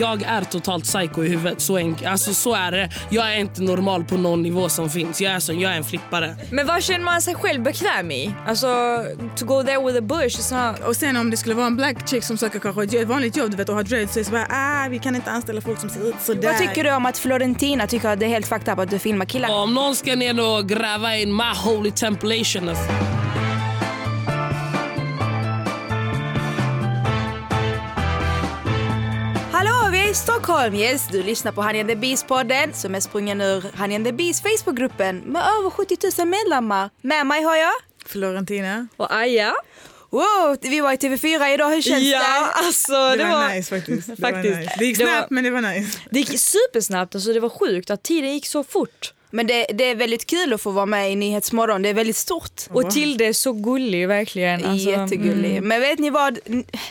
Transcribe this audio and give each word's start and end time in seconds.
jag 0.00 0.22
är 0.22 0.42
totalt 0.44 0.84
psycho 0.84 1.24
i 1.24 1.28
huvudet. 1.28 1.60
Så, 1.60 1.78
enk- 1.78 2.08
alltså, 2.08 2.34
så 2.34 2.54
är 2.54 2.70
det. 2.72 2.90
Jag 3.10 3.34
är 3.34 3.38
inte 3.38 3.62
normal 3.62 4.04
på 4.04 4.16
någon 4.16 4.42
nivå 4.42 4.68
som 4.68 4.90
finns. 4.90 5.20
Jag 5.20 5.32
är, 5.32 5.40
så, 5.40 5.52
jag 5.52 5.72
är 5.72 5.76
en 5.76 5.84
flippare. 5.84 6.36
Men 6.50 6.66
vad 6.66 6.82
känner 6.82 7.04
man 7.04 7.22
sig 7.22 7.34
själv 7.34 7.62
bekväm 7.62 8.10
i? 8.10 8.34
Alltså, 8.46 8.66
to 9.36 9.44
go 9.44 9.62
there 9.62 9.86
with 9.86 9.98
a 9.98 10.00
bush 10.00 10.52
not... 10.54 10.88
Och 10.88 10.96
sen 10.96 11.16
om 11.16 11.30
det 11.30 11.36
skulle 11.36 11.54
vara 11.54 11.66
en 11.66 11.76
black 11.76 12.08
chick 12.08 12.24
som 12.24 12.38
söker 12.38 12.58
kanske 12.58 12.84
ett 12.84 12.94
ett 12.94 13.08
vanligt 13.08 13.36
jobb 13.36 13.50
du 13.50 13.56
vet, 13.56 13.68
och 13.68 13.74
har 13.74 13.82
dreads 13.82 14.12
så 14.12 14.18
är 14.18 14.20
det 14.20 14.24
så 14.24 14.32
bara 14.32 14.46
ah, 14.50 14.88
vi 14.90 14.98
kan 14.98 15.16
inte 15.16 15.30
anställa 15.30 15.60
folk 15.60 15.80
som 15.80 15.90
ser 15.90 16.08
ut 16.08 16.14
sådär. 16.20 16.48
Vad 16.48 16.58
tycker 16.58 16.84
du 16.84 16.94
om 16.94 17.06
att 17.06 17.18
Florentina 17.18 17.86
tycker 17.86 18.08
att 18.08 18.20
det 18.20 18.26
är 18.26 18.30
helt 18.30 18.46
fucked 18.46 18.72
up 18.72 18.78
att 18.78 18.90
du 18.90 18.98
filmar 18.98 19.26
killar? 19.26 19.50
Om 19.50 19.74
någon 19.74 19.96
ska 19.96 20.16
ner 20.16 20.56
och 20.58 20.68
gräva 20.68 21.16
in 21.16 21.36
my 21.36 21.54
holy 21.64 21.90
tempulation. 21.90 22.68
alltså. 22.68 23.15
Stockholm. 30.16 30.74
Yes, 30.74 31.08
du 31.12 31.22
lyssnar 31.22 31.52
på 31.52 31.62
Honey 31.62 31.80
and 31.80 31.88
the 31.88 31.94
Beast-podden 31.94 32.72
som 32.72 32.94
är 32.94 33.00
sprungen 33.00 33.40
ur 33.40 33.64
Honey 33.78 33.96
and 33.96 34.04
the 34.04 34.12
Beast 34.12 34.42
Facebookgruppen 34.42 35.18
med 35.18 35.42
över 35.58 35.70
70 35.70 35.96
000 36.18 36.28
medlemmar. 36.28 36.90
Med 37.00 37.26
mig 37.26 37.42
har 37.42 37.56
jag... 37.56 37.72
Florentina? 38.06 38.88
Och 38.96 39.14
Aja? 39.16 39.54
Wow, 40.10 40.56
vi 40.62 40.80
var 40.80 40.92
i 40.92 40.96
TV4 40.96 41.54
idag, 41.54 41.68
hur 41.70 41.82
känns 41.82 42.02
Ja, 42.04 42.18
det? 42.18 42.66
alltså 42.66 42.92
Det, 42.92 43.16
det, 43.16 43.24
var, 43.24 43.48
nice 43.48 43.76
faktiskt. 43.76 44.06
Det, 44.08 44.16
Faktiskt. 44.16 44.54
Var 44.54 44.60
nice. 44.60 44.74
det 44.78 44.84
gick 44.84 44.98
Det 44.98 45.04
snabbt 45.04 45.20
var- 45.30 45.34
men 45.34 45.44
det 45.44 45.50
var 45.50 45.60
nice. 45.60 45.98
Det 46.10 46.18
gick 46.18 46.40
supersnabbt, 46.40 47.14
alltså 47.14 47.32
det 47.32 47.40
var 47.40 47.48
sjukt 47.48 47.90
att 47.90 48.02
tiden 48.02 48.32
gick 48.34 48.46
så 48.46 48.64
fort. 48.64 49.12
Men 49.30 49.46
det, 49.46 49.66
det 49.74 49.90
är 49.90 49.94
väldigt 49.94 50.26
kul 50.26 50.52
att 50.52 50.60
få 50.60 50.70
vara 50.70 50.86
med 50.86 51.12
i 51.12 51.16
Nyhetsmorgon, 51.16 51.82
det 51.82 51.88
är 51.88 51.94
väldigt 51.94 52.16
stort. 52.16 52.62
Och 52.70 52.90
Tilde 52.90 53.26
är 53.26 53.32
så 53.32 53.52
gullig 53.52 54.08
verkligen. 54.08 54.64
Alltså, 54.64 54.90
Jättegullig. 54.90 55.50
mm. 55.50 55.68
Men 55.68 55.80
vet 55.80 55.98
ni 55.98 56.10
vad 56.10 56.38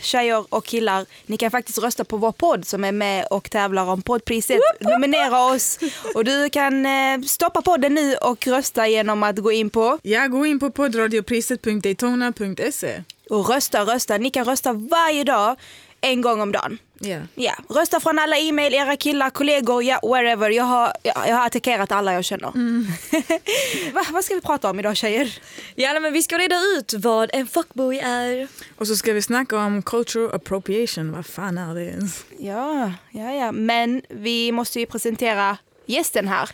tjejer 0.01 0.45
och 0.49 0.65
killar, 0.65 1.05
ni 1.25 1.37
kan 1.37 1.51
faktiskt 1.51 1.77
rösta 1.77 2.03
på 2.03 2.17
vår 2.17 2.31
podd 2.31 2.67
som 2.67 2.83
är 2.83 2.91
med 2.91 3.25
och 3.29 3.49
tävlar 3.51 3.85
om 3.85 4.01
poddpriset. 4.01 4.59
Nominera 4.79 5.45
oss 5.53 5.79
och 6.15 6.25
du 6.25 6.49
kan 6.49 6.85
eh, 6.85 7.19
stoppa 7.27 7.61
podden 7.61 7.93
nu 7.93 8.15
och 8.15 8.47
rösta 8.47 8.87
genom 8.87 9.23
att 9.23 9.39
gå 9.39 9.51
in 9.51 9.69
på 9.69 9.99
Ja, 10.03 10.27
gå 10.27 10.45
in 10.45 10.59
på 10.59 10.71
poddradiopriset.daytona.se. 10.71 13.01
och 13.29 13.49
rösta, 13.49 13.81
rösta. 13.83 14.17
Ni 14.17 14.29
kan 14.29 14.45
rösta 14.45 14.73
varje 14.73 15.23
dag, 15.23 15.55
en 16.05 16.21
gång 16.21 16.41
om 16.41 16.51
dagen. 16.51 16.77
Ja. 16.99 17.19
Ja, 17.35 17.53
rösta 17.69 17.99
från 17.99 18.19
alla 18.19 18.37
e-mail, 18.37 18.73
era 18.73 18.97
killar, 18.97 19.29
kollegor, 19.29 19.83
ja, 19.83 19.99
wherever. 20.03 20.49
Jag 20.49 20.63
har, 20.63 20.93
jag, 21.03 21.15
jag 21.27 21.35
har 21.35 21.45
attackerat 21.45 21.91
alla 21.91 22.13
jag 22.13 22.25
känner. 22.25 22.51
Va, 23.93 24.05
vad 24.11 24.23
ska 24.23 24.35
vi 24.35 24.41
prata 24.41 24.69
om 24.69 24.79
idag 24.79 24.97
tjejer? 24.97 25.39
Ja, 25.75 25.99
men 25.99 26.13
vi 26.13 26.23
ska 26.23 26.37
reda 26.37 26.55
ut 26.77 26.93
vad 26.93 27.29
en 27.33 27.47
fuckboy 27.47 27.97
är. 27.99 28.47
Och 28.77 28.87
så 28.87 28.95
ska 28.95 29.13
vi 29.13 29.21
snacka 29.21 29.57
om 29.57 29.81
cultural 29.81 30.33
appropriation. 30.33 31.11
Vad 31.11 31.25
fan 31.25 31.57
är 31.57 31.75
det 31.75 31.85
ens? 31.85 32.25
Ja, 32.39 32.91
ja, 33.11 33.33
ja. 33.33 33.51
Men 33.51 34.01
vi 34.09 34.51
måste 34.51 34.79
ju 34.79 34.85
presentera 34.85 35.57
gästen 35.85 36.27
här. 36.27 36.49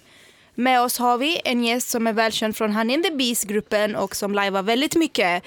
Med 0.56 0.82
oss 0.82 0.98
har 0.98 1.18
vi 1.18 1.42
en 1.46 1.64
gäst 1.64 1.90
som 1.90 2.08
är 2.08 2.14
välkänd 2.14 2.58
från 2.58 2.76
Honey 2.76 2.96
and 2.96 3.04
the 3.04 3.12
Beast-gruppen 3.12 3.96
och 3.96 4.16
som 4.16 4.36
livear 4.36 4.64
väldigt 4.64 4.96
mycket. 4.96 5.44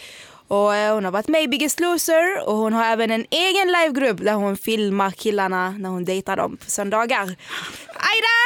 Och 0.48 0.74
eh, 0.74 0.94
hon 0.94 1.04
har 1.04 1.12
varit 1.12 1.28
med 1.28 1.42
i 1.42 1.48
Biggest 1.48 1.80
Loser 1.80 2.48
och 2.48 2.56
hon 2.56 2.72
har 2.72 2.84
även 2.84 3.10
en 3.10 3.26
egen 3.30 3.72
livegrupp 3.72 4.24
där 4.24 4.32
hon 4.32 4.56
filmar 4.56 5.10
killarna 5.10 5.70
när 5.70 5.88
hon 5.88 6.04
dejtar 6.04 6.36
dem 6.36 6.56
på 6.56 6.70
söndagar. 6.70 7.22
Aida! 7.94 8.38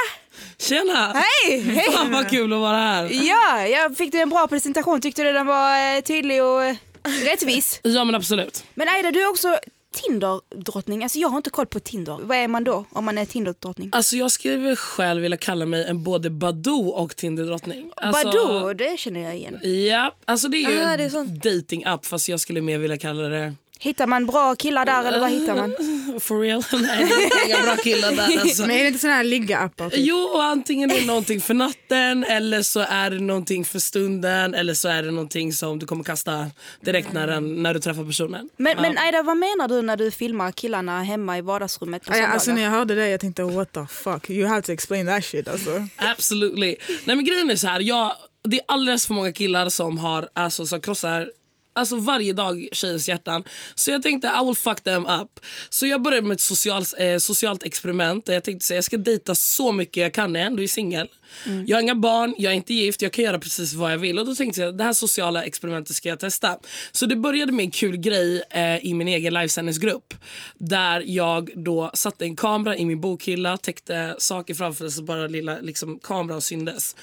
Tjena! 0.59 1.13
Hej! 1.13 1.61
Hej! 1.61 1.93
Fan 1.93 2.13
vad 2.13 2.29
kul 2.31 2.53
att 2.53 2.61
vara 2.61 2.77
här. 2.77 3.09
Ja, 3.13 3.67
jag 3.67 3.97
fick 3.97 4.13
du 4.13 4.21
en 4.21 4.29
bra 4.29 4.47
presentation. 4.49 5.01
Tyckte 5.01 5.23
du 5.23 5.33
den 5.33 5.47
var 5.47 5.97
eh, 5.97 6.01
tydlig 6.01 6.43
och 6.45 6.65
eh, 6.65 6.77
rättvis? 7.25 7.81
Ja 7.83 8.05
men 8.05 8.15
absolut. 8.15 8.65
Men 8.75 8.89
Aida, 8.89 9.11
du 9.11 9.23
är 9.23 9.31
också 9.31 9.59
Tinder-drottning. 9.93 11.03
Alltså 11.03 11.19
jag 11.19 11.29
har 11.29 11.37
inte 11.37 11.51
koll 11.51 11.67
på 11.67 11.81
Tinder. 11.81 12.19
Vad 12.23 12.37
är 12.39 12.49
man 12.49 12.65
då 12.65 12.85
om 12.93 13.05
man 13.05 13.19
är 13.19 13.25
Tinder-drottning? 13.25 13.89
Alltså 13.93 14.17
jag 14.17 14.31
skulle 14.31 14.77
själv 14.77 15.23
vilja 15.23 15.37
kalla 15.37 15.67
mig 15.67 15.85
en 15.89 16.03
både 16.03 16.31
Badoo 16.31 16.89
och 16.89 17.17
Tinder-drottning. 17.17 17.91
Alltså, 17.97 18.25
Badoo, 18.25 18.73
det 18.73 18.99
känner 18.99 19.21
jag 19.21 19.37
igen. 19.37 19.59
Ja, 19.89 20.15
alltså 20.25 20.49
det 20.49 20.57
är 20.57 20.71
ju 20.71 20.81
Ah, 20.83 20.95
en 20.95 21.11
sånt. 21.11 21.43
dating 21.45 21.85
app 21.85 22.07
fast 22.07 22.29
jag 22.29 22.41
skulle 22.41 22.61
mer 22.61 22.79
vilja 22.79 22.97
kalla 22.99 23.23
det 23.23 23.55
Hittar 23.81 24.07
man 24.07 24.27
bra 24.27 24.55
killar 24.55 24.85
där 24.85 25.05
eller 25.05 25.21
vad 25.21 25.31
hittar 25.31 25.55
man? 25.55 25.75
for 26.21 26.41
real. 26.41 26.63
Nej 26.83 27.31
inga 27.47 27.63
bra 27.63 27.77
killar 27.77 28.13
där 28.13 28.41
alltså. 28.41 28.63
Men 28.63 28.71
är 28.71 28.83
det 28.83 28.87
inte 28.87 28.99
sådana 28.99 29.17
här 29.17 29.25
ligga-appar? 29.25 29.91
Typ? 29.91 29.99
Jo, 30.03 30.39
antingen 30.41 30.91
är 30.91 31.01
det 31.01 31.07
någonting 31.07 31.41
för 31.41 31.55
natten 31.55 32.25
eller 32.25 32.63
så 32.63 32.81
är 32.81 33.11
det 33.11 33.21
någonting 33.21 33.65
för 33.65 33.79
stunden 33.79 34.55
eller 34.55 34.75
så 34.75 34.89
är 34.89 35.03
det 35.03 35.11
någonting 35.11 35.53
som 35.53 35.79
du 35.79 35.87
kommer 35.87 36.05
kasta 36.05 36.47
direkt 36.81 37.13
när, 37.13 37.27
den, 37.27 37.63
när 37.63 37.75
du 37.75 37.81
träffar 37.81 38.05
personen. 38.05 38.49
Men, 38.57 38.77
men 38.83 38.99
Aida, 38.99 39.23
vad 39.23 39.37
menar 39.37 39.69
du 39.69 39.83
när 39.83 39.97
du 39.97 40.11
filmar 40.11 40.53
killarna 40.53 41.03
hemma 41.03 41.39
i 41.39 41.41
vardagsrummet 41.41 42.05
på 42.05 42.17
Ja, 42.17 42.27
alltså 42.27 42.53
när 42.53 42.63
jag 42.63 42.71
hörde 42.71 42.95
det 42.95 43.09
jag 43.09 43.21
tänkte 43.21 43.43
what 43.43 43.73
the 43.73 43.87
fuck, 43.87 44.31
you 44.31 44.49
have 44.49 44.63
to 44.63 44.73
explain 44.73 45.07
that 45.07 45.25
shit 45.25 45.49
alltså. 45.49 45.87
Absolutely. 45.97 46.77
Nej 47.05 47.17
men 47.17 47.25
grejen 47.25 47.51
är 47.51 47.57
så 47.57 47.67
här, 47.67 47.81
jag, 47.81 48.13
det 48.45 48.57
är 48.57 48.65
alldeles 48.69 49.07
för 49.07 49.15
många 49.15 49.33
killar 49.33 49.69
som 49.69 49.99
har 49.99 50.29
alltså 50.35 50.67
som 50.67 50.81
krossar 50.81 51.31
Alltså 51.79 51.97
varje 51.97 52.33
dag 52.33 52.69
tjejers 52.73 53.09
hjärtan. 53.09 53.45
Så 53.75 53.91
jag 53.91 54.03
tänkte 54.03 54.29
I 54.43 54.47
will 54.47 54.55
fuck 54.55 54.81
them 54.81 55.07
up. 55.07 55.41
Så 55.69 55.87
jag 55.87 56.03
började 56.03 56.27
med 56.27 56.35
ett 56.35 56.41
socialt, 56.41 56.95
eh, 56.99 57.19
socialt 57.19 57.63
experiment. 57.63 58.27
Där 58.27 58.35
jag 58.35 58.45
tänkte 58.45 58.67
säga 58.67 58.77
jag 58.77 58.85
ska 58.85 58.97
dejta 58.97 59.35
så 59.35 59.73
mycket 59.73 59.97
jag 59.97 60.15
kan 60.15 60.33
när 60.33 60.41
jag 60.41 60.47
ändå 60.47 60.63
är 60.63 60.67
singel. 60.67 61.09
Mm. 61.47 61.65
Jag 61.67 61.77
har 61.77 61.83
inga 61.83 61.95
barn, 61.95 62.35
jag 62.39 62.53
är 62.53 62.57
inte 62.57 62.75
gift, 62.75 63.03
jag 63.03 63.13
kan 63.13 63.25
göra 63.25 63.39
precis 63.39 63.75
vad 63.75 63.93
jag 63.93 63.99
vill. 63.99 64.19
Och 64.19 64.27
då 64.27 64.35
tänkte 64.35 64.61
jag 64.61 64.79
det 64.79 64.85
här 64.85 64.93
sociala 64.93 65.45
experimentet 65.45 65.97
ska 65.97 66.09
jag 66.09 66.21
testa. 66.21 66.59
Så 66.93 67.07
det 67.07 67.17
började 67.17 67.53
med 67.53 67.65
en 67.65 67.71
kul 67.71 67.97
grej 67.97 68.43
eh, 68.51 68.87
i 68.87 68.95
min 68.95 69.09
egen 69.09 69.35
livesändningsgrupp. 69.35 70.15
Där 70.59 71.03
jag 71.07 71.51
då 71.55 71.91
satte 71.95 72.25
en 72.25 72.37
kamera 72.37 72.77
i 72.77 72.85
min 72.85 73.01
bokhylla, 73.01 73.57
täckte 73.57 74.15
saker 74.19 74.55
framför 74.55 74.89
så 74.89 75.03
bara 75.03 75.27
lilla 75.27 75.59
liksom, 75.61 75.99
kameran 75.99 76.43
syndes. 76.43 76.97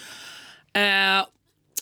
Eh, 0.74 1.26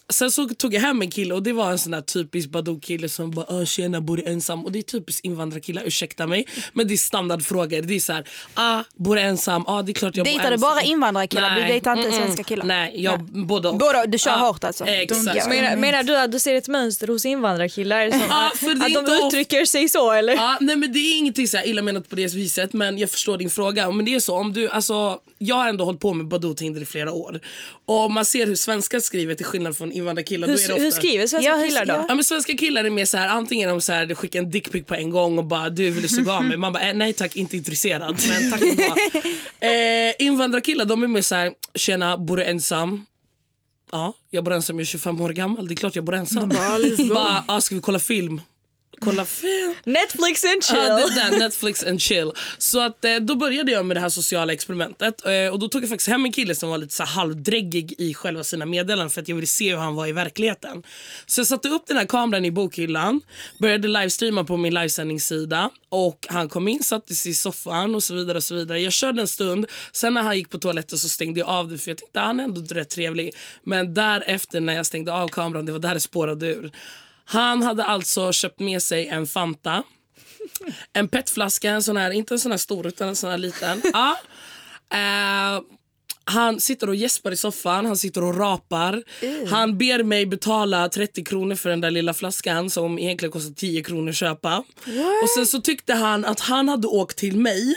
Sen 0.09 0.31
så 0.31 0.47
tog 0.49 0.73
jag 0.73 0.81
hem 0.81 1.01
en 1.01 1.11
kille 1.11 1.33
och 1.33 1.43
det 1.43 1.53
var 1.53 1.71
en 1.71 1.79
sån 1.79 1.91
där 1.91 2.01
typisk 2.01 2.49
Badoo-kille 2.49 3.09
som 3.09 3.31
bara 3.31 3.45
"Åh, 3.49 3.65
“tjena, 3.65 4.01
bor 4.01 4.17
du 4.17 4.23
ensam?” 4.23 4.65
och 4.65 4.71
det 4.71 4.79
är 4.79 4.83
typiskt 4.83 5.25
invandrarkillar, 5.25 5.83
ursäkta 5.85 6.27
mig. 6.27 6.45
Men 6.73 6.87
det 6.87 6.93
är 6.93 6.97
standardfrågor. 6.97 7.81
Det 7.81 7.95
är 7.95 7.99
så 7.99 8.13
här, 8.13 8.27
“ah, 8.53 8.83
bor 8.95 9.15
du 9.15 9.21
ensam?” 9.21 9.63
“ah, 9.67 9.81
det 9.81 9.91
är 9.91 9.93
klart 9.93 10.15
jag 10.17 10.25
bor 10.25 10.31
Dejtar 10.31 10.47
du 10.47 10.53
ensam.” 10.53 10.69
bara 10.69 10.81
invandrarkillar? 10.81 11.49
Du 11.55 11.61
Nej, 11.61 11.71
dejtar 11.71 11.97
inte 11.97 12.09
mm-mm. 12.09 12.23
svenska 12.25 12.43
killar? 12.43 12.65
Nej, 12.65 13.03
jag, 13.03 13.19
både 13.23 13.69
och. 13.69 13.77
Båda, 13.77 14.05
du 14.05 14.17
kör 14.17 14.31
Ja, 14.31 14.37
hårt 14.37 14.63
alltså? 14.63 14.85
Exakt. 14.85 15.35
Ja. 15.35 15.47
Menar, 15.47 15.75
menar 15.75 16.03
du 16.03 16.17
att 16.17 16.31
du 16.31 16.39
ser 16.39 16.55
ett 16.55 16.67
mönster 16.67 17.07
hos 17.07 17.25
invandrarkillar? 17.25 18.11
Som, 18.11 18.19
Ja, 18.29 18.51
för 18.55 18.65
det 18.65 18.71
är 18.71 18.75
att 18.85 18.93
de 18.93 18.99
inte 18.99 19.11
of- 19.11 19.27
uttrycker 19.33 19.65
sig 19.65 19.89
så 19.89 20.11
eller? 20.11 20.33
Ja, 20.33 20.57
nej 20.61 20.75
men 20.75 20.93
det 20.93 20.99
är 20.99 21.17
ingenting 21.17 21.47
så 21.47 21.57
här 21.57 21.67
illa 21.67 21.81
menat 21.81 22.09
på 22.09 22.15
det 22.15 22.33
viset 22.33 22.73
men 22.73 22.97
jag 22.97 23.09
förstår 23.09 23.37
din 23.37 23.49
fråga. 23.49 23.91
Men 23.91 24.05
det 24.05 24.15
är 24.15 24.19
så 24.19 24.35
om 24.35 24.53
du, 24.53 24.69
alltså, 24.69 25.19
jag 25.37 25.55
har 25.55 25.69
ändå 25.69 25.85
hållit 25.85 26.01
på 26.01 26.13
med 26.13 26.27
Badoo 26.27 26.53
Tinder 26.53 26.81
i 26.81 26.85
flera 26.85 27.11
år. 27.11 27.39
Och 27.85 28.11
man 28.11 28.25
ser 28.25 28.47
hur 28.47 28.55
svenskar 28.55 28.99
skriver 28.99 29.35
till 29.35 29.45
skillnad 29.45 29.77
från 29.77 29.91
invandrarkillar 29.93 30.47
då 30.47 30.53
är 30.53 30.57
det 30.57 30.63
Hur, 30.63 30.71
ofta... 30.73 30.83
hur 30.83 30.91
skriver 30.91 31.27
svenska 31.27 31.49
Ja, 31.51 31.63
killar 31.67 31.85
då? 31.85 32.05
ja. 32.07 32.15
Men 32.15 32.23
svenska 32.23 32.53
killar 32.53 32.83
är 32.83 32.89
mer 32.89 33.05
så 33.05 33.17
här, 33.17 33.27
antingen 33.27 33.69
de 33.69 33.81
så 33.81 33.93
här, 33.93 34.15
skickar 34.15 34.39
en 34.39 34.51
dickpic 34.51 34.85
på 34.85 34.95
en 34.95 35.09
gång 35.09 35.37
och 35.37 35.45
bara 35.45 35.69
du 35.69 35.89
vill 35.91 36.01
du 36.01 36.07
suga 36.07 36.33
av 36.33 36.43
mig? 36.45 36.57
Man 36.57 36.73
bara 36.73 36.83
eh, 36.89 36.93
nej 36.93 37.13
tack 37.13 37.35
inte 37.35 37.57
intresserad 37.57 38.19
men 38.29 38.51
tack 38.51 38.61
eh, 39.59 40.25
invandrarkillar 40.25 40.85
de 40.85 41.03
är 41.03 41.07
mer 41.07 41.21
så 41.21 41.35
här, 41.35 41.51
tjena 41.75 42.17
bor 42.17 42.37
du 42.37 42.43
ensam? 42.43 43.05
Ja, 43.91 44.13
jag 44.29 44.43
bor 44.43 44.53
ensam, 44.53 44.75
jag 44.75 44.81
är 44.81 44.85
25 44.85 45.21
år 45.21 45.29
gammal, 45.29 45.67
det 45.67 45.73
är 45.73 45.75
klart 45.75 45.95
jag 45.95 46.05
bor 46.05 46.15
ensam. 46.15 46.49
bara, 47.09 47.43
ah, 47.47 47.61
ska 47.61 47.75
vi 47.75 47.81
kolla 47.81 47.99
film? 47.99 48.41
Kolla 48.99 49.25
film? 49.25 49.75
Netflix 49.83 50.43
and 50.43 50.63
chill. 50.63 50.77
Ja, 50.77 50.95
det 50.97 51.15
där, 51.15 51.39
Netflix 51.39 51.83
and 51.83 52.01
chill. 52.01 52.31
Så 52.57 52.79
att, 52.79 53.05
eh, 53.05 53.15
då 53.15 53.35
började 53.35 53.71
jag 53.71 53.85
med 53.85 53.97
det 53.97 54.01
här 54.01 54.09
sociala 54.09 54.53
experimentet. 54.53 55.25
Eh, 55.25 55.47
och 55.51 55.59
Då 55.59 55.67
tog 55.67 55.83
jag 55.83 55.89
faktiskt 55.89 56.09
hem 56.09 56.25
en 56.25 56.31
kille 56.31 56.55
som 56.55 56.69
var 56.69 56.77
lite 56.77 56.93
så 56.93 57.03
halvdräggig 57.03 57.93
i 57.97 58.13
själva 58.13 58.43
sina 58.43 58.65
meddelanden 58.65 59.09
för 59.09 59.21
att 59.21 59.27
jag 59.27 59.35
ville 59.35 59.47
se 59.47 59.71
hur 59.71 59.77
han 59.77 59.95
var 59.95 60.07
i 60.07 60.11
verkligheten. 60.11 60.83
Så 61.25 61.39
jag 61.39 61.47
satte 61.47 61.69
upp 61.69 61.87
den 61.87 61.97
här 61.97 62.05
kameran 62.05 62.45
i 62.45 62.51
bokhyllan, 62.51 63.21
började 63.57 63.87
livestreama 63.87 64.43
på 64.43 64.57
min 64.57 64.73
livesändningssida 64.73 65.69
och 65.89 66.25
han 66.29 66.49
kom 66.49 66.67
in, 66.67 66.83
satte 66.83 67.15
sig 67.15 67.31
i 67.31 67.35
soffan 67.35 67.95
och 67.95 68.03
så 68.03 68.13
vidare. 68.13 68.37
och 68.37 68.43
så 68.43 68.55
vidare. 68.55 68.79
Jag 68.79 68.93
körde 68.93 69.21
en 69.21 69.27
stund, 69.27 69.65
sen 69.91 70.13
när 70.13 70.21
han 70.21 70.37
gick 70.37 70.49
på 70.49 70.57
toaletten 70.59 70.99
så 70.99 71.09
stängde 71.09 71.39
jag 71.39 71.49
av 71.49 71.69
det 71.69 71.77
för 71.77 71.91
jag 71.91 71.97
tänkte 71.97 72.19
han 72.19 72.39
är 72.39 72.43
ändå 72.43 72.61
rätt 72.61 72.89
trevlig. 72.89 73.33
Men 73.63 73.93
därefter 73.93 74.59
när 74.59 74.73
jag 74.73 74.85
stängde 74.85 75.13
av 75.13 75.27
kameran, 75.27 75.65
det 75.65 75.71
var 75.71 75.79
där 75.79 75.93
det 75.93 75.99
spårade 75.99 76.47
ur. 76.47 76.71
Han 77.25 77.63
hade 77.63 77.83
alltså 77.83 78.31
köpt 78.31 78.59
med 78.59 78.81
sig 78.81 79.07
en 79.07 79.27
Fanta 79.27 79.83
en 80.93 81.07
petflaska, 81.07 81.69
en 81.69 81.83
sån 81.83 81.97
här, 81.97 82.11
inte 82.11 82.33
en 82.33 82.39
sån 82.39 82.51
här 82.51 82.57
stor 82.57 82.87
utan 82.87 83.07
en 83.07 83.15
sån 83.15 83.29
här 83.31 83.37
liten. 83.37 83.81
ja. 83.93 84.17
Eh, 84.93 85.61
han 86.25 86.59
sitter 86.59 86.89
och 86.89 86.95
gäspar 86.95 87.31
i 87.31 87.37
soffan, 87.37 87.85
han 87.85 87.97
sitter 87.97 88.23
och 88.23 88.37
rapar. 88.37 89.03
Han 89.49 89.77
ber 89.77 90.03
mig 90.03 90.25
betala 90.25 90.89
30 90.89 91.23
kronor 91.23 91.55
för 91.55 91.69
den 91.69 91.81
där 91.81 91.91
lilla 91.91 92.13
flaskan 92.13 92.69
som 92.69 92.99
egentligen 92.99 93.31
kostar 93.31 93.53
10 93.53 93.83
kronor 93.83 94.09
att 94.09 94.15
köpa. 94.15 94.57
Och 95.23 95.29
sen 95.35 95.45
så 95.45 95.61
tyckte 95.61 95.93
han 95.93 96.25
att 96.25 96.39
han 96.39 96.69
hade 96.69 96.87
åkt 96.87 97.17
till 97.17 97.37
mig 97.37 97.75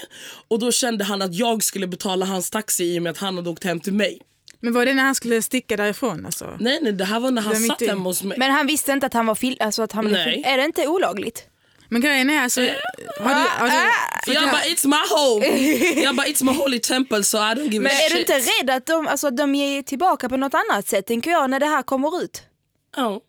och 0.48 0.58
då 0.58 0.72
kände 0.72 1.04
han 1.04 1.22
att 1.22 1.34
jag 1.34 1.62
skulle 1.62 1.86
betala 1.86 2.26
hans 2.26 2.50
taxi 2.50 2.84
i 2.84 2.98
och 2.98 3.02
med 3.02 3.10
att 3.10 3.18
han 3.18 3.36
hade 3.36 3.50
åkt 3.50 3.64
hem 3.64 3.80
till 3.80 3.94
mig. 3.94 4.20
Men 4.60 4.72
var 4.72 4.86
det 4.86 4.94
när 4.94 5.02
han 5.02 5.14
skulle 5.14 5.42
sticka 5.42 5.76
därifrån 5.76 6.26
alltså? 6.26 6.56
Nej 6.60 6.78
nej 6.82 6.92
det 6.92 7.04
här 7.04 7.20
var 7.20 7.30
när 7.30 7.42
han 7.42 7.52
satt 7.56 7.62
mitt 7.62 7.82
i. 7.82 7.86
hemma 7.88 8.04
hos 8.04 8.22
mig. 8.22 8.38
Men 8.38 8.50
han 8.50 8.66
visste 8.66 8.92
inte 8.92 9.06
att 9.06 9.14
han 9.14 9.26
var 9.26 9.34
fil- 9.34 9.56
alltså 9.60 9.82
att 9.82 9.92
han 9.92 10.04
Nej. 10.12 10.24
fil- 10.34 10.44
Är 10.46 10.56
det 10.56 10.64
inte 10.64 10.86
olagligt? 10.86 11.44
Men 11.88 12.00
grejen 12.00 12.30
är 12.30 12.42
alltså... 12.42 12.60
Har 12.60 12.68
du, 13.34 13.48
har 13.58 13.66
du, 13.66 13.74
för 14.26 14.32
Jag 14.34 14.50
bara 14.50 14.60
it's 14.62 14.86
my 14.86 14.96
home. 15.16 15.46
Jag 16.02 16.16
bara 16.16 16.26
it's 16.26 16.44
my 16.44 16.52
holy 16.52 16.78
temple 16.80 17.24
so 17.24 17.36
I 17.38 17.40
don't 17.40 17.70
give 17.70 17.82
Men 17.82 17.86
a 17.92 17.94
är 17.94 18.10
du 18.10 18.16
shit. 18.16 18.18
inte 18.30 18.38
rädd 18.62 18.70
att 18.76 18.86
de, 18.86 19.06
alltså, 19.06 19.30
de 19.30 19.54
ger 19.54 19.82
tillbaka 19.82 20.28
på 20.28 20.36
något 20.36 20.54
annat 20.54 20.88
sätt 20.88 21.06
tänker 21.06 21.30
jag 21.30 21.50
när 21.50 21.60
det 21.60 21.66
här 21.66 21.82
kommer 21.82 22.22
ut? 22.22 22.42
Ja. 22.96 23.20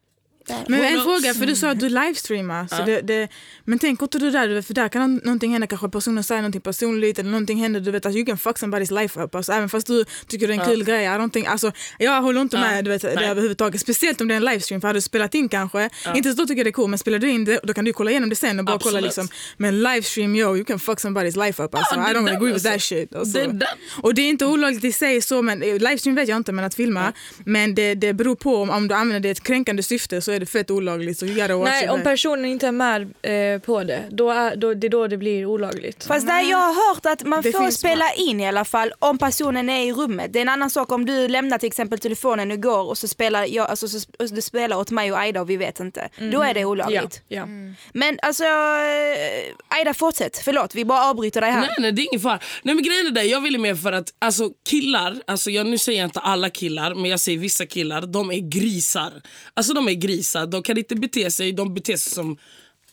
Men 0.68 0.80
Who 0.80 0.86
en 0.86 1.02
fråga, 1.04 1.34
för 1.34 1.46
du 1.46 1.56
sa 1.56 1.70
att 1.70 1.80
du 1.80 1.90
livestreamar. 1.90 2.68
Så 2.68 2.84
det, 2.86 3.02
det, 3.02 3.28
men 3.66 3.80
tänk 3.80 4.02
inte 4.02 4.20
du 4.20 4.32
där, 4.32 4.48
du 4.48 4.54
vet, 4.54 4.68
för 4.68 4.74
där 4.74 4.90
kan 4.90 5.16
nå- 5.16 5.22
någonting 5.24 5.52
hända, 5.52 5.68
kanske 5.68 5.90
personen 5.90 6.24
säger 6.24 6.42
någonting 6.42 6.62
personligt 6.62 7.20
eller 7.20 7.30
någonting 7.32 7.58
händer, 7.62 7.80
du 7.80 7.92
vet 7.92 8.06
att 8.06 8.16
you 8.16 8.26
can 8.26 8.38
fuck 8.38 8.58
somebody's 8.58 9.02
life 9.02 9.22
up. 9.22 9.36
Alltså, 9.36 9.52
även 9.52 9.70
fast 9.70 9.88
du 9.88 10.06
tycker 10.28 10.48
det 10.48 10.54
är 10.54 10.60
en 10.60 10.66
kul 10.66 10.84
grej. 10.84 11.04
I 11.06 11.08
don't 11.08 11.30
think, 11.32 11.48
alltså, 11.48 11.72
jag 11.98 12.22
håller 12.22 12.42
inte 12.42 12.58
med 12.60 12.86
du 12.86 12.90
vet, 12.92 13.02
det 13.02 13.08
överhuvudtaget. 13.28 13.82
Speciellt 13.82 14.22
om 14.22 14.28
det 14.28 14.34
är 14.34 14.36
en 14.38 14.46
livestream, 14.46 14.82
för 14.82 14.88
hade 14.88 14.98
du 14.98 15.02
spelat 15.02 15.36
in 15.36 15.50
kanske, 15.50 15.90
inte 16.16 16.30
så 16.32 16.36
då 16.36 16.46
tycker 16.46 16.60
jag 16.60 16.66
det 16.66 16.70
är 16.70 16.72
cool, 16.72 16.90
men 16.90 17.00
spelar 17.00 17.20
du 17.20 17.30
in 17.30 17.46
det 17.46 17.60
då 17.64 17.74
kan 17.74 17.86
du 17.86 17.94
kolla 17.94 18.12
igenom 18.12 18.30
det 18.30 18.36
sen 18.36 18.60
och 18.60 18.66
bara 18.66 18.80
kolla 18.80 19.00
liksom. 19.00 19.28
Men 19.58 19.84
livestream, 19.84 20.36
yo, 20.36 20.56
you 20.56 20.66
can 20.66 20.80
fuck 20.80 20.98
somebody's 21.00 21.46
life 21.46 21.64
up. 21.64 21.76
Alltså, 21.76 21.96
Ja, 21.96 22.12
I 22.12 22.14
don't 22.14 22.26
där 22.26 22.34
agree 22.36 22.54
with 22.54 22.54
alltså. 22.54 22.70
that 22.70 22.82
shit. 22.82 23.16
Alltså. 23.16 23.38
Det 23.40 23.48
där. 23.48 23.68
Och 24.02 24.14
det 24.14 24.22
är 24.22 24.30
inte 24.30 24.46
olagligt 24.46 24.84
i 24.84 24.92
sig 24.92 25.22
så, 25.22 25.42
men 25.42 25.62
eh, 25.64 25.74
livestream 25.74 26.16
vet 26.16 26.28
jag 26.30 26.38
inte, 26.38 26.52
men 26.52 26.66
att 26.66 26.76
filma. 26.76 27.14
Men 27.46 27.76
det, 27.76 27.96
det 27.96 28.14
beror 28.14 28.36
på 28.36 28.56
om, 28.58 28.70
om 28.70 28.88
du 28.88 28.96
använder 28.96 29.20
det 29.20 29.28
i 29.28 29.32
ett 29.32 29.44
kränkande 29.44 29.84
syfte 29.84 30.22
så 30.22 30.37
är 30.38 30.40
det 30.40 30.46
fett 30.46 30.72
olagligt. 30.72 31.20
Så 31.20 31.26
you 31.26 31.36
gotta 31.36 31.56
watch 31.58 31.70
Nej, 31.70 31.90
om 31.90 32.04
personen 32.04 32.46
inte 32.46 32.68
är 32.68 32.72
med 32.72 33.02
eh, 33.22 33.62
på 33.62 33.84
det, 33.84 34.04
då 34.10 34.30
är, 34.30 34.56
då, 34.56 34.74
det 34.74 34.88
är 34.88 34.90
då 34.90 35.08
det 35.08 35.18
blir 35.18 35.46
olagligt. 35.46 36.04
Fast 36.04 36.28
där 36.28 36.42
jag 36.42 36.58
har 36.58 36.88
hört 36.90 37.06
att 37.06 37.28
man 37.28 37.42
Det 37.42 37.52
får 37.52 37.72
spela 37.72 38.14
in 38.14 38.40
i 38.40 38.48
alla 38.48 38.66
fall 38.66 38.94
om 39.00 39.18
personen 39.18 39.70
är 39.70 39.86
i 39.86 39.94
rummet. 39.94 40.34
Det 40.34 40.40
är 40.40 40.42
en 40.42 40.50
annan 40.50 40.70
sak 40.70 40.92
om 40.92 41.06
du 41.06 41.28
lämnar 41.28 41.58
till 41.58 41.68
exempel 41.68 42.00
telefonen 42.00 42.52
och 42.52 42.62
går 42.62 42.90
och 42.90 42.98
så 42.98 43.08
spelar 43.08 43.46
jag, 43.46 43.70
alltså, 43.70 43.88
så, 43.88 44.00
och 44.20 44.30
du 44.30 44.42
spelar 44.42 44.78
åt 44.78 44.92
mig 44.92 45.12
och 45.12 45.20
Aida 45.20 45.42
och 45.42 45.50
vi 45.50 45.58
vet 45.58 45.80
inte. 45.80 46.10
Då 46.32 46.42
är 46.42 46.54
det 46.54 46.60
ja, 46.60 46.68
olagligt. 46.68 47.22
ja. 47.28 47.48
Men 47.94 48.20
alltså, 48.22 48.44
eh, 48.44 49.78
Aida 49.78 49.94
fortsätt. 49.94 50.42
Förlåt, 50.44 50.76
vi 50.76 50.86
bara 50.86 51.04
avbryter 51.10 51.42
dig 51.42 51.52
här. 51.52 51.60
Nej, 51.62 51.70
nej, 51.80 51.92
det 51.92 52.02
är 52.02 52.08
ingen 52.14 52.22
fara. 52.22 52.40
Nej, 52.64 52.76
men 52.76 52.84
grejen 52.84 53.08
är 53.08 53.12
det, 53.12 53.24
jag 53.24 53.42
ville 53.42 53.58
mer 53.58 53.76
för 53.76 53.92
att 53.92 54.14
alltså, 54.20 54.50
killar, 54.70 55.22
alltså, 55.28 55.52
jag, 55.52 55.68
nu 55.68 55.78
säger 55.78 56.00
jag 56.00 56.08
inte 56.08 56.20
alla 56.20 56.50
killar, 56.50 56.96
men 56.96 57.12
jag 57.12 57.20
säger 57.20 57.38
vissa 57.38 57.66
killar, 57.66 58.02
de 58.02 58.32
är 58.32 58.50
grisar. 58.50 59.12
Alltså 59.54 59.74
de 59.74 59.88
är 59.88 59.94
grisar, 59.94 60.27
de 60.34 60.64
kan 60.64 60.78
inte 60.78 60.96
bete 60.96 61.32
sig, 61.32 61.52
de 61.52 61.74
beter 61.74 61.98
sig 61.98 62.14
som 62.14 62.38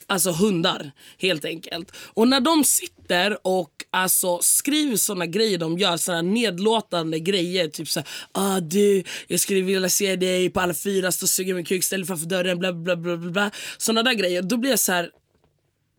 alltså, 0.06 0.30
hundar 0.30 0.92
helt 1.18 1.44
enkelt. 1.44 1.92
Och 1.96 2.28
när 2.28 2.40
de 2.40 2.64
sitter 2.64 3.46
och 3.46 3.70
alltså, 3.90 4.38
skriver 4.42 4.96
såna 4.96 5.26
grejer 5.26 5.58
de 5.58 5.78
gör, 5.78 5.96
såna 5.96 6.22
nedlåtande 6.22 7.18
grejer, 7.18 7.68
typ 7.68 7.88
såhär, 7.88 8.08
ah, 8.32 8.60
du, 8.60 9.04
jag 9.26 9.40
skulle 9.40 9.60
vilja 9.60 9.88
se 9.88 10.16
dig 10.16 10.50
på 10.50 10.60
alla 10.60 10.74
fyra, 10.74 11.12
stå 11.12 11.24
och 11.24 11.30
suga 11.30 11.54
min 11.54 11.64
kuk, 11.64 11.84
ställ 11.84 12.00
dig 12.00 12.06
framför 12.06 12.26
dörren, 12.26 12.58
bla 12.58 12.72
bla 12.72 12.96
bla 12.96 13.16
bla 13.16 13.30
bla. 13.30 13.50
Såna 13.78 14.02
där 14.02 14.14
grejer, 14.14 14.42
då 14.42 14.56
blir 14.56 14.70
jag 14.70 14.78
så 14.78 14.92
här. 14.92 15.10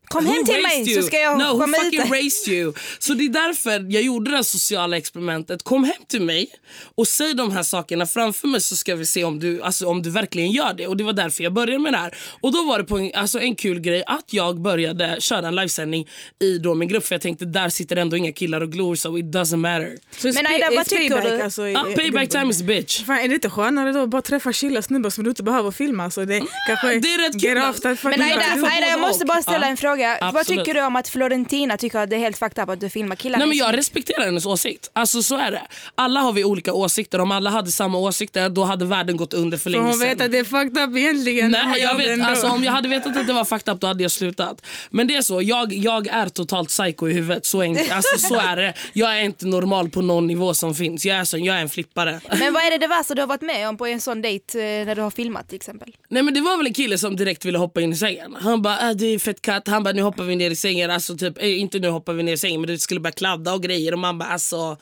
Kom 0.07 0.25
Who 0.25 0.31
hem 0.33 0.45
till 0.45 0.61
mig 0.61 0.89
you? 0.91 1.01
så 1.01 1.07
ska 1.07 1.17
jag 1.19 1.37
no, 1.37 1.43
who 1.43 1.59
komma 1.59 1.77
fucking 1.77 2.01
ut. 2.01 2.11
raised 2.11 2.53
you? 2.53 2.73
Så 2.99 3.13
det 3.13 3.25
är 3.25 3.29
därför 3.29 3.71
jag 3.93 4.03
gjorde 4.03 4.31
det 4.31 4.35
här 4.35 4.43
sociala 4.43 4.97
experimentet. 4.97 5.63
Kom 5.63 5.83
hem 5.83 5.93
till 6.07 6.21
mig 6.21 6.47
och 6.95 7.07
säg 7.07 7.33
de 7.33 7.51
här 7.51 7.63
sakerna 7.63 8.05
framför 8.05 8.47
mig 8.47 8.61
så 8.61 8.75
ska 8.75 8.95
vi 8.95 9.05
se 9.05 9.23
om 9.23 9.39
du, 9.39 9.61
alltså, 9.61 9.87
om 9.87 10.01
du 10.01 10.09
verkligen 10.09 10.51
gör 10.51 10.73
det. 10.73 10.87
Och 10.87 10.97
Det 10.97 11.03
var 11.03 11.13
därför 11.13 11.43
jag 11.43 11.53
började 11.53 11.79
med 11.79 11.93
det 11.93 11.97
här. 11.97 12.17
Och 12.41 12.51
då 12.51 12.63
var 12.63 12.77
det 12.79 12.83
på 12.85 12.97
en, 12.97 13.11
alltså, 13.13 13.39
en 13.39 13.55
kul 13.55 13.79
grej 13.79 14.03
att 14.07 14.25
jag 14.33 14.61
började 14.61 15.15
köra 15.19 15.47
en 15.47 15.55
livesändning 15.55 16.07
i 16.41 16.57
då 16.57 16.73
min 16.75 16.87
grupp 16.87 17.05
för 17.05 17.15
jag 17.15 17.21
tänkte 17.21 17.45
där 17.45 17.69
sitter 17.69 17.95
ändå 17.95 18.17
inga 18.17 18.31
killar 18.31 18.61
och 18.61 18.71
glor 18.71 18.95
so 18.95 19.17
it 19.17 19.25
doesn't 19.25 19.55
matter. 19.57 19.97
Så 20.17 20.27
Men 20.27 20.47
Aida, 20.47 20.65
är 20.65 20.75
vad 20.75 20.85
tycker 20.85 21.09
payback, 21.09 21.23
du? 21.29 21.41
Alltså, 21.41 21.61
Ah, 21.61 21.83
payback 21.95 22.29
time 22.29 22.49
is 22.51 22.61
bitch. 22.61 23.03
Fan, 23.05 23.19
är 23.19 23.27
det 23.27 23.33
inte 23.33 23.49
skönare 23.49 23.91
då 23.91 23.99
att 24.03 24.09
bara 24.09 24.21
träffa 24.21 24.53
chilla 24.53 24.81
snubbar 24.81 25.09
som 25.09 25.23
du 25.23 25.29
inte 25.29 25.43
behöver 25.43 25.71
filma? 25.71 26.11
Så 26.11 26.25
det 26.25 26.41
kanske 26.67 26.99
det 26.99 27.13
är 27.13 27.17
rätt 27.17 27.41
kul. 27.81 27.95
fucking 27.97 28.19
Men 28.19 28.21
Aida, 28.21 28.67
Aida, 28.75 28.87
jag 28.87 28.99
måste 28.99 29.25
bara 29.25 29.41
ställa 29.41 29.65
Ja, 29.65 29.71
en 29.71 29.77
fråga. 29.77 29.94
Vad 29.97 30.35
absolut. 30.35 30.59
tycker 30.65 30.73
du 30.73 30.85
om 30.85 30.95
att 30.95 31.07
Florentina 31.07 31.77
tycker 31.77 31.99
att 31.99 32.09
det 32.09 32.15
är 32.15 32.19
helt 32.19 32.37
fucked 32.37 32.63
up 32.63 32.69
att 32.69 32.79
du 32.79 32.89
filmar 32.89 33.15
killar? 33.15 33.39
Nej, 33.39 33.47
men 33.47 33.57
jag 33.57 33.77
respekterar 33.77 34.25
hennes 34.25 34.45
åsikt. 34.45 34.89
Alltså 34.93 35.23
så 35.23 35.37
är 35.37 35.51
det. 35.51 35.61
Alla 35.95 36.19
har 36.19 36.33
vi 36.33 36.43
olika 36.43 36.73
åsikter. 36.73 37.19
Om 37.21 37.31
alla 37.31 37.49
hade 37.49 37.71
samma 37.71 37.97
åsikter 37.97 38.49
då 38.49 38.63
hade 38.63 38.85
världen 38.85 39.17
gått 39.17 39.33
under 39.33 39.57
för 39.57 39.63
För 39.63 39.69
länge 39.69 39.83
hon 39.83 39.93
sedan. 39.93 40.09
vet 40.09 40.21
att 40.21 40.31
det 40.31 40.37
är 40.37 40.43
fucked 40.43 40.77
up 40.89 40.97
egentligen. 40.97 41.51
Nej, 41.51 41.61
Hon 41.65 41.79
jag 41.79 41.95
vet, 42.17 42.27
alltså, 42.27 42.47
om 42.47 42.63
jag 42.63 42.71
hade 42.71 42.89
vetat 42.89 43.17
att 43.17 43.27
det 43.27 43.33
var 43.33 43.45
fucked 43.45 43.73
up 43.73 43.81
då 43.81 43.87
hade 43.87 44.03
jag 44.03 44.11
slutat. 44.11 44.65
Men 44.89 45.07
det 45.07 45.15
är 45.15 45.21
så, 45.21 45.41
jag, 45.41 45.73
jag 45.73 46.07
är 46.07 46.29
totalt 46.29 46.69
psycho 46.69 47.07
i 47.09 47.13
huvudet. 47.13 47.45
Så, 47.45 47.61
enkelt. 47.61 47.91
alltså, 47.91 48.27
så 48.27 48.35
är 48.35 48.55
det. 48.55 48.73
Jag 48.93 49.19
är 49.19 49.23
inte 49.23 49.45
normal 49.45 49.89
på 49.89 50.01
någon 50.01 50.27
nivå 50.27 50.53
som 50.53 50.75
finns. 50.75 51.05
Jag 51.05 51.17
är, 51.17 51.23
så, 51.23 51.37
jag 51.37 51.55
är 51.57 51.61
en 51.61 51.69
flippare. 51.69 52.19
Men 52.39 52.53
vad 52.53 52.63
är 52.63 52.71
det 52.71 52.77
det 52.77 52.87
värsta 52.87 53.15
du 53.15 53.21
har 53.21 53.27
varit 53.27 53.41
med 53.41 53.69
om 53.69 53.77
på 53.77 53.85
en 53.85 54.01
sån 54.01 54.21
dejt 54.21 54.59
eh, 54.59 54.85
när 54.85 54.95
du 54.95 55.01
har 55.01 55.11
filmat 55.11 55.47
till 55.49 55.55
exempel? 55.55 55.95
Nej 56.09 56.23
men 56.23 56.33
Det 56.33 56.41
var 56.41 56.57
väl 56.57 56.67
en 56.67 56.73
kille 56.73 56.97
som 56.97 57.15
direkt 57.15 57.45
ville 57.45 57.57
hoppa 57.57 57.81
in 57.81 57.93
i 57.93 57.95
sängen. 57.95 58.35
Han 58.41 58.61
bara 58.61 58.89
äh, 58.89 58.95
du 58.95 59.13
är 59.13 59.19
fett 59.19 59.41
katt. 59.41 59.67
Han 59.67 59.83
bara 59.85 59.93
nu 59.93 60.01
hoppar 60.01 60.23
vi 60.23 60.35
ner 60.35 60.51
i 60.51 60.55
sängen. 60.55 60.91
Alltså 60.91 61.17
typ, 61.17 61.37
eh, 61.37 61.59
inte 61.59 61.79
nu 61.79 61.87
hoppar 61.87 62.13
vi 62.13 62.23
ner 62.23 62.33
i 62.33 62.37
sängen 62.37 62.61
men 62.61 62.67
det 62.67 62.79
skulle 62.79 62.99
börja 62.99 63.11
kladda 63.11 63.53
och 63.53 63.63
grejer. 63.63 63.93
Och 63.93 63.99
man 63.99 64.17
bara 64.17 64.29
alltså 64.29 64.77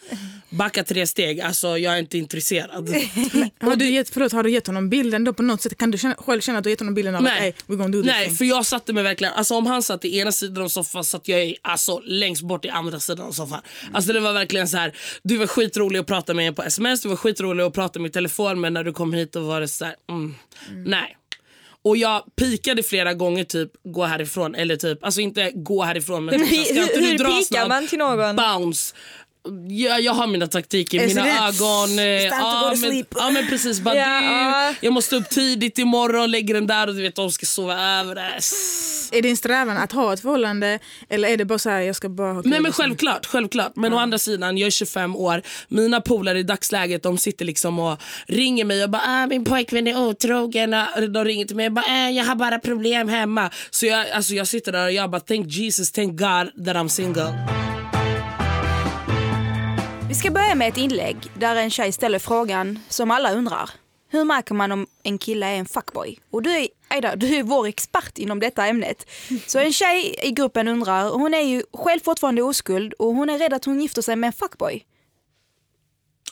backa 0.49 0.83
tre 0.83 1.07
steg. 1.07 1.41
Alltså 1.41 1.77
jag 1.77 1.93
är 1.93 1.99
inte 1.99 2.17
intresserad. 2.17 2.89
har, 3.59 3.75
du 3.75 3.89
gett, 3.89 4.09
förlåt, 4.09 4.31
har 4.31 4.43
du 4.43 4.51
gett 4.51 4.67
honom 4.67 4.89
bilden 4.89 5.23
då 5.23 5.33
på 5.33 5.43
något 5.43 5.61
sätt? 5.61 5.77
Kan 5.77 5.91
du 5.91 5.97
känna, 5.97 6.15
själv 6.15 6.41
känna 6.41 6.57
att 6.57 6.63
du 6.63 6.69
gett 6.69 6.79
honom 6.79 6.93
bilden 6.93 7.15
av 7.15 7.25
att 7.25 7.29
hey, 7.29 7.39
Nej, 7.41 7.53
we're 7.67 7.75
gonna 7.75 7.89
do 7.89 8.01
this 8.01 8.11
Nej 8.11 8.25
thing? 8.25 8.35
för 8.35 8.45
jag 8.45 8.65
satte 8.65 8.93
mig 8.93 9.03
verkligen, 9.03 9.33
alltså 9.33 9.55
om 9.55 9.65
han 9.65 9.83
satt 9.83 10.05
i 10.05 10.17
ena 10.17 10.31
sidan 10.31 10.63
av 10.63 10.69
soffan 10.69 11.03
satt 11.03 11.27
jag 11.27 11.45
i, 11.45 11.57
alltså, 11.61 11.99
längst 12.05 12.41
bort 12.41 12.65
i 12.65 12.69
andra 12.69 12.99
sidan 12.99 13.27
av 13.27 13.31
soffan. 13.31 13.61
Alltså 13.93 14.13
det 14.13 14.19
var 14.19 14.33
verkligen 14.33 14.67
så 14.67 14.77
här. 14.77 14.93
du 15.23 15.37
var 15.37 15.47
skitrolig 15.47 15.99
att 15.99 16.07
prata 16.07 16.33
med 16.33 16.55
på 16.55 16.63
sms, 16.63 17.01
du 17.01 17.09
var 17.09 17.15
skitrolig 17.15 17.63
att 17.63 17.73
prata 17.73 17.99
med 17.99 18.09
i 18.09 18.11
telefon 18.11 18.61
men 18.61 18.73
när 18.73 18.83
du 18.83 18.93
kom 18.93 19.13
hit 19.13 19.31
då 19.31 19.39
var 19.39 19.61
det 19.61 19.67
så 19.67 19.85
här, 19.85 19.95
mm, 20.09 20.35
nej. 20.85 21.17
Och 21.83 21.97
jag 21.97 22.23
pikade 22.35 22.83
flera 22.83 23.13
gånger 23.13 23.43
typ 23.43 23.71
gå 23.83 24.03
härifrån 24.03 24.55
eller 24.55 24.75
typ, 24.75 25.03
alltså 25.03 25.21
inte 25.21 25.51
gå 25.55 25.83
härifrån 25.83 26.25
men 26.25 26.39
Hur, 26.39 26.47
typ, 26.47 26.65
ska 26.65 26.81
inte 26.81 26.93
hur, 26.93 27.01
du 27.01 27.07
hur 27.07 27.17
dra 27.17 27.27
pikar 27.27 27.41
snart? 27.41 27.67
man 27.67 27.87
till 27.87 27.99
någon? 27.99 28.35
Bounce. 28.35 28.95
Jag, 29.69 30.01
jag 30.01 30.13
har 30.13 30.27
mina 30.27 30.47
taktiker, 30.47 31.07
mina 31.07 31.47
ögon. 31.47 31.99
eh, 31.99 32.05
Ja 32.05 32.73
men, 32.81 33.05
ja 33.15 33.29
men 33.29 33.47
precis. 33.47 33.79
Bara, 33.79 33.95
Ja, 33.95 34.21
du, 34.21 34.27
ja. 34.27 34.73
Jag 34.81 34.93
måste 34.93 35.15
upp 35.15 35.29
tidigt 35.29 35.77
imorgon, 35.77 36.31
lägger 36.31 36.53
den 36.53 36.67
där 36.67 36.87
och 36.87 36.95
du 36.95 37.01
vet 37.01 37.15
de 37.15 37.31
ska 37.31 37.45
sova 37.45 37.73
över 37.99 38.15
det. 38.15 38.39
Är 39.17 39.21
din 39.21 39.37
strävan 39.37 39.77
att 39.77 39.91
ha 39.91 40.13
ett 40.13 40.19
förhållande 40.19 40.79
eller 41.09 41.27
är 41.29 41.37
det 41.37 41.45
bara 41.45 41.59
så 41.59 41.69
här, 41.69 41.81
jag 41.81 41.95
ska 41.95 42.09
bara 42.09 42.33
ha? 42.33 42.41
Nej 42.45 42.59
men 42.59 42.71
självklart, 42.71 43.25
självklart. 43.25 43.75
Men 43.75 43.93
å 43.93 43.97
andra 43.97 44.17
sidan, 44.17 44.57
jag 44.57 44.67
är 44.67 44.71
25 44.71 45.15
år. 45.15 45.41
Mina 45.67 46.01
polare 46.01 46.39
i 46.39 46.43
dagsläget 46.43 47.03
de 47.03 47.17
sitter 47.17 47.45
liksom 47.45 47.79
och 47.79 47.99
ringer 48.27 48.65
mig 48.65 48.83
och 48.83 48.89
bara 48.89 49.01
ah, 49.05 49.27
min 49.27 49.45
pojkvän 49.45 49.87
är 49.87 49.97
otrogen. 49.97 50.75
De 51.13 51.25
ringer 51.25 51.45
till 51.45 51.55
mig 51.55 51.65
och 51.67 51.73
bara 51.73 51.85
ah, 51.87 52.09
jag 52.09 52.25
har 52.25 52.35
bara 52.35 52.59
problem 52.59 53.09
hemma. 53.09 53.49
Så 53.71 53.85
jag, 53.85 54.09
alltså, 54.09 54.33
jag 54.33 54.47
sitter 54.47 54.71
där 54.71 54.85
och 54.85 54.91
jag 54.91 55.09
bara 55.11 55.21
thank 55.21 55.47
Jesus, 55.47 55.91
thank 55.91 56.11
God 56.11 56.65
that 56.65 56.75
I'm 56.75 56.87
single. 56.87 57.62
Vi 60.13 60.17
ska 60.17 60.31
börja 60.31 60.55
med 60.55 60.67
ett 60.67 60.77
inlägg 60.77 61.17
där 61.37 61.55
en 61.55 61.69
tjej 61.69 61.91
ställer 61.91 62.19
frågan 62.19 62.79
som 62.89 63.11
alla 63.11 63.33
undrar. 63.33 63.69
Hur 64.09 64.23
märker 64.23 64.53
man 64.53 64.71
om 64.71 64.87
en 65.03 65.17
kille 65.17 65.45
är 65.45 65.55
en 65.55 65.65
fuckboy? 65.65 66.19
Och 66.31 66.41
du 66.41 66.51
är, 66.55 66.67
Aida, 66.87 67.15
du 67.15 67.35
är 67.35 67.43
vår 67.43 67.67
expert 67.67 68.17
inom 68.17 68.39
detta 68.39 68.65
ämnet. 68.65 69.09
Så 69.47 69.59
en 69.59 69.73
tjej 69.73 70.15
i 70.23 70.31
gruppen 70.31 70.67
undrar, 70.67 71.09
hon 71.09 71.33
är 71.33 71.41
ju 71.41 71.63
själv 71.73 71.99
fortfarande 71.99 72.41
oskuld 72.41 72.93
och 72.93 73.15
hon 73.15 73.29
är 73.29 73.37
rädd 73.37 73.53
att 73.53 73.65
hon 73.65 73.81
gifter 73.81 74.01
sig 74.01 74.15
med 74.15 74.27
en 74.27 74.33
fuckboy. 74.33 74.85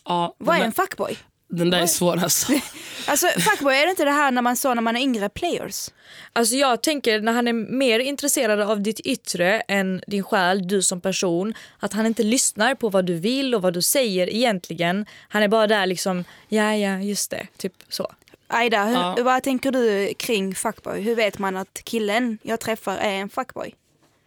Ja, 0.05 0.35
Vad 0.37 0.55
är 0.55 0.61
en 0.61 0.71
fuckboy? 0.71 1.17
Den 1.51 1.69
där 1.69 1.81
är 1.81 1.85
svår 1.85 2.17
alltså. 2.23 2.53
Alltså 3.07 3.27
fuckboy, 3.27 3.75
är 3.75 3.85
det 3.85 3.89
inte 3.89 4.05
det 4.05 4.11
här 4.11 4.31
när 4.31 4.41
man 4.41 4.55
sa 4.57 4.73
när 4.73 4.81
man 4.81 4.97
är 4.97 5.01
yngre 5.01 5.29
players? 5.29 5.89
Alltså 6.33 6.55
jag 6.55 6.83
tänker 6.83 7.21
när 7.21 7.31
han 7.33 7.47
är 7.47 7.53
mer 7.53 7.99
intresserad 7.99 8.61
av 8.61 8.81
ditt 8.81 8.99
yttre 8.99 9.59
än 9.61 10.01
din 10.07 10.23
själ, 10.23 10.67
du 10.67 10.81
som 10.81 11.01
person, 11.01 11.53
att 11.79 11.93
han 11.93 12.05
inte 12.05 12.23
lyssnar 12.23 12.75
på 12.75 12.89
vad 12.89 13.05
du 13.05 13.13
vill 13.13 13.55
och 13.55 13.61
vad 13.61 13.73
du 13.73 13.81
säger 13.81 14.29
egentligen. 14.29 15.05
Han 15.29 15.43
är 15.43 15.47
bara 15.47 15.67
där 15.67 15.85
liksom, 15.85 16.23
ja 16.47 16.75
ja 16.75 16.99
just 16.99 17.31
det, 17.31 17.47
typ 17.57 17.73
så. 17.89 18.11
Aida, 18.47 18.83
hur, 18.85 18.93
Ja. 18.95 19.15
vad 19.21 19.43
tänker 19.43 19.71
du 19.71 20.13
kring 20.13 20.55
fuckboy? 20.55 21.01
Hur 21.01 21.15
vet 21.15 21.39
man 21.39 21.57
att 21.57 21.81
killen 21.83 22.37
jag 22.41 22.59
träffar 22.59 22.97
är 22.97 23.13
en 23.13 23.29
fuckboy? 23.29 23.73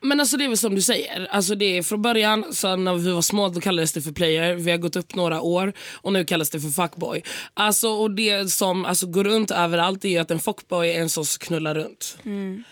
Men 0.05 0.21
alltså 0.21 0.37
det 0.37 0.45
är 0.45 0.49
väl 0.49 0.59
som 0.59 0.75
du 0.75 0.83
säger. 0.83 1.27
Alltså 1.31 1.55
det 1.55 1.79
är 1.79 1.83
från 1.83 2.03
början, 2.03 2.45
så 2.51 2.77
när 2.77 2.95
vi 2.95 3.13
var 3.13 3.23
små 3.23 3.49
då 3.49 3.61
kallades 3.61 3.93
det 3.93 4.03
för 4.03 4.13
player. 4.13 4.55
Vi 4.55 4.71
har 4.71 4.79
gått 4.79 4.97
upp 4.97 5.15
några 5.15 5.41
år 5.41 5.73
och 5.93 6.13
nu 6.13 6.25
kallas 6.25 6.51
det 6.51 6.61
för 6.61 6.69
fuckboy. 6.69 7.23
Alltså, 7.55 7.89
och 7.89 8.11
det 8.11 8.53
som 8.53 8.85
alltså, 8.85 9.07
går 9.07 9.25
runt 9.25 9.51
överallt 9.51 10.05
är 10.05 10.09
ju 10.09 10.19
att 10.19 10.31
en 10.31 10.41
fuckboy 10.41 10.91
är 10.91 11.01
en 11.01 11.09
som 11.09 11.25
knullar 11.25 11.75
runt. 11.75 12.19
Mm 12.25 12.65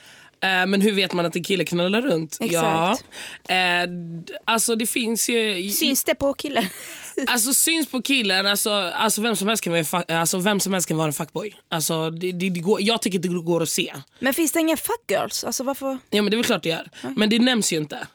men 0.43 0.81
hur 0.81 0.93
vet 0.93 1.13
man 1.13 1.27
att 1.27 1.37
en 1.37 1.45
kille 1.45 1.65
knullar 1.65 2.03
runt? 2.03 2.39
Exakt. 2.41 3.05
Ja. 3.49 3.55
Eh, 3.55 3.89
alltså 4.45 4.77
det 4.77 4.87
finns 4.87 5.29
ju... 5.29 5.71
Syns 5.71 6.05
det 6.05 6.15
på 6.15 6.35
killen? 6.35 6.65
Alltså 7.27 7.55
syns 7.55 7.87
på 7.91 8.03
killen, 8.03 8.47
alltså, 8.47 8.71
alltså, 8.71 9.23
vem 9.23 9.37
som 9.37 9.49
helst 9.49 9.65
kan 9.65 9.73
vara, 9.73 10.21
alltså, 10.21 10.39
vem 10.39 10.61
som 10.61 10.73
helst 10.73 10.89
kan 10.89 10.97
vara 10.97 11.07
en 11.07 11.13
fuckboy. 11.13 11.55
Alltså, 11.69 12.11
det, 12.11 12.33
det, 12.33 12.51
det 12.51 12.61
går, 12.61 12.83
jag 12.83 13.03
tycker 13.03 13.19
det 13.19 13.29
går 13.29 13.63
att 13.63 13.69
se. 13.69 13.95
Men 14.19 14.35
finns 14.35 14.53
det 14.53 14.61
inga 14.61 14.77
fuckgirls? 14.77 15.45
Alltså 15.45 15.65
varför? 15.65 15.99
Ja 16.11 16.23
men 16.23 16.31
det 16.31 16.35
är 16.35 16.37
väl 16.37 16.45
klart 16.45 16.63
det 16.63 16.69
gör. 16.69 16.91
Men 17.17 17.31
det 17.31 17.39
nämns 17.39 17.73
ju 17.73 17.77
inte. 17.77 18.07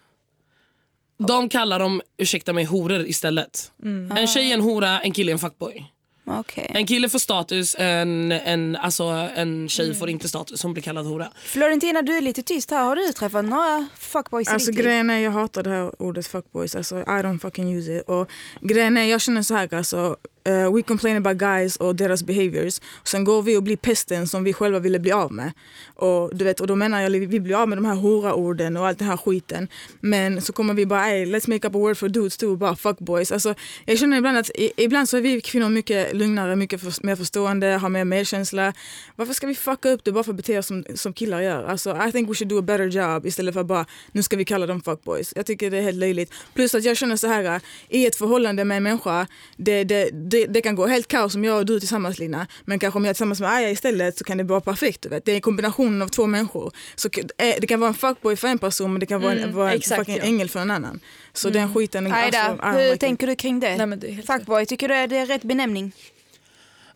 De 1.27 1.49
kallar 1.49 1.79
dem, 1.79 2.01
ursäkta 2.17 2.53
mig, 2.53 2.63
horor 2.63 3.05
istället. 3.05 3.71
En 4.17 4.27
tjej 4.27 4.49
är 4.49 4.53
en 4.53 4.61
hora, 4.61 4.99
en 4.99 5.11
kille 5.11 5.31
är 5.31 5.33
en 5.33 5.39
fuckboy. 5.39 5.91
Okej. 6.29 6.71
En 6.73 6.87
kille 6.87 7.09
får 7.09 7.19
status, 7.19 7.75
en, 7.79 8.31
en, 8.31 8.75
alltså, 8.75 9.03
en 9.35 9.69
tjej 9.69 9.95
får 9.95 10.09
inte 10.09 10.29
status. 10.29 10.63
Hon 10.63 10.73
blir 10.73 10.83
kallad 10.83 11.05
hora. 11.05 11.27
Florentina, 11.45 12.01
du 12.01 12.17
är 12.17 12.21
lite 12.21 12.43
tyst 12.43 12.71
här. 12.71 12.83
Har 12.83 12.95
du 12.95 13.13
träffat 13.13 13.45
några 13.45 13.87
fuckboys 13.99 14.47
Alltså 14.47 14.71
grejen 14.71 15.09
är, 15.09 15.17
jag 15.17 15.31
hatar 15.31 15.63
det 15.63 15.69
här 15.69 16.01
ordet 16.01 16.27
fuckboys. 16.27 16.75
Alltså, 16.75 16.99
I 16.99 17.03
don't 17.03 17.39
fucking 17.39 17.73
use 17.77 17.97
it. 17.97 18.03
Och 18.09 18.29
grejen 18.61 18.97
är, 18.97 19.03
jag 19.03 19.21
känner 19.21 19.41
så 19.41 19.53
här 19.53 19.73
alltså. 19.73 20.17
Uh, 20.47 20.75
we 20.75 20.81
complain 20.81 21.17
about 21.17 21.37
guys 21.37 21.75
och 21.75 21.95
deras 21.95 22.23
behaviors. 22.23 22.79
Sen 23.03 23.23
går 23.23 23.41
vi 23.41 23.57
och 23.57 23.63
blir 23.63 23.77
pesten 23.77 24.27
som 24.27 24.43
vi 24.43 24.53
själva 24.53 24.79
ville 24.79 24.99
bli 24.99 25.11
av 25.11 25.31
med. 25.31 25.51
Och, 25.95 26.35
du 26.35 26.45
vet, 26.45 26.59
och 26.59 26.67
då 26.67 26.75
menar 26.75 27.01
jag 27.01 27.09
vi 27.09 27.39
blir 27.39 27.61
av 27.61 27.69
med 27.69 27.77
de 27.77 27.85
här 27.85 27.95
hora-orden 27.95 28.77
och 28.77 28.87
allt 28.87 28.99
den 28.99 29.07
här 29.07 29.17
skiten. 29.17 29.67
Men 29.99 30.41
så 30.41 30.53
kommer 30.53 30.73
vi 30.73 30.85
bara, 30.85 31.01
hey, 31.01 31.25
let's 31.25 31.49
make 31.49 31.67
up 31.67 31.75
a 31.75 31.79
word 31.79 31.97
for 31.97 32.09
dudes 32.09 32.37
too, 32.37 32.55
bara 32.55 32.75
fuckboys. 32.75 33.31
Alltså, 33.31 33.55
jag 33.85 33.99
känner 33.99 34.17
ibland 34.17 34.37
att 34.37 34.49
i, 34.49 34.71
ibland 34.77 35.09
så 35.09 35.17
är 35.17 35.21
vi 35.21 35.41
kvinnor 35.41 35.69
mycket 35.69 36.15
lugnare, 36.15 36.55
mycket 36.55 36.81
för, 36.81 37.05
mer 37.05 37.15
förstående, 37.15 37.67
har 37.67 37.89
mer 37.89 38.05
medkänsla. 38.05 38.73
Varför 39.15 39.33
ska 39.33 39.47
vi 39.47 39.55
fucka 39.55 39.89
upp 39.89 40.03
det 40.03 40.11
bara 40.11 40.23
för 40.23 40.31
att 40.31 40.37
bete 40.37 40.57
oss 40.57 40.67
som, 40.67 40.83
som 40.95 41.13
killar 41.13 41.41
gör? 41.41 41.63
Alltså, 41.63 41.97
I 42.07 42.11
think 42.11 42.29
we 42.29 42.33
should 42.33 42.49
do 42.49 42.59
a 42.59 42.61
better 42.61 42.85
job 42.87 43.25
istället 43.25 43.53
för 43.53 43.61
att 43.61 43.67
bara, 43.67 43.85
nu 44.11 44.23
ska 44.23 44.37
vi 44.37 44.45
kalla 44.45 44.65
dem 44.65 44.81
fuckboys. 44.81 45.33
Jag 45.35 45.45
tycker 45.45 45.71
det 45.71 45.77
är 45.77 45.81
helt 45.81 45.97
löjligt. 45.97 46.33
Plus 46.53 46.75
att 46.75 46.83
jag 46.83 46.97
känner 46.97 47.15
så 47.15 47.27
här, 47.27 47.43
eh, 47.43 47.61
i 47.89 48.05
ett 48.05 48.15
förhållande 48.15 48.65
med 48.65 48.77
en 48.77 48.83
människa, 48.83 49.27
det, 49.57 49.83
det, 49.83 50.09
det, 50.13 50.36
det 50.45 50.61
kan 50.61 50.75
gå 50.75 50.87
helt 50.87 51.07
kaos 51.07 51.35
om 51.35 51.43
jag 51.43 51.57
och 51.57 51.65
du 51.65 51.79
tillsammans 51.79 52.19
Lina. 52.19 52.47
Men 52.65 52.79
kanske 52.79 52.97
om 52.97 53.05
jag 53.05 53.09
är 53.09 53.13
tillsammans 53.13 53.41
med 53.41 53.49
Aya 53.49 53.69
istället 53.69 54.17
så 54.17 54.23
kan 54.23 54.37
det 54.37 54.43
vara 54.43 54.61
perfekt. 54.61 55.01
Du 55.01 55.09
vet. 55.09 55.25
Det 55.25 55.31
är 55.31 55.39
kombinationen 55.39 56.01
av 56.01 56.07
två 56.07 56.25
människor. 56.25 56.71
Så 56.95 57.09
eh, 57.37 57.55
det 57.61 57.67
kan 57.67 57.79
vara 57.79 57.87
en 57.87 57.93
fuckboy 57.93 58.35
för 58.35 58.47
en 58.47 58.57
person 58.57 58.93
men 58.93 58.99
det 58.99 59.05
kan 59.05 59.21
vara 59.21 59.31
en, 59.31 59.37
Mm, 59.37 59.55
vara 59.55 59.73
en 59.73 59.81
fucking 59.81 60.17
ja. 60.17 60.23
ängel 60.23 60.49
för 60.49 60.59
en 60.59 60.71
annan. 60.71 60.99
Så 61.33 61.49
den 61.49 61.73
skiten... 61.73 62.13
Aida, 62.13 62.39
alltså, 62.39 62.65
I 62.65 62.69
don't 62.69 62.89
hur 62.89 62.95
tänker 62.95 63.27
du 63.27 63.35
kring 63.35 63.59
det? 63.59 63.85
Nej, 63.85 63.97
det 63.97 64.07
är 64.07 64.21
Fuckboy, 64.21 64.65
tycker 64.65 64.87
du 64.87 64.95
att 64.95 65.09
det 65.09 65.17
är 65.17 65.25
rätt 65.25 65.43
benämning? 65.43 65.93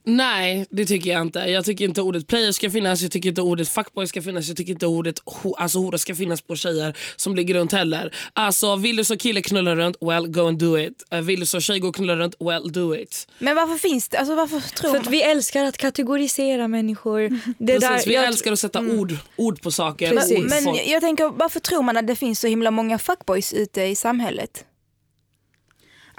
Nej, 0.03 0.65
det 0.69 0.85
tycker 0.85 1.11
jag 1.11 1.21
inte. 1.21 1.39
Jag 1.39 1.65
tycker 1.65 1.85
inte 1.85 2.01
ordet 2.01 2.27
player 2.27 2.51
ska 2.51 2.69
finnas, 2.71 3.01
jag 3.01 3.11
tycker 3.11 3.29
inte 3.29 3.41
ordet 3.41 3.69
fuckboy 3.69 4.07
ska 4.07 4.21
finnas, 4.21 4.47
jag 4.47 4.57
tycker 4.57 4.73
inte 4.73 4.85
ordet 4.87 5.23
ho- 5.23 5.53
alltså, 5.57 5.79
hora 5.79 5.97
ska 5.97 6.15
finnas 6.15 6.41
på 6.41 6.55
tjejer 6.55 6.97
som 7.15 7.35
ligger 7.35 7.53
runt 7.53 7.71
heller. 7.71 8.15
Alltså 8.33 8.75
vill 8.75 8.95
du 8.95 9.03
så 9.03 9.17
kille 9.17 9.41
knulla 9.41 9.75
runt, 9.75 9.97
well 10.01 10.27
go 10.27 10.47
and 10.47 10.57
do 10.59 10.79
it. 10.79 11.03
Eh, 11.11 11.21
Vill 11.21 11.39
du 11.39 11.45
så 11.45 11.59
tjej 11.59 11.79
gå 11.79 11.87
och 11.87 11.95
knulla 11.95 12.15
runt, 12.15 12.35
well 12.39 12.71
do 12.71 12.95
it. 12.95 13.27
Men 13.39 13.55
varför 13.55 13.75
finns 13.75 14.09
det? 14.09 14.17
Alltså 14.17 14.35
varför 14.35 14.59
tror 14.59 14.91
För 14.91 14.97
att 14.99 15.07
vi 15.07 15.21
älskar 15.21 15.63
att 15.63 15.77
kategorisera 15.77 16.67
människor. 16.67 17.39
Det 17.57 17.79
Precis, 17.79 18.07
vi 18.07 18.13
jag- 18.13 18.25
älskar 18.25 18.51
att 18.51 18.59
sätta 18.59 18.79
ord, 18.79 19.15
ord 19.35 19.61
på 19.61 19.71
saker. 19.71 20.09
Precis. 20.09 20.31
ord 20.37 20.43
på 20.43 20.49
Men 20.49 20.63
folk. 20.63 20.81
jag 20.87 21.01
tänker, 21.01 21.29
varför 21.29 21.59
tror 21.59 21.81
man 21.83 21.97
att 21.97 22.07
det 22.07 22.15
finns 22.15 22.39
så 22.39 22.47
himla 22.47 22.71
många 22.71 22.99
fuckboys 22.99 23.53
ute 23.53 23.81
i 23.81 23.95
samhället? 23.95 24.65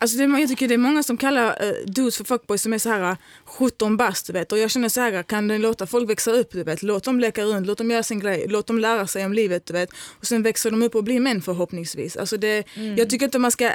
Alltså 0.02 0.16
det, 0.18 0.24
är- 0.24 0.38
jag 0.40 0.48
tycker 0.48 0.68
det 0.68 0.74
är 0.74 0.78
många 0.78 1.02
som 1.02 1.16
kallar 1.16 1.64
uh, 1.64 1.72
dudes 1.86 2.16
för 2.16 2.24
fuckboys 2.24 2.62
som 2.62 2.72
är 2.72 2.78
så 2.78 2.88
här 2.88 3.10
uh, 3.10 3.16
17 3.44 3.96
bast 3.96 4.26
du 4.26 4.32
vet. 4.32 4.52
Och 4.52 4.58
jag 4.58 4.70
känner 4.70 4.88
så 4.88 5.00
här, 5.00 5.22
kan 5.22 5.48
du 5.48 5.58
låta 5.58 5.86
folk 5.86 6.10
växa 6.10 6.30
upp 6.32 6.52
du 6.52 6.62
vet. 6.62 6.82
Låt 6.82 7.04
dem 7.04 7.20
leka 7.20 7.42
runt, 7.44 7.66
låt 7.66 7.78
dem 7.78 7.90
göra 7.90 8.02
sin 8.02 8.20
grej, 8.20 8.46
låt 8.48 8.66
dem 8.66 8.78
lära 8.78 9.06
sig 9.06 9.24
om 9.26 9.32
livet 9.32 9.66
du 9.66 9.72
vet. 9.72 9.90
Och 10.20 10.26
sen 10.26 10.42
växer 10.42 10.70
de 10.70 10.82
upp 10.82 10.94
och 10.94 11.04
blir 11.04 11.20
män 11.20 11.42
förhoppningsvis. 11.42 12.16
Alltså 12.16 12.36
det, 12.36 12.64
Jag 12.96 13.10
tycker 13.10 13.24
inte 13.24 13.38
man 13.38 13.50
ska, 13.50 13.64
äh, 13.66 13.72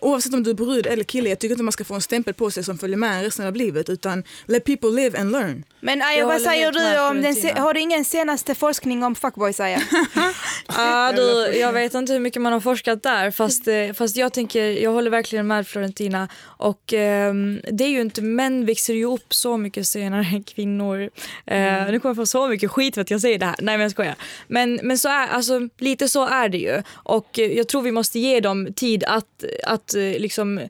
oavsett 0.00 0.34
om 0.34 0.42
du 0.42 0.50
är 0.50 0.54
brud 0.54 0.86
eller 0.86 1.04
kille, 1.04 1.28
jag 1.28 1.38
tycker 1.38 1.52
inte 1.54 1.62
man 1.64 1.72
ska 1.72 1.84
få 1.84 1.94
en 1.94 2.00
stämpel 2.00 2.34
på 2.34 2.50
sig 2.50 2.64
som 2.64 2.78
följer 2.78 2.96
med 2.96 3.22
resten 3.24 3.46
av 3.46 3.56
livet. 3.56 3.88
Utan 3.88 4.24
let 4.46 4.64
people 4.64 4.90
live 4.90 5.18
and 5.18 5.32
learn. 5.32 5.64
Men 5.80 6.02
Aya, 6.02 6.18
Jag 6.18 6.26
vad 6.26 6.40
säger 6.40 6.72
du 6.72 7.00
om 7.10 7.22
den, 7.22 7.34
se- 7.34 7.52
har 7.58 7.74
du 7.74 7.80
ingen 7.80 8.04
senaste 8.04 8.54
forskning 8.54 9.02
om 9.02 9.14
fuckboys 9.14 9.60
Aya? 9.60 9.82
Ja, 10.68 11.12
du, 11.16 11.58
jag 11.58 11.72
vet 11.72 11.94
inte 11.94 12.12
hur 12.12 12.20
mycket 12.20 12.42
man 12.42 12.52
har 12.52 12.60
forskat 12.60 13.02
där 13.02 13.30
fast, 13.30 13.68
eh, 13.68 13.92
fast 13.94 14.16
jag 14.16 14.32
tänker, 14.32 14.64
jag 14.64 14.90
håller 14.90 15.10
verkligen 15.10 15.46
med 15.46 15.65
Florentina 15.66 16.28
och 16.42 16.92
ehm, 16.92 17.60
det 17.72 17.84
är 17.84 17.88
ju 17.88 18.00
inte, 18.00 18.22
män 18.22 18.66
växer 18.66 18.94
ju 18.94 19.04
upp 19.04 19.34
så 19.34 19.56
mycket 19.56 19.86
senare 19.86 20.26
än 20.32 20.42
kvinnor. 20.42 21.02
Eh, 21.46 21.86
Nu 21.90 22.00
kommer 22.00 22.10
jag 22.10 22.16
få 22.16 22.26
så 22.26 22.48
mycket 22.48 22.70
skit 22.70 22.94
för 22.94 23.00
att 23.02 23.10
jag 23.10 23.20
säger 23.20 23.38
det 23.38 23.46
här, 23.46 23.54
nej 23.58 23.76
men 23.76 23.80
jag 23.80 23.90
skojar. 23.90 24.14
Men, 24.48 24.80
men 24.82 24.98
så 24.98 25.08
är, 25.08 25.28
alltså, 25.28 25.60
lite 25.78 26.08
så 26.08 26.26
är 26.26 26.48
det 26.48 26.58
ju 26.58 26.82
och 26.92 27.38
eh, 27.38 27.52
jag 27.52 27.68
tror 27.68 27.82
vi 27.82 27.92
måste 27.92 28.18
ge 28.18 28.40
dem 28.40 28.68
tid 28.76 29.04
att, 29.04 29.44
att 29.64 29.94
eh, 29.94 30.00
liksom 30.02 30.60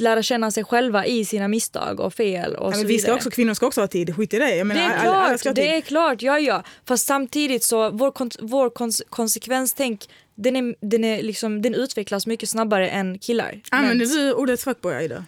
lära 0.00 0.22
känna 0.22 0.50
sig 0.50 0.64
själva 0.64 1.06
i 1.06 1.24
sina 1.24 1.48
misstag 1.48 2.00
och 2.00 2.14
fel 2.14 2.54
och 2.56 2.68
Ja, 2.68 2.72
så 2.72 2.86
vi 2.86 2.98
ska 2.98 3.06
vidare. 3.06 3.16
också, 3.16 3.30
kvinnor 3.30 3.54
ska 3.54 3.66
också 3.66 3.80
ha 3.80 3.88
tid, 3.88 4.16
skit 4.16 4.34
i 4.34 4.38
det. 4.38 4.56
Jag 4.56 4.66
menar, 4.66 4.80
Det 4.88 4.94
är 4.94 4.98
alla- 4.98 5.16
alla 5.16 5.26
klart, 5.28 5.40
ska 5.40 5.48
ha 5.48 5.54
tid. 5.54 5.64
det 5.64 5.76
är 5.76 5.80
klart, 5.80 6.22
ja 6.22 6.38
ja. 6.38 6.62
Fast 6.88 7.06
samtidigt 7.06 7.62
så, 7.64 7.90
vår, 7.90 8.10
kon 8.10 8.30
vår 8.40 8.70
kons 8.70 9.02
konsekvenstänk, 9.10 10.00
den, 10.34 10.56
är, 10.56 10.74
den, 10.80 11.04
är 11.04 11.22
liksom, 11.22 11.62
den 11.62 11.74
utvecklas 11.74 12.26
mycket 12.26 12.48
snabbare 12.48 12.88
än 12.88 13.18
killar. 13.18 13.60
Använder 13.70 14.06
Men- 14.06 14.14
du 14.16 14.32
ordet 14.32 14.60
fuckboy 14.60 14.94
Aida? 14.94 15.24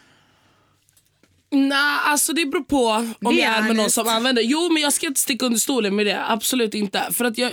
Nej, 1.56 1.98
alltså 2.04 2.32
det 2.32 2.46
beror 2.46 2.62
på 2.64 2.86
om 2.86 3.14
Be 3.20 3.40
jag 3.40 3.56
är 3.56 3.62
med 3.62 3.76
någon 3.76 3.90
som 3.90 4.08
använder. 4.08 4.42
Jo, 4.42 4.68
men 4.72 4.82
jag 4.82 4.92
ska 4.92 5.06
inte 5.06 5.20
sticka 5.20 5.46
under 5.46 5.58
stolen 5.58 5.96
med 5.96 6.06
det. 6.06 6.24
Absolut 6.28 6.74
inte. 6.74 7.08
För 7.12 7.24
att 7.24 7.38
jag, 7.38 7.52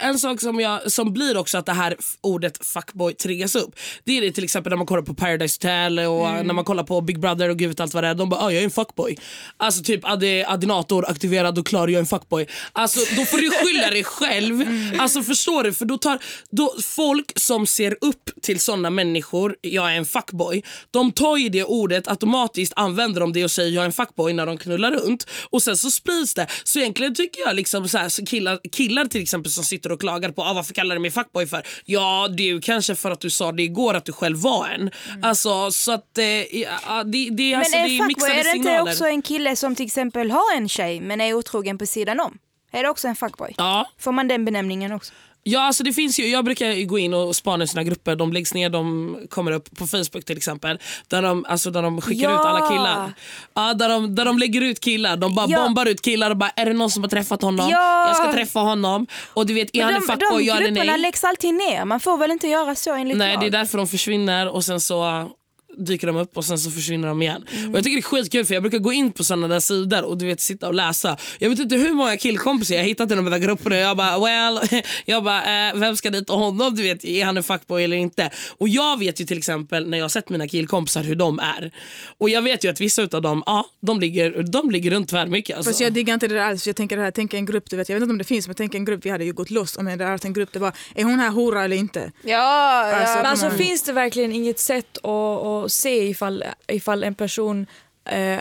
en 0.00 0.18
sak 0.18 0.40
som, 0.40 0.60
jag, 0.60 0.92
som 0.92 1.12
blir 1.12 1.36
också 1.36 1.58
att 1.58 1.66
det 1.66 1.72
här 1.72 1.96
ordet 2.20 2.66
fuckboy 2.66 3.14
triggas 3.14 3.54
upp. 3.54 3.76
Det 4.04 4.18
är 4.18 4.22
det 4.22 4.32
till 4.32 4.44
exempel 4.44 4.70
när 4.70 4.76
man 4.76 4.86
kollar 4.86 5.02
på 5.02 5.14
Paradise 5.14 5.56
Hotel 5.58 5.98
och 5.98 6.26
Mm. 6.26 6.46
när 6.46 6.54
man 6.54 6.64
kollar 6.64 6.84
på 6.84 7.00
Big 7.00 7.20
Brother 7.20 7.48
och 7.48 7.58
gud 7.58 7.80
allt 7.80 7.94
vad 7.94 8.04
det 8.04 8.08
är. 8.08 8.14
De 8.14 8.28
bara, 8.28 8.40
ah, 8.40 8.50
jag 8.50 8.60
är 8.60 8.64
en 8.64 8.70
fuckboy. 8.70 9.16
Alltså 9.56 9.82
typ 9.82 10.00
adi, 10.04 10.44
adinator 10.44 11.10
aktiverad 11.10 11.58
och 11.58 11.66
klar, 11.66 11.88
jag 11.88 11.94
är 11.94 11.98
en 12.00 12.06
fuckboy. 12.06 12.46
Alltså 12.72 13.00
då 13.16 13.24
får 13.24 13.38
du 13.38 13.50
skylla 13.50 13.90
dig 13.90 14.04
själv. 14.04 14.66
Mm. 14.76 15.00
Alltså 15.00 15.22
förstår 15.22 15.62
du? 15.64 15.72
För 15.72 15.84
då 15.84 15.98
tar 15.98 16.18
då, 16.50 16.74
folk 16.82 17.32
som 17.38 17.66
ser 17.66 17.96
upp 18.00 18.30
till 18.42 18.60
såna 18.60 18.90
människor, 18.90 19.56
jag 19.60 19.92
är 19.92 19.96
en 19.96 20.06
fuckboy. 20.06 20.62
De 20.90 21.12
tar 21.12 21.36
ju 21.36 21.48
det 21.48 21.64
ordet 21.64 22.08
automatiskt, 22.08 22.72
använder 22.76 23.20
de 23.20 23.32
det 23.36 23.44
och 23.44 23.50
säger 23.50 23.70
jag 23.70 23.82
är 23.82 23.86
en 23.86 23.92
fuckboy 23.92 24.32
när 24.32 24.46
de 24.46 24.58
knullar 24.58 24.92
runt. 24.92 25.26
Och 25.50 25.62
sen 25.62 25.76
så 25.76 25.90
sprids 25.90 26.34
det. 26.34 26.46
Så 26.64 26.78
egentligen 26.78 27.14
tycker 27.14 27.40
jag 27.40 27.56
liksom 27.56 27.88
så 27.88 27.98
här, 27.98 28.08
så 28.08 28.26
killar, 28.26 28.58
killar 28.72 29.04
till 29.04 29.22
exempel 29.22 29.52
som 29.52 29.64
sitter 29.64 29.92
och 29.92 30.00
klagar 30.00 30.30
på 30.30 30.42
ah, 30.42 30.52
varför 30.52 30.74
kallar 30.74 30.94
du 30.94 31.00
mig 31.00 31.10
fuckboy 31.10 31.46
för? 31.46 31.62
Ja 31.84 32.28
du 32.30 32.60
kanske 32.60 32.94
för 32.94 33.10
att 33.10 33.20
du 33.20 33.30
sa 33.30 33.52
det 33.52 33.62
igår 33.62 33.94
att 33.94 34.04
du 34.04 34.12
själv 34.12 34.38
var 34.38 34.68
en. 34.68 34.90
Alltså 35.22 35.70
så 35.70 35.92
att 35.92 36.18
eh, 36.18 36.24
ja, 36.24 37.04
det, 37.04 37.30
det, 37.30 37.50
Men 37.50 37.58
alltså, 37.58 37.76
en 37.76 37.88
det 37.88 37.98
är 37.98 38.06
mixade 38.06 38.32
är 38.32 38.44
det 38.44 38.50
inte 38.50 38.52
signaler. 38.52 38.82
också 38.92 39.04
en 39.04 39.22
kille 39.22 39.56
som 39.56 39.74
till 39.74 39.86
exempel 39.86 40.30
har 40.30 40.56
en 40.56 40.68
tjej 40.68 41.00
men 41.00 41.20
är 41.20 41.32
otrogen 41.34 41.78
på 41.78 41.86
sidan 41.86 42.20
om? 42.20 42.38
Är 42.72 42.82
det 42.82 42.88
också 42.88 43.08
en 43.08 43.16
fuckboy? 43.16 43.54
Ja. 43.56 43.90
Får 43.98 44.12
man 44.12 44.28
den 44.28 44.44
benämningen 44.44 44.92
också? 44.92 45.12
Ja, 45.48 45.60
alltså 45.66 45.82
det 45.84 45.92
finns 45.92 46.18
ju, 46.20 46.26
jag 46.28 46.44
brukar 46.44 46.84
gå 46.84 46.98
in 46.98 47.14
och 47.14 47.36
spana 47.36 47.64
i 47.64 47.66
sina 47.66 47.82
grupper. 47.84 48.16
De 48.16 48.32
läggs 48.32 48.54
ner, 48.54 48.68
de 48.70 49.16
kommer 49.30 49.52
upp 49.52 49.76
på 49.78 49.86
Facebook 49.86 50.24
till 50.24 50.36
exempel. 50.36 50.78
Där 51.08 51.22
de, 51.22 51.44
alltså, 51.48 51.70
där 51.70 51.82
de 51.82 52.00
skickar 52.00 52.30
Ja. 52.30 52.40
ut 52.40 52.46
alla 52.46 52.68
killar. 52.68 53.12
Ja, 53.54 53.74
där, 53.74 53.88
de, 53.88 54.14
där 54.14 54.24
de 54.24 54.38
lägger 54.38 54.60
ut 54.60 54.80
killar. 54.80 55.16
De 55.16 55.34
bara 55.34 55.46
Ja. 55.48 55.62
bombar 55.64 55.86
ut 55.86 56.02
killar 56.02 56.30
och 56.30 56.36
bara 56.36 56.50
är 56.50 56.66
det 56.66 56.72
någon 56.72 56.90
som 56.90 57.02
har 57.02 57.10
träffat 57.10 57.42
honom? 57.42 57.68
Ja. 57.70 58.06
Jag 58.06 58.16
ska 58.16 58.32
träffa 58.32 58.58
honom. 58.60 59.06
Och 59.34 59.46
du 59.46 59.54
vet, 59.54 59.76
är 59.76 59.82
han 59.84 59.94
en 59.94 60.00
de, 60.00 60.06
de 60.06 60.12
fuckboy 60.12 60.46
ja 60.46 60.56
eller 60.56 60.66
grupperna 60.66 60.92
nej? 60.92 61.00
läggs 61.00 61.24
alltid 61.24 61.54
ner. 61.54 61.84
Man 61.84 62.00
får 62.00 62.18
väl 62.18 62.30
inte 62.30 62.48
göra 62.48 62.74
så 62.74 62.94
enligt 62.94 63.16
Nej, 63.16 63.32
lag? 63.34 63.40
det 63.42 63.46
är 63.46 63.50
därför 63.50 63.78
de 63.78 63.86
försvinner 63.86 64.48
och 64.48 64.64
sen 64.64 64.80
så 64.80 65.30
dyker 65.76 66.06
de 66.06 66.16
upp 66.16 66.36
och 66.36 66.44
sen 66.44 66.58
så 66.58 66.70
försvinner 66.70 67.08
de 67.08 67.22
igen. 67.22 67.44
Mm. 67.52 67.70
Och 67.70 67.76
jag 67.76 67.84
tycker 67.84 67.96
det 67.96 68.00
är 68.00 68.02
skitkul 68.02 68.44
för 68.44 68.54
jag 68.54 68.62
brukar 68.62 68.78
gå 68.78 68.92
in 68.92 69.12
på 69.12 69.24
sådana 69.24 69.48
där 69.48 69.60
sidor 69.60 70.02
och 70.04 70.18
du 70.18 70.26
vet 70.26 70.40
sitta 70.40 70.68
och 70.68 70.74
läsa. 70.74 71.16
Jag 71.38 71.50
vet 71.50 71.58
inte 71.58 71.76
hur 71.76 71.92
många 71.92 72.16
killkompisar 72.16 72.74
jag 72.74 72.84
hittat 72.84 73.12
i 73.12 73.14
de 73.14 73.24
där 73.24 73.38
grupperna. 73.38 73.76
Jag 73.76 73.96
bara 73.96 74.18
well, 74.18 74.82
jag 75.04 75.24
bara, 75.24 75.68
eh, 75.68 75.74
vem 75.74 75.96
ska 75.96 76.10
dit 76.10 76.30
och 76.30 76.38
honom? 76.38 76.74
Du 76.74 76.82
vet, 76.82 77.04
är 77.04 77.24
han 77.24 77.36
en 77.36 77.42
fuckboy 77.42 77.84
eller 77.84 77.96
inte? 77.96 78.30
Och 78.58 78.68
jag 78.68 78.98
vet 78.98 79.20
ju 79.20 79.24
till 79.24 79.38
exempel 79.38 79.88
när 79.88 79.98
jag 79.98 80.04
har 80.04 80.08
sett 80.08 80.28
mina 80.28 80.48
killkompisar 80.48 81.02
hur 81.02 81.14
de 81.14 81.38
är. 81.38 81.72
Och 82.18 82.30
jag 82.30 82.42
vet 82.42 82.64
ju 82.64 82.70
att 82.70 82.80
vissa 82.80 83.02
utav 83.02 83.22
dem, 83.22 83.42
ja, 83.46 83.66
de 83.80 84.00
ligger, 84.00 84.42
de 84.42 84.70
ligger 84.70 84.90
runt 84.90 85.08
tvärmycket. 85.08 85.56
Alltså. 85.56 85.70
Fast 85.70 85.80
jag 85.80 85.92
diggar 85.92 86.14
inte 86.14 86.28
det 86.28 86.34
där 86.34 86.42
alls. 86.42 86.66
Jag 86.66 86.76
tänker 86.76 86.96
det 86.96 87.02
här, 87.02 87.10
tänk 87.10 87.34
en 87.34 87.46
grupp, 87.46 87.70
du 87.70 87.76
vet, 87.76 87.88
jag 87.88 87.96
vet 87.96 88.02
inte 88.02 88.12
om 88.12 88.18
det 88.18 88.24
finns, 88.24 88.46
men 88.46 88.54
tänk 88.54 88.74
en 88.74 88.84
grupp, 88.84 89.06
vi 89.06 89.10
hade 89.10 89.24
ju 89.24 89.32
gått 89.32 89.50
loss 89.50 89.76
om 89.76 89.84
det 89.84 89.90
hade 89.90 90.04
varit 90.04 90.24
en 90.24 90.32
grupp, 90.32 90.52
det 90.52 90.58
var, 90.58 90.72
är 90.94 91.04
hon 91.04 91.18
här 91.18 91.30
hora 91.30 91.64
eller 91.64 91.76
inte? 91.76 92.12
Ja, 92.22 92.88
ja. 92.88 92.96
Alltså, 92.96 93.16
Men 93.16 93.26
alltså 93.26 93.50
finns 93.50 93.82
det 93.82 93.92
verkligen 93.92 94.32
inget 94.32 94.58
sätt 94.58 94.98
att, 94.98 95.46
att 95.46 95.65
se 95.72 96.08
ifall, 96.08 96.44
ifall 96.68 97.04
en 97.04 97.14
person 97.14 97.66
eh, 98.04 98.40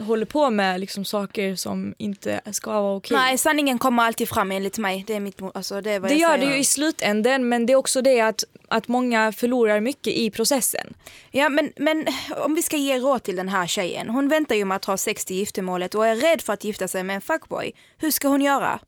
håller 0.00 0.26
på 0.26 0.50
med 0.50 0.80
liksom 0.80 1.04
saker 1.04 1.54
som 1.54 1.94
inte 1.98 2.40
ska 2.52 2.80
vara 2.80 2.96
okej? 2.96 3.16
Nej, 3.16 3.38
sanningen 3.38 3.78
kommer 3.78 4.02
alltid 4.02 4.28
fram 4.28 4.52
enligt 4.52 4.78
mig. 4.78 5.04
Det 5.06 5.14
är, 5.14 5.20
mitt, 5.20 5.38
alltså, 5.54 5.80
det 5.80 5.90
är 5.90 6.00
vad 6.00 6.10
Det 6.10 6.14
jag 6.14 6.20
gör 6.30 6.36
säger. 6.38 6.50
det 6.50 6.54
ju 6.54 6.60
i 6.60 6.64
slutänden 6.64 7.48
men 7.48 7.66
det 7.66 7.72
är 7.72 7.76
också 7.76 8.02
det 8.02 8.20
att, 8.20 8.44
att 8.68 8.88
många 8.88 9.32
förlorar 9.32 9.80
mycket 9.80 10.12
i 10.12 10.30
processen. 10.30 10.94
Ja, 11.30 11.48
men, 11.48 11.72
men 11.76 12.06
om 12.36 12.54
vi 12.54 12.62
ska 12.62 12.76
ge 12.76 12.98
råd 12.98 13.22
till 13.22 13.36
den 13.36 13.48
här 13.48 13.66
tjejen. 13.66 14.08
Hon 14.10 14.28
väntar 14.28 14.54
ju 14.54 14.64
med 14.64 14.76
att 14.76 14.84
ha 14.84 14.96
sex 14.96 15.24
till 15.24 15.36
giftermålet 15.36 15.94
och 15.94 16.06
är 16.06 16.16
rädd 16.16 16.42
för 16.42 16.52
att 16.52 16.64
gifta 16.64 16.88
sig 16.88 17.02
med 17.02 17.14
en 17.16 17.20
fuckboy. 17.22 17.72
Hur 17.98 18.10
ska 18.10 18.28
hon 18.28 18.42
göra? 18.42 18.80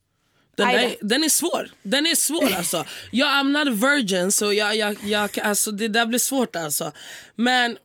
Den, 0.58 0.68
där, 0.68 0.96
den 1.00 1.24
är 1.24 1.28
svår. 1.28 1.70
Den 1.82 2.06
är 2.06 2.14
svår 2.14 2.54
alltså. 2.56 2.84
Jag 3.10 3.28
I'm 3.28 3.64
not 3.64 3.68
a 3.68 3.88
virgin 3.88 4.32
så 4.32 4.52
jag, 4.52 4.76
jag, 4.76 4.96
jag, 5.04 5.40
alltså, 5.40 5.70
det 5.70 5.88
där 5.88 6.06
blir 6.06 6.18
svårt 6.18 6.56
alltså. 6.56 6.92
Men 7.34 7.78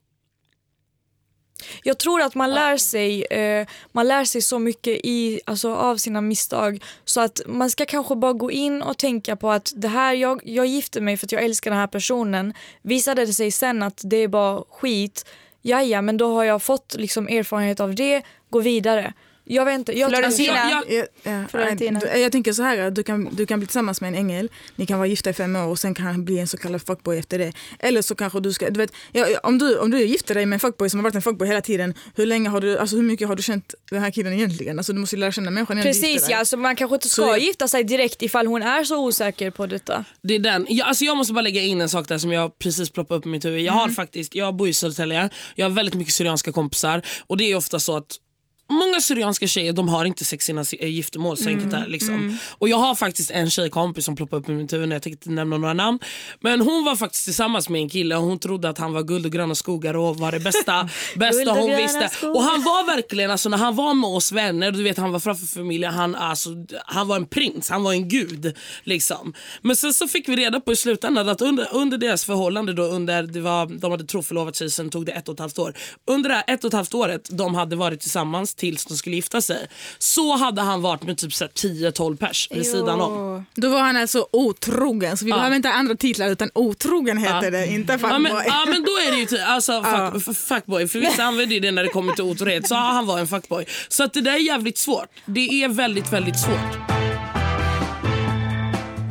Jag 1.84 1.98
tror 1.98 2.22
att 2.22 2.36
man 2.36 2.52
lär 2.54 2.78
sig, 2.78 3.24
eh, 3.24 3.68
man 3.92 4.08
lär 4.08 4.26
sig 4.26 4.42
så 4.42 4.60
mycket 4.60 5.00
i, 5.04 5.42
alltså, 5.46 5.76
av 5.76 5.98
sina 5.98 6.22
misstag 6.22 6.84
så 7.06 7.22
att 7.22 7.42
man 7.46 7.70
ska 7.70 7.86
kanske 7.86 8.16
bara 8.16 8.34
gå 8.34 8.52
in 8.52 8.82
och 8.82 8.98
tänka 8.98 9.36
på 9.36 9.52
att 9.52 9.74
det 9.76 9.88
här, 9.88 10.14
jag, 10.14 10.42
jag 10.46 10.66
gifte 10.66 11.02
mig 11.02 11.18
för 11.18 11.28
att 11.28 11.32
jag 11.32 11.44
älskar 11.44 11.72
den 11.72 11.80
här 11.80 11.88
personen. 11.88 12.54
Visade 12.82 13.26
det 13.26 13.34
sig 13.34 13.52
sen 13.52 13.84
att 13.84 14.02
det 14.04 14.18
är 14.18 14.28
bara 14.28 14.64
skit, 14.70 15.26
ja 15.62 16.02
men 16.02 16.18
då 16.18 16.34
har 16.34 16.44
jag 16.44 16.62
fått 16.62 16.96
liksom 17.00 17.28
erfarenhet 17.28 17.80
av 17.80 17.96
det, 17.96 18.22
gå 18.50 18.60
vidare. 18.60 19.14
Jag 19.46 19.66
vet 19.66 19.76
inte. 19.80 20.00
Jag, 20.00 20.10
Florentina. 20.10 20.60
Alltså, 20.60 20.92
jag- 20.94 21.06
Ja, 21.24 21.32
ja, 21.32 21.48
Florentina. 21.52 22.00
du- 22.00 22.20
jag 22.20 22.32
tänker 22.32 22.54
så 22.54 22.64
här, 22.64 22.92
du 22.92 23.04
kan, 23.04 23.30
du 23.36 23.46
kan 23.46 23.60
bli 23.60 23.68
tillsammans 23.68 24.02
med 24.02 24.08
en 24.08 24.16
ängel, 24.16 24.50
ni 24.76 24.86
kan 24.86 24.98
vara 25.00 25.08
gifta 25.08 25.30
i 25.30 25.34
fem 25.34 25.56
år 25.56 25.68
och 25.68 25.80
sen 25.80 25.94
kan 25.96 26.06
han 26.06 26.26
bli 26.26 26.40
en 26.40 26.48
så 26.48 26.58
kallad 26.58 26.82
fuckboy 26.82 27.18
efter 27.18 27.40
det. 27.40 27.54
Eller 27.80 28.02
så 28.02 28.16
kanske 28.16 28.40
du 28.40 28.54
ska, 28.54 28.70
du 28.70 28.78
vet, 28.80 28.92
om, 29.44 29.58
du, 29.58 29.78
om 29.78 29.92
du 29.92 30.06
gifter 30.06 30.36
dig 30.36 30.46
med 30.46 30.56
en 30.56 30.60
fuckboy 30.60 30.90
som 30.90 31.00
har 31.00 31.04
varit 31.04 31.16
en 31.16 31.22
fuckboy 31.22 31.48
hela 31.48 31.62
tiden, 31.62 31.94
hur 32.16 32.26
länge 32.26 32.50
har 32.50 32.62
du, 32.62 32.78
alltså 32.78 32.96
hur 32.96 33.04
mycket 33.04 33.28
har 33.28 33.36
du 33.36 33.44
känt 33.44 33.74
den 33.92 34.02
här 34.02 34.12
killen 34.12 34.34
egentligen? 34.34 34.78
Alltså 34.80 34.94
du 34.94 35.00
måste 35.00 35.16
ju 35.16 35.20
lära 35.20 35.32
känna 35.32 35.52
människan 35.52 35.78
innan 35.78 35.84
du 35.94 36.00
Precis 36.02 36.22
dig. 36.24 36.32
ja, 36.32 36.38
alltså 36.38 36.58
man 36.58 36.76
kanske 36.76 36.96
inte 36.96 37.10
Så 37.10 37.22
ska 37.22 37.32
jag- 37.32 37.40
gifta 37.40 37.68
sig 37.68 37.84
direkt 37.84 38.22
ifall 38.22 38.48
hon 38.48 38.62
är 38.64 38.84
så 38.84 39.06
osäker 39.06 39.52
på 39.52 39.66
detta. 39.68 40.06
Det 40.22 40.34
är 40.36 40.40
den. 40.40 40.66
Jag, 40.70 40.88
alltså 40.88 41.06
jag 41.06 41.18
måste 41.18 41.34
bara 41.34 41.42
lägga 41.42 41.62
in 41.62 41.82
en 41.82 41.90
sak 41.90 42.08
där 42.08 42.18
som 42.18 42.32
jag 42.32 42.60
precis 42.60 42.90
ploppade 42.90 43.18
upp 43.18 43.26
i 43.26 43.30
mitt 43.30 43.46
huvud. 43.46 43.62
Jag 43.62 43.74
har 43.74 43.90
faktiskt, 43.90 44.36
jag 44.36 44.56
bor 44.56 44.68
i 44.68 44.74
Södertälje, 44.74 45.30
jag 45.56 45.66
har 45.66 45.72
väldigt 45.72 45.96
mycket 45.96 46.14
syrianska 46.14 46.52
kompisar 46.52 47.02
och 47.28 47.38
det 47.38 47.44
är 47.52 47.56
ofta 47.56 47.80
så 47.80 47.98
att 47.98 48.08
Många 48.70 49.02
syrianska 49.02 49.48
tjejer 49.48 49.74
de 49.74 49.90
har 49.90 50.06
inte 50.06 50.26
sex 50.26 50.50
innan 50.50 50.66
eh, 50.80 50.88
giftermål, 50.88 51.38
så 51.38 51.50
enkelt 51.50 51.72
det, 51.72 51.86
liksom. 51.88 52.38
Och 52.50 52.70
jag 52.70 52.78
har 52.78 52.96
faktiskt 52.96 53.32
en 53.32 53.50
tjejkompis 53.50 54.06
som 54.06 54.16
ploppar 54.16 54.38
upp 54.38 54.50
i 54.50 54.52
mitt 54.52 54.74
huvud, 54.74 54.92
jag 54.92 55.02
tänker 55.02 55.18
inte 55.18 55.30
nämna 55.30 55.58
några 55.58 55.74
namn. 55.74 56.00
Men 56.40 56.62
hon 56.62 56.86
var 56.86 56.96
faktiskt 56.96 57.24
tillsammans 57.24 57.70
med 57.70 57.82
en 57.82 57.90
kille 57.90 58.16
och 58.16 58.24
hon 58.24 58.40
trodde 58.40 58.70
att 58.70 58.78
han 58.78 58.94
var 58.94 59.04
guld 59.04 59.26
och 59.26 59.32
gröna 59.32 59.56
skogar 59.56 59.94
och 59.94 60.18
var 60.18 60.32
det 60.32 60.40
bästa, 60.40 60.90
bästa 61.16 61.52
hon 61.52 61.76
visste. 61.76 62.10
skogar. 62.10 62.36
Och 62.36 62.44
han 62.44 62.64
var 62.64 62.86
verkligen, 62.86 63.32
alltså, 63.32 63.50
när 63.50 63.58
han 63.58 63.76
var 63.76 63.94
med 63.94 64.10
oss 64.10 64.32
vänner, 64.32 64.72
du 64.72 64.84
vet 64.84 64.98
han 64.98 65.12
var 65.12 65.20
framför 65.20 65.46
familjen, 65.46 65.94
han, 65.94 66.16
alltså, 66.16 66.50
han 66.86 67.08
var 67.08 67.16
en 67.16 67.26
prins, 67.26 67.70
han 67.70 67.84
var 67.84 67.94
en 67.94 68.10
gud. 68.10 68.58
Liksom. 68.84 69.34
Men 69.62 69.76
sen 69.76 69.94
så 69.94 70.08
fick 70.08 70.30
vi 70.30 70.36
reda 70.36 70.60
på 70.60 70.72
i 70.72 70.76
slutändan 70.76 71.30
att 71.30 71.42
under, 71.42 71.68
under 71.72 71.98
deras 71.98 72.26
förhållande, 72.26 72.74
då, 72.74 72.84
under, 72.84 73.24
det 73.24 73.42
var, 73.42 73.66
de 73.66 73.92
hade 73.92 74.04
troförlovat 74.04 74.56
sig, 74.56 74.70
sen 74.70 74.90
tog 74.90 75.06
det 75.06 75.12
ett 75.12 75.30
och 75.30 75.34
ett 75.34 75.40
halvt 75.40 75.60
år. 75.60 75.74
Under 76.08 76.30
det 76.30 76.36
här 76.36 76.44
ett 76.48 76.64
och 76.64 76.68
ett 76.68 76.74
halvt 76.74 76.94
året 76.94 77.30
de 77.32 77.56
hade 77.56 77.76
varit 77.76 78.00
tillsammans 78.00 78.53
tills 78.56 78.86
de 78.86 78.98
skulle 78.98 79.16
gifta 79.16 79.42
sig, 79.42 79.68
så 80.00 80.36
hade 80.36 80.62
han 80.62 80.82
varit 80.82 81.04
med 81.04 81.18
typ 81.18 81.34
så 81.34 81.44
här 81.44 81.52
10-12 81.52 82.18
pers 82.18 82.48
vid 82.52 82.66
sidan 82.66 83.02
om. 83.02 83.46
Då 83.56 83.70
var 83.70 83.80
han 83.82 83.98
alltså 83.98 84.28
otrogen, 84.32 85.18
så 85.18 85.26
vi 85.26 85.32
behöver 85.32 85.56
inte 85.56 85.70
andra 85.70 85.96
titlar 85.96 86.30
utan 86.30 86.50
otrogen 86.56 87.18
heter 87.18 87.52
det, 87.52 87.68
inte 87.68 87.94
fuckboy. 87.94 88.12
Ja 88.12 88.20
men, 88.20 88.32
ja 88.46 88.66
men 88.68 88.82
då 88.84 88.92
är 88.92 89.12
det 89.12 89.18
ju 89.18 89.26
ty- 89.26 89.38
alltså, 89.38 89.84
fuck, 89.84 90.24
f- 90.30 90.38
fuckboy, 90.48 90.88
för 90.88 91.00
vissa 91.00 91.24
använder 91.24 91.54
ju 91.56 91.60
det 91.60 91.72
när 91.72 91.84
det 91.84 91.90
kommer 91.90 92.14
till 92.14 92.24
otrohet. 92.24 92.68
Så 92.68 92.74
ja, 92.74 92.80
han 92.80 93.06
var 93.06 93.20
en 93.20 93.28
fuckboy. 93.28 93.66
Så 93.88 94.04
att 94.04 94.14
det 94.14 94.22
där 94.22 94.34
är 94.34 94.38
jävligt 94.38 94.78
svårt. 94.78 95.08
Det 95.26 95.64
är 95.64 95.68
väldigt, 95.70 96.14
väldigt 96.14 96.40
svårt. 96.40 97.03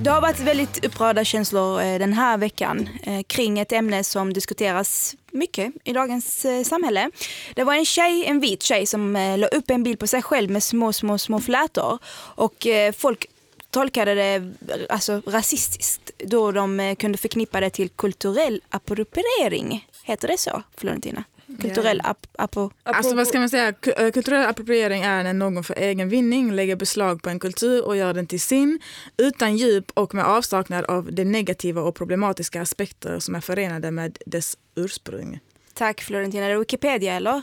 Det 0.04 0.10
har 0.10 0.20
varit 0.20 0.40
väldigt 0.40 0.84
upprörda 0.84 1.24
känslor 1.24 1.82
eh, 1.82 1.98
den 1.98 2.12
här 2.12 2.38
veckan 2.38 2.88
eh, 3.02 3.22
kring 3.22 3.58
ett 3.58 3.72
ämne 3.72 4.04
som 4.04 4.32
diskuteras 4.32 5.16
mycket 5.30 5.72
i 5.84 5.92
dagens 5.92 6.44
eh, 6.44 6.62
samhälle. 6.62 7.10
Det 7.54 7.64
var 7.64 7.74
en 7.74 7.84
tjej, 7.84 8.24
en 8.26 8.40
vit 8.40 8.62
tjej 8.62 8.86
som 8.86 9.12
la 9.38 9.46
upp 9.46 9.70
en 9.70 9.82
bild 9.82 9.98
på 9.98 10.06
sig 10.06 10.22
själv 10.22 10.50
med 10.50 10.62
små, 10.62 10.92
små, 10.92 11.18
små 11.18 11.40
flätor 11.40 11.98
och 12.14 12.66
folk 12.96 13.26
tolkade 13.70 14.14
det 14.14 14.52
alltså, 14.88 15.22
rasistiskt 15.26 16.10
då 16.18 16.52
de 16.52 16.96
kunde 16.98 17.18
förknippa 17.18 17.60
det 17.60 17.70
till 17.70 17.88
kulturell 17.88 18.60
appropriering. 18.68 19.88
Heter 20.04 20.28
det 20.28 20.38
så, 20.38 20.62
Florentina? 20.76 21.24
Kulturell 21.60 22.00
ap- 22.00 22.26
apo... 22.38 22.70
Alltså 22.82 23.14
vad 23.14 23.26
ska 23.28 23.38
man 23.38 23.48
säga, 23.50 23.68
eh, 23.68 24.10
kulturell 24.10 24.46
appropriering 24.46 25.02
är 25.02 25.22
när 25.24 25.32
någon 25.32 25.64
för 25.64 25.74
egen 25.78 26.08
vinning 26.08 26.52
lägger 26.52 26.76
beslag 26.76 27.22
på 27.22 27.30
en 27.30 27.38
kultur 27.38 27.84
och 27.84 27.96
gör 27.96 28.14
den 28.14 28.26
till 28.26 28.40
sin 28.40 28.80
utan 29.16 29.56
djup 29.56 29.90
och 29.94 30.14
med 30.14 30.24
avsaknad 30.24 30.84
av 30.84 31.12
de 31.12 31.24
negativa 31.24 31.80
och 31.82 31.94
problematiska 31.94 32.62
aspekter 32.62 33.18
som 33.18 33.34
är 33.34 33.40
förenade 33.40 33.90
med 33.90 34.18
dess 34.26 34.56
ursprung. 34.76 35.40
Tack 35.74 36.00
Florentina, 36.00 36.44
är 36.46 36.50
det 36.50 36.58
Wikipedia 36.58 37.14
eller? 37.14 37.42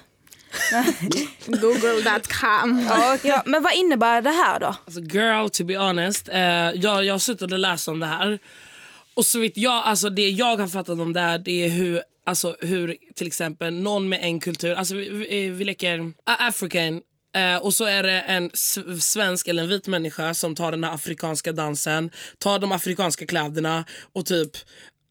Google.com. 1.46 2.86
Ja, 2.90 3.18
ja, 3.24 3.44
men 3.46 3.64
vad 3.64 3.74
innebär 3.76 4.22
det 4.22 4.30
här 4.30 4.60
då? 4.60 4.76
Alltså 4.86 5.02
girl, 5.02 5.48
to 5.50 5.64
be 5.64 5.78
honest. 5.78 6.30
Eh, 6.30 6.40
jag, 6.40 7.06
jag 7.06 7.14
har 7.14 7.20
suttit 7.20 7.52
och 7.52 7.60
läst 7.60 7.88
om 7.88 8.00
det 8.00 8.06
här. 8.06 8.40
Och 9.14 9.26
så 9.26 9.40
vitt 9.40 9.58
jag, 9.58 9.74
alltså 9.86 10.10
det 10.10 10.30
jag 10.30 10.58
har 10.58 10.68
fattat 10.68 11.00
om 11.00 11.14
det 11.14 11.20
här 11.20 11.38
det 11.40 11.66
är 11.66 11.70
hur, 11.70 12.02
alltså 12.30 12.56
hur 12.60 12.98
till 13.16 13.28
exempel 13.28 13.74
någon 13.74 14.10
med 14.10 14.20
en 14.22 14.40
kultur, 14.40 14.74
alltså 14.74 14.96
vi, 14.96 15.10
vi, 15.10 15.48
eh, 15.48 15.54
vi 15.54 15.64
leker 15.64 16.14
African 16.26 17.02
eh, 17.36 17.58
och 17.58 17.74
så 17.74 17.86
är 17.86 18.04
det 18.04 18.22
en 18.22 18.52
svensk 19.02 19.48
eller 19.48 19.64
en 19.64 19.70
vit 19.70 19.88
människa 19.88 20.34
som 20.34 20.56
tar 20.56 20.72
den 20.72 20.84
här 20.84 20.94
afrikanska 20.94 21.52
dansen, 21.52 22.12
tar 22.38 22.60
de 22.60 22.72
afrikanska 22.72 23.26
kläderna 23.26 23.86
och 24.14 24.26
typ, 24.26 24.52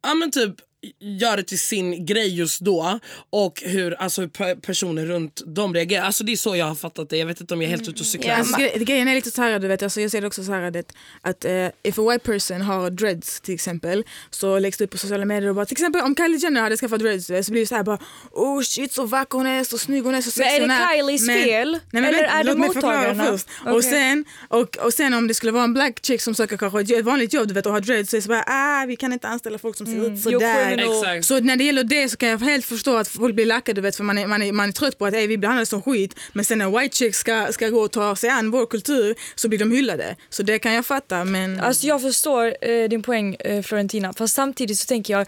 ja 0.03 0.15
men 0.15 0.31
typ 0.31 0.55
gör 1.01 1.37
det 1.37 1.43
till 1.43 1.59
sin 1.61 2.07
grej 2.07 2.35
just 2.39 2.61
då 2.61 2.99
och 3.31 3.63
hur, 3.67 3.95
alltså, 3.95 4.21
hur 4.21 4.29
pe- 4.29 4.61
personer 4.61 5.07
runt 5.07 5.43
dem 5.47 5.75
reagerar. 5.75 6.05
Alltså 6.05 6.25
det 6.25 6.33
är 6.33 6.37
så 6.37 6.57
jag 6.57 6.67
har 6.67 6.75
fattat 6.75 7.11
det. 7.11 7.17
Jag 7.17 7.27
vet 7.27 7.41
inte 7.41 7.55
om 7.55 7.63
jag 7.63 7.67
är 7.73 7.77
helt 7.77 7.89
ute 7.89 8.01
och 8.01 8.07
cyklar. 8.07 8.31
Ja, 8.31 8.37
Alltså, 8.37 8.57
gre- 8.57 8.79
grejen 8.85 9.09
är 9.09 9.15
lite 9.15 9.31
så 9.31 9.43
här, 9.43 9.59
du 9.59 9.69
vet, 9.69 9.83
alltså, 9.83 10.01
jag 10.01 10.11
ser 10.11 10.21
det 10.21 10.27
också 10.27 10.45
så 10.45 10.53
här 10.53 10.63
att, 10.63 10.93
att 11.23 11.45
eh, 11.45 11.67
if 11.83 11.99
a 11.99 12.03
white 12.11 12.19
person 12.25 12.61
har 12.61 12.91
dreads 12.91 13.41
till 13.41 13.55
exempel 13.55 14.05
så 14.31 14.59
läggs 14.59 14.77
det 14.79 14.85
upp 14.85 14.91
på 14.91 14.99
sociala 14.99 15.25
medier 15.25 15.49
och 15.49 15.55
bara 15.55 15.67
till 15.67 15.75
exempel 15.75 16.01
om 16.03 16.15
Kylie 16.17 16.39
Jenner 16.39 16.61
hade 16.61 16.77
skaffat 16.77 17.01
dreads 17.01 17.31
vet, 17.31 17.47
så 17.47 17.53
blir 17.53 17.61
det 17.63 17.67
så 17.67 17.75
här 17.75 17.83
bara 17.83 17.99
oh 18.33 18.63
shit 18.63 18.93
så 18.93 19.07
vacker 19.07 19.39
hon 19.39 19.47
är, 19.47 19.65
så 19.65 19.79
snygg 19.79 20.05
hon 20.05 20.15
är, 20.15 20.21
så 20.23 20.27
Men 20.27 20.33
sexig 20.33 20.57
är 20.57 20.61
det 20.61 20.63
hon 20.63 20.71
är. 20.71 20.97
Kylies 20.97 21.27
fel? 21.45 21.71
Nej, 21.73 21.81
men 22.03 22.05
Eller 22.05 22.19
vänta, 22.19 22.33
är 22.39 22.45
det 22.45 22.55
mottagarna? 22.55 23.25
först. 23.27 23.47
Och, 23.65 23.71
Okej. 23.77 23.83
sen, 23.91 24.25
och, 24.49 24.77
och 24.77 24.93
sen 24.95 25.15
om 25.15 25.29
det 25.29 25.35
skulle 25.35 25.53
vara 25.53 25.65
en 25.65 25.75
black 25.75 25.99
chick 26.07 26.21
som 26.23 26.35
söker 26.35 26.57
kanske 26.57 26.81
ett, 26.81 26.91
ett 26.91 27.05
vanligt 27.05 27.33
jobb 27.33 27.49
du 27.49 27.55
vet, 27.55 27.67
och 27.67 27.73
har 27.73 27.81
dreads 27.81 28.11
så 28.11 28.17
är 28.17 28.19
det 28.19 28.23
så 28.23 28.29
bara 28.29 28.45
ah 28.47 28.85
vi 28.87 28.97
kan 28.97 29.13
inte 29.13 29.29
anställa 29.29 29.59
folk 29.59 29.77
som 29.77 29.87
ser 29.87 29.93
ut 29.93 29.99
Mm. 29.99 30.17
You're 30.17 30.23
sådär. 30.23 30.68
Exakt. 30.73 31.25
Så 31.25 31.41
när 31.41 31.57
det 31.57 31.65
gäller 31.65 31.85
det 31.85 32.09
så 32.09 32.17
kan 32.17 32.29
jag 32.29 32.39
helt 32.39 32.65
förstå 32.65 32.97
att 32.97 33.09
folk 33.09 33.35
blir 33.35 33.47
lackade 33.47 33.79
du 33.79 33.83
vet, 33.83 33.97
för 33.97 34.05
man 34.05 34.19
är, 34.19 34.27
man, 34.27 34.43
är, 34.43 34.53
man 34.53 34.69
är 34.69 34.73
trött 34.73 34.99
på 34.99 35.07
att 35.07 35.15
hey, 35.15 35.27
vi 35.27 35.39
behandlas 35.39 35.69
som 35.69 35.83
skit 35.83 36.15
men 36.33 36.45
sen 36.45 36.59
när 36.59 36.81
white 36.81 36.97
chicks 36.97 37.19
ska, 37.19 37.53
ska 37.53 37.69
gå 37.69 37.81
och 37.81 37.91
ta 37.91 38.17
sig 38.17 38.31
an 38.31 38.51
vår 38.51 38.67
kultur 38.67 39.15
så 39.35 39.49
blir 39.49 39.59
de 39.59 39.71
hyllade. 39.73 40.17
Så 40.31 40.43
det 40.43 40.59
kan 40.59 40.75
jag 40.75 40.87
fatta 40.87 41.25
men 41.25 41.61
Alltså 41.61 41.87
jag 41.87 42.03
förstår 42.03 42.55
eh, 42.61 42.89
din 42.89 43.03
poäng 43.03 43.35
eh, 43.35 43.63
Florentina, 43.63 44.13
fast 44.13 44.35
samtidigt 44.35 44.79
så 44.79 44.87
tänker 44.87 45.15
jag 45.15 45.27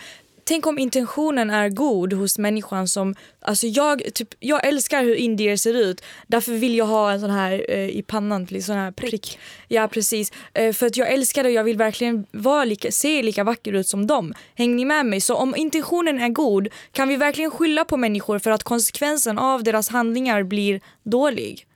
Tänk 0.51 0.67
om 0.67 0.79
intentionen 0.79 1.51
är 1.51 1.69
god 1.69 2.13
hos 2.13 2.39
människan 2.39 2.89
som, 2.89 3.15
alltså 3.41 3.67
jag, 3.67 4.15
typ, 4.15 4.29
jag 4.41 4.67
älskar 4.67 5.05
hur 5.05 5.15
indier 5.15 5.57
ser 5.57 5.75
ut, 5.75 6.03
därför 6.27 6.53
vill 6.53 6.77
jag 6.77 6.85
ha 6.85 7.13
en 7.13 7.21
sån 7.21 7.31
här 7.31 7.65
eh, 7.69 7.89
i 7.89 8.03
pannan, 8.07 8.47
sån 8.63 8.77
här 8.77 8.91
prick. 8.91 9.39
Ja 9.69 9.89
precis, 9.89 10.33
eh, 10.55 10.73
för 10.73 10.87
att 10.87 10.97
jag 10.97 11.13
älskar 11.13 11.43
det 11.43 11.49
och 11.49 11.55
jag 11.55 11.65
vill 11.65 11.77
verkligen 11.77 12.27
vara 12.33 12.65
lika, 12.65 12.93
se 12.93 13.23
lika 13.23 13.45
vacker 13.45 13.73
ut 13.73 13.89
som 13.89 14.07
dem. 14.07 14.35
Hänger 14.55 14.75
ni 14.75 14.85
med 14.85 15.07
mig? 15.07 15.21
Så 15.21 15.35
om 15.35 15.57
intentionen 15.57 16.21
är 16.21 16.29
god, 16.29 16.69
kan 16.93 17.09
vi 17.09 17.17
verkligen 17.17 17.51
skylla 17.51 17.85
på 17.85 17.97
människor 17.97 18.39
för 18.39 18.51
att 18.51 18.63
konsekvensen 18.63 19.39
av 19.39 19.63
deras 19.63 19.89
handlingar 19.89 20.43
blir 20.43 20.81
dålig? 21.03 21.67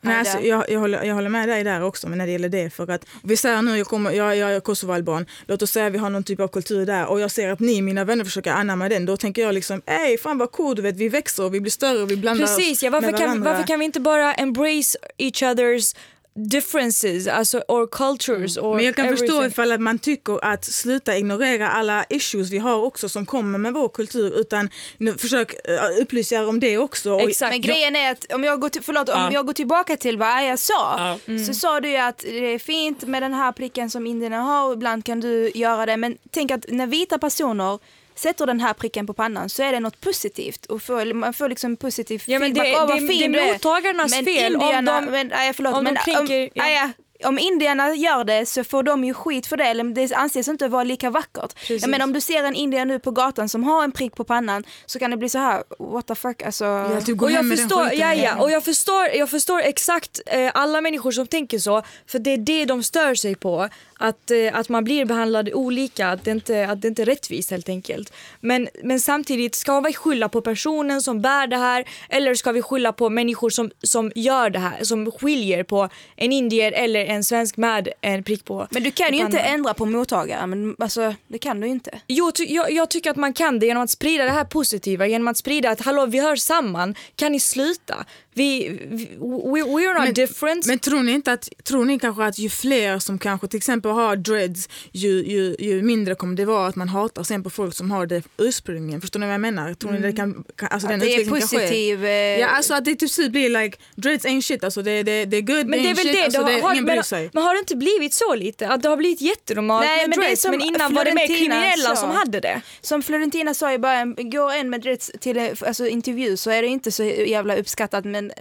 Nej, 0.00 0.18
alltså, 0.18 0.38
jag, 0.40 0.70
jag, 0.70 0.80
håller, 0.80 1.04
jag 1.04 1.14
håller 1.14 1.28
med 1.28 1.48
dig 1.48 1.64
där 1.64 1.82
också 1.82 2.08
men 2.08 2.18
när 2.18 2.26
det 2.26 2.32
gäller 2.32 2.48
det. 2.48 2.70
För 2.70 2.90
att 2.90 3.06
vi 3.22 3.36
säger 3.36 3.62
nu, 3.62 3.78
jag, 3.78 3.86
kommer, 3.86 4.10
jag, 4.10 4.36
jag 4.36 4.54
är 4.54 4.60
kosovoalban, 4.60 5.26
låt 5.46 5.62
oss 5.62 5.70
säga 5.70 5.86
att 5.86 5.92
vi 5.92 5.98
har 5.98 6.10
någon 6.10 6.24
typ 6.24 6.40
av 6.40 6.48
kultur 6.48 6.86
där 6.86 7.06
och 7.06 7.20
jag 7.20 7.30
ser 7.30 7.48
att 7.48 7.60
ni, 7.60 7.82
mina 7.82 8.04
vänner, 8.04 8.24
försöker 8.24 8.52
anamma 8.52 8.88
den. 8.88 9.06
Då 9.06 9.16
tänker 9.16 9.42
jag 9.42 9.54
liksom, 9.54 9.82
ey 9.86 10.18
fan 10.18 10.38
vad 10.38 10.52
cool, 10.52 10.76
du 10.76 10.82
vet, 10.82 10.96
vi 10.96 11.08
växer, 11.08 11.48
vi 11.50 11.60
blir 11.60 11.70
större, 11.70 12.06
vi 12.06 12.16
blandar 12.16 12.46
Precis, 12.46 12.82
ja, 12.82 12.90
varför, 12.90 13.10
med 13.10 13.20
kan, 13.20 13.26
varandra. 13.28 13.50
varför 13.50 13.66
kan 13.66 13.78
vi 13.78 13.84
inte 13.84 14.00
bara 14.00 14.34
embrace 14.34 14.98
each 15.18 15.42
others 15.42 15.94
differences, 16.34 17.26
alltså 17.26 17.62
or 17.68 17.86
cultures 17.86 18.56
or 18.58 18.76
Men 18.76 18.84
jag 18.84 18.96
kan 18.96 19.08
förstå 19.08 19.24
everything. 19.24 19.46
ifall 19.50 19.72
att 19.72 19.80
man 19.80 19.98
tycker 19.98 20.44
att 20.44 20.64
sluta 20.64 21.16
ignorera 21.16 21.68
alla 21.70 22.04
issues 22.08 22.50
vi 22.50 22.58
har 22.58 22.76
också 22.82 23.08
som 23.08 23.26
kommer 23.26 23.58
med 23.58 23.72
vår 23.72 23.88
kultur 23.88 24.40
utan 24.40 24.68
nu, 24.98 25.14
försök 25.18 25.52
uh, 25.68 26.02
upplysa 26.02 26.34
er 26.34 26.48
om 26.48 26.60
det 26.60 26.78
också. 26.78 27.18
Exakt. 27.20 27.50
Men 27.52 27.60
grejen 27.60 27.96
är 27.96 28.12
att 28.12 28.32
om 28.32 28.44
jag 28.44 28.60
går, 28.60 28.68
till, 28.68 28.82
förlåt, 28.82 29.08
om 29.08 29.14
Ja. 29.18 29.30
jag 29.32 29.46
går 29.46 29.52
tillbaka 29.52 29.96
till 29.96 30.18
vad 30.18 30.28
Aya 30.28 30.56
sa 30.56 30.94
Ja. 30.98 31.18
Mm. 31.26 31.44
så 31.44 31.54
sa 31.54 31.80
du 31.80 31.88
ju 31.90 31.96
att 31.96 32.18
det 32.18 32.54
är 32.54 32.58
fint 32.58 33.02
med 33.02 33.22
den 33.22 33.34
här 33.34 33.52
pricken 33.52 33.90
som 33.90 34.06
indierna 34.06 34.36
har 34.40 34.66
och 34.66 34.72
ibland 34.72 35.04
kan 35.04 35.20
du 35.20 35.50
göra 35.54 35.86
det 35.86 35.96
men 35.96 36.16
tänk 36.30 36.50
att 36.50 36.64
när 36.68 36.86
vita 36.86 37.18
personer 37.18 37.78
sätter 38.20 38.46
den 38.46 38.60
här 38.60 38.72
pricken 38.74 39.06
på 39.06 39.12
pannan 39.14 39.48
så 39.48 39.62
är 39.62 39.72
det 39.72 39.80
något 39.80 40.00
positivt 40.00 40.66
och 40.66 40.82
får, 40.82 41.14
man 41.14 41.32
får 41.32 41.48
liksom 41.48 41.76
positiv 41.76 42.22
Ja, 42.26 42.38
men 42.38 42.54
det- 42.54 42.60
feedback. 42.60 42.88
Vad 42.88 43.00
det- 43.02 43.08
fin 43.08 43.32
det 43.32 43.40
är 43.48 43.52
mottagarnas 43.52 44.10
men 44.10 44.24
fel 44.24 44.56
om 44.56 44.62
Indierna, 44.62 45.00
de- 45.00 45.10
men, 45.10 45.32
Aya, 45.32 45.52
förlåt, 45.52 45.74
om 45.74 45.84
de 45.84 45.92
men 45.92 46.02
kränker- 46.02 46.44
om, 46.44 46.50
ja. 46.54 46.64
Aya, 46.64 46.92
om 47.24 47.38
indierna 47.38 47.94
gör 47.94 48.24
det 48.24 48.46
så 48.46 48.64
får 48.64 48.82
de 48.82 49.04
ju 49.04 49.14
skit 49.14 49.46
för 49.46 49.56
det, 49.56 49.64
eller 49.64 49.84
det 49.84 50.14
anses 50.14 50.48
inte 50.48 50.68
vara 50.68 50.84
lika 50.84 51.10
vackert. 51.10 51.54
Precis. 51.54 51.82
Jag 51.82 51.90
menar, 51.90 52.04
om 52.04 52.12
du 52.12 52.20
ser 52.20 52.44
en 52.44 52.54
indier 52.54 52.84
nu 52.84 52.98
på 52.98 53.10
gatan 53.10 53.48
som 53.48 53.64
har 53.64 53.84
en 53.84 53.92
prick 53.92 54.14
på 54.14 54.24
pannan 54.24 54.64
så 54.86 54.98
kan 54.98 55.10
det 55.10 55.16
bli 55.16 55.28
så 55.28 55.38
här, 55.38 55.62
what 55.78 56.06
the 56.06 56.14
fuck, 56.14 56.42
alltså. 56.42 56.64
Ja, 56.64 57.00
typ 57.00 57.22
Och 57.22 57.30
jag 57.30 57.48
förstår, 57.48 57.92
ja, 57.92 58.14
ja, 58.14 58.42
och 58.42 58.50
jag 58.50 58.64
förstår, 58.64 59.08
jag 59.14 59.30
förstår 59.30 59.60
exakt 59.60 60.20
eh, 60.26 60.50
alla 60.54 60.80
människor 60.80 61.10
som 61.10 61.26
tänker 61.26 61.58
så, 61.58 61.82
för 62.06 62.18
det 62.18 62.30
är 62.30 62.38
det 62.38 62.64
de 62.64 62.82
stör 62.82 63.14
sig 63.14 63.34
på. 63.34 63.68
Att, 64.02 64.30
eh, 64.30 64.58
att 64.58 64.68
man 64.68 64.84
blir 64.84 65.04
behandlad 65.04 65.50
olika, 65.52 66.08
att 66.08 66.24
det 66.24 66.30
inte, 66.30 66.68
att 66.68 66.82
det 66.82 66.88
inte 66.88 67.02
är 67.02 67.06
rättvist 67.06 67.50
helt 67.50 67.68
enkelt. 67.68 68.12
Men, 68.40 68.68
men 68.82 69.00
samtidigt, 69.00 69.54
ska 69.54 69.80
vi 69.80 69.92
skylla 69.92 70.28
på 70.28 70.40
personen 70.40 71.02
som 71.02 71.22
bär 71.22 71.46
det 71.46 71.56
här 71.56 71.84
eller 72.08 72.34
ska 72.34 72.52
vi 72.52 72.62
skylla 72.62 72.92
på 72.92 73.08
människor 73.08 73.50
som, 73.50 73.70
som 73.82 74.12
gör 74.14 74.50
det 74.50 74.58
här, 74.58 74.84
som 74.84 75.10
skiljer 75.10 75.62
på 75.62 75.88
en 76.16 76.32
indier 76.32 76.72
eller 76.72 77.04
en 77.10 77.24
svensk 77.24 77.56
med 77.56 77.88
en 78.00 78.22
prick 78.22 78.44
på 78.44 78.66
Men 78.70 78.82
du 78.82 78.90
kan 78.90 79.14
ju 79.14 79.20
inte 79.20 79.38
ändra 79.40 79.74
på 79.74 79.86
mottagaren. 79.86 80.50
Men 80.50 80.76
alltså, 80.78 81.14
det 81.28 81.38
kan 81.38 81.60
du 81.60 81.66
ju 81.66 81.72
inte. 81.72 82.00
Jo, 82.06 82.32
ty- 82.32 82.54
jag, 82.54 82.72
jag 82.72 82.90
tycker 82.90 83.10
att 83.10 83.16
man 83.16 83.32
kan 83.32 83.58
det 83.58 83.66
genom 83.66 83.82
att 83.82 83.90
sprida 83.90 84.24
det 84.24 84.30
här 84.30 84.44
positiva, 84.44 85.06
genom 85.06 85.28
att 85.28 85.36
sprida 85.36 85.70
att 85.70 85.80
hallå 85.80 86.06
vi 86.06 86.20
hör 86.20 86.36
samman, 86.36 86.94
kan 87.16 87.32
ni 87.32 87.40
sluta? 87.40 88.04
Vi, 88.34 88.68
vi 88.90 89.04
we, 89.04 89.62
we're 89.62 89.94
not 89.94 90.04
Men- 90.04 90.14
different. 90.14 90.66
Men 90.66 90.78
tror 90.78 91.02
ni 91.02 91.12
inte 91.12 91.32
att, 91.32 91.48
tror 91.64 91.84
ni 91.84 91.98
kanske 91.98 92.24
att 92.24 92.38
ju 92.38 92.48
fler 92.50 92.98
som 92.98 93.18
kanske 93.18 93.48
till 93.48 93.56
exempel 93.56 93.90
har 93.90 94.16
dreads, 94.16 94.68
ju, 94.92 95.08
ju, 95.24 95.56
ju 95.58 95.82
mindre 95.82 96.14
kommer 96.14 96.36
det 96.36 96.44
vara 96.44 96.66
att 96.66 96.76
man 96.76 96.88
hatar 96.88 97.22
sen 97.22 97.42
på 97.42 97.50
folk 97.50 97.74
som 97.74 97.90
har 97.90 98.06
det 98.06 98.22
ursprungligen. 98.38 99.00
Förstår 99.00 99.20
ni 99.20 99.26
vad 99.26 99.34
jag 99.34 99.40
menar? 99.40 99.74
Tror 99.74 99.92
ni 99.92 99.98
det 99.98 100.12
kan, 100.12 100.44
kan 100.56 100.68
alltså 100.70 100.88
den 100.88 100.94
Att 101.00 101.06
det 101.06 101.14
är 101.14 101.24
positiv... 101.30 102.04
eh, 102.04 102.10
Ja, 102.10 102.46
alltså 102.48 102.74
att 102.74 102.84
det 102.84 102.94
till 102.94 103.08
slut 103.08 103.32
blir 103.32 103.48
like, 103.62 103.78
dreads 103.94 104.24
ain't 104.24 104.40
shit, 104.40 104.64
alltså 104.64 104.82
det, 104.82 105.02
det, 105.02 105.24
det 105.24 105.36
är 105.36 105.40
good, 105.42 105.66
men 105.66 105.70
det 105.82 105.88
är 105.88 105.92
ain't 105.92 105.96
väl 105.96 106.06
shit, 106.06 106.12
det, 106.12 106.24
alltså, 106.24 106.44
det 106.44 106.60
har, 106.60 106.72
ingen 106.72 106.84
bryr 106.84 107.02
sig. 107.02 107.30
men 107.32 107.42
har 107.42 107.54
det 107.54 107.58
inte 107.58 107.76
blivit 107.76 108.14
så 108.14 108.34
lite? 108.34 108.68
Att 108.68 108.82
det 108.82 108.88
har 108.88 108.96
blivit 108.96 109.20
jättenormalt 109.20 109.84
Nej, 109.86 110.08
med 110.08 110.18
men 110.18 110.26
dreads 110.26 110.44
men 110.46 110.60
innan 110.60 110.94
var 110.94 111.04
det 111.04 111.14
mer 111.14 111.26
kriminella 111.26 111.96
som 111.96 112.10
hade 112.10 112.40
det. 112.40 112.60
Som 112.80 113.02
Florentina 113.02 113.54
sa 113.54 113.72
i 113.72 113.78
början, 113.78 114.16
går 114.18 114.52
en 114.52 114.70
med 114.70 114.80
dreads 114.80 115.10
till 115.20 115.36
en 115.38 115.56
alltså, 115.66 115.86
intervju 115.86 116.36
så 116.36 116.50
är 116.50 116.62
det 116.62 116.68
inte 116.68 116.90
så 116.92 117.04
jävla 117.04 117.56
uppskattat 117.56 118.04
men 118.20 118.32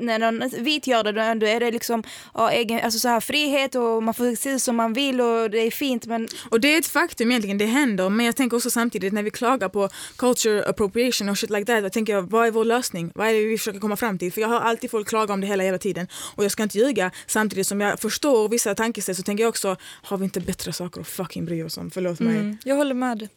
när 0.00 0.18
någon 0.18 0.48
vit 0.64 0.86
gör 0.86 1.04
det 1.04 1.12
då 1.12 1.34
då 1.40 1.46
är 1.46 1.60
det 1.60 1.70
liksom 1.70 2.02
ja, 2.34 2.50
egen, 2.50 2.80
alltså, 2.80 2.98
så 2.98 3.08
här, 3.08 3.20
frihet 3.20 3.74
och 3.74 4.02
man 4.02 4.14
får 4.14 4.36
se 4.36 4.58
som 4.58 4.76
man 4.76 4.92
vill 4.92 5.20
och 5.20 5.50
det 5.50 5.58
är 5.58 5.70
fint 5.70 6.06
men 6.06 6.28
Och 6.50 6.60
det 6.60 6.74
är 6.74 6.78
ett 6.78 6.86
faktum 6.86 7.30
egentligen, 7.30 7.58
det 7.58 7.66
händer. 7.66 8.08
Men 8.08 8.26
jag 8.26 8.36
tänker 8.36 8.56
också 8.56 8.70
samtidigt 8.70 9.12
när 9.12 9.22
vi 9.22 9.30
klagar 9.30 9.68
på 9.68 9.88
culture 10.16 10.64
appropriation 10.64 11.28
och 11.28 11.38
shit 11.38 11.50
like 11.50 11.64
that, 11.64 11.82
då 11.82 11.90
tänker 11.90 12.12
jag 12.12 12.22
vad 12.22 12.46
är 12.46 12.50
vår 12.50 12.64
lösning? 12.64 13.12
Vad 13.14 13.28
är 13.28 13.32
det 13.32 13.44
vi 13.44 13.58
försöker 13.58 13.80
komma 13.80 13.96
fram 13.96 14.18
till? 14.18 14.32
För 14.32 14.40
jag 14.40 14.48
har 14.48 14.60
alltid 14.60 14.90
folk 14.90 15.08
klaga 15.08 15.34
om 15.34 15.40
det 15.40 15.46
hela, 15.46 15.62
hela 15.64 15.78
tiden. 15.78 16.06
Och 16.34 16.44
jag 16.44 16.52
ska 16.52 16.62
inte 16.62 16.78
ljuga, 16.78 17.10
samtidigt 17.26 17.66
som 17.66 17.80
jag 17.80 18.00
förstår 18.00 18.48
vissa 18.48 18.74
tankesätt 18.74 19.16
så 19.16 19.22
tänker 19.22 19.44
jag 19.44 19.48
också, 19.48 19.76
har 20.02 20.16
vi 20.18 20.24
inte 20.24 20.40
bättre 20.40 20.72
saker 20.72 21.00
att 21.00 21.08
fucking 21.08 21.44
bry 21.44 21.62
oss 21.62 21.78
om? 21.78 21.90
Förlåt 21.90 22.20
mig. 22.20 22.36
Mm, 22.36 22.58
jag 22.64 22.76
håller 22.76 22.94
med. 22.94 23.28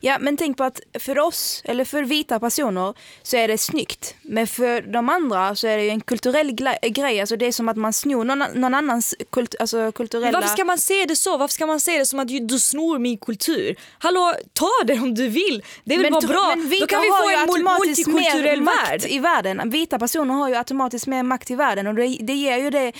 Ja, 0.00 0.16
men 0.20 0.36
tänk 0.36 0.56
på 0.56 0.64
att 0.64 0.80
för 0.98 1.18
oss, 1.18 1.62
eller 1.64 1.84
för 1.84 2.02
vita 2.02 2.40
personer, 2.40 2.94
så 3.22 3.36
är 3.36 3.48
det 3.48 3.58
snyggt. 3.58 4.14
Men 4.22 4.46
för 4.46 4.80
de 4.80 5.08
andra 5.08 5.54
så 5.56 5.66
är 5.66 5.76
det 5.76 5.84
ju 5.84 5.90
en 5.90 6.00
kulturell 6.00 6.50
gla- 6.50 6.88
grej. 6.88 7.20
Alltså 7.20 7.36
det 7.36 7.46
är 7.46 7.52
som 7.52 7.68
att 7.68 7.76
man 7.76 7.92
snor 7.92 8.24
någon, 8.24 8.38
någon 8.54 8.74
annans 8.74 9.14
kult, 9.30 9.54
alltså 9.60 9.92
kulturella... 9.92 10.32
Varför 10.40 10.48
ska 10.48 10.64
man 10.64 10.78
se 10.78 11.04
det 11.04 11.16
så? 11.16 11.36
Varför 11.36 11.52
ska 11.52 11.66
man 11.66 11.80
se 11.80 11.98
det 11.98 12.06
som 12.06 12.20
att 12.20 12.28
du 12.48 12.58
snor 12.58 12.98
min 12.98 13.18
kultur? 13.18 13.76
Hallå, 13.98 14.34
ta 14.52 14.70
det 14.86 14.94
om 14.94 15.14
du 15.14 15.28
vill. 15.28 15.62
Det 15.84 15.94
är 15.94 15.98
väl 15.98 16.12
bara 16.12 16.20
tro- 16.20 16.28
bra. 16.28 16.54
men 16.56 16.70
Då 16.80 16.86
kan 16.86 17.00
vi 17.00 17.08
få 17.08 17.30
en 17.30 17.64
multikulturell 17.78 18.62
värld. 18.62 19.04
i 19.08 19.18
världen. 19.18 19.70
Vita 19.70 19.98
personer 19.98 20.34
har 20.34 20.48
ju 20.48 20.54
automatiskt 20.54 21.06
mer 21.06 21.22
makt 21.22 21.50
i 21.50 21.54
världen 21.54 21.86
och 21.86 21.94
det, 21.94 22.16
det 22.20 22.32
ger 22.34 22.56
ju 22.58 22.70
det, 22.70 22.92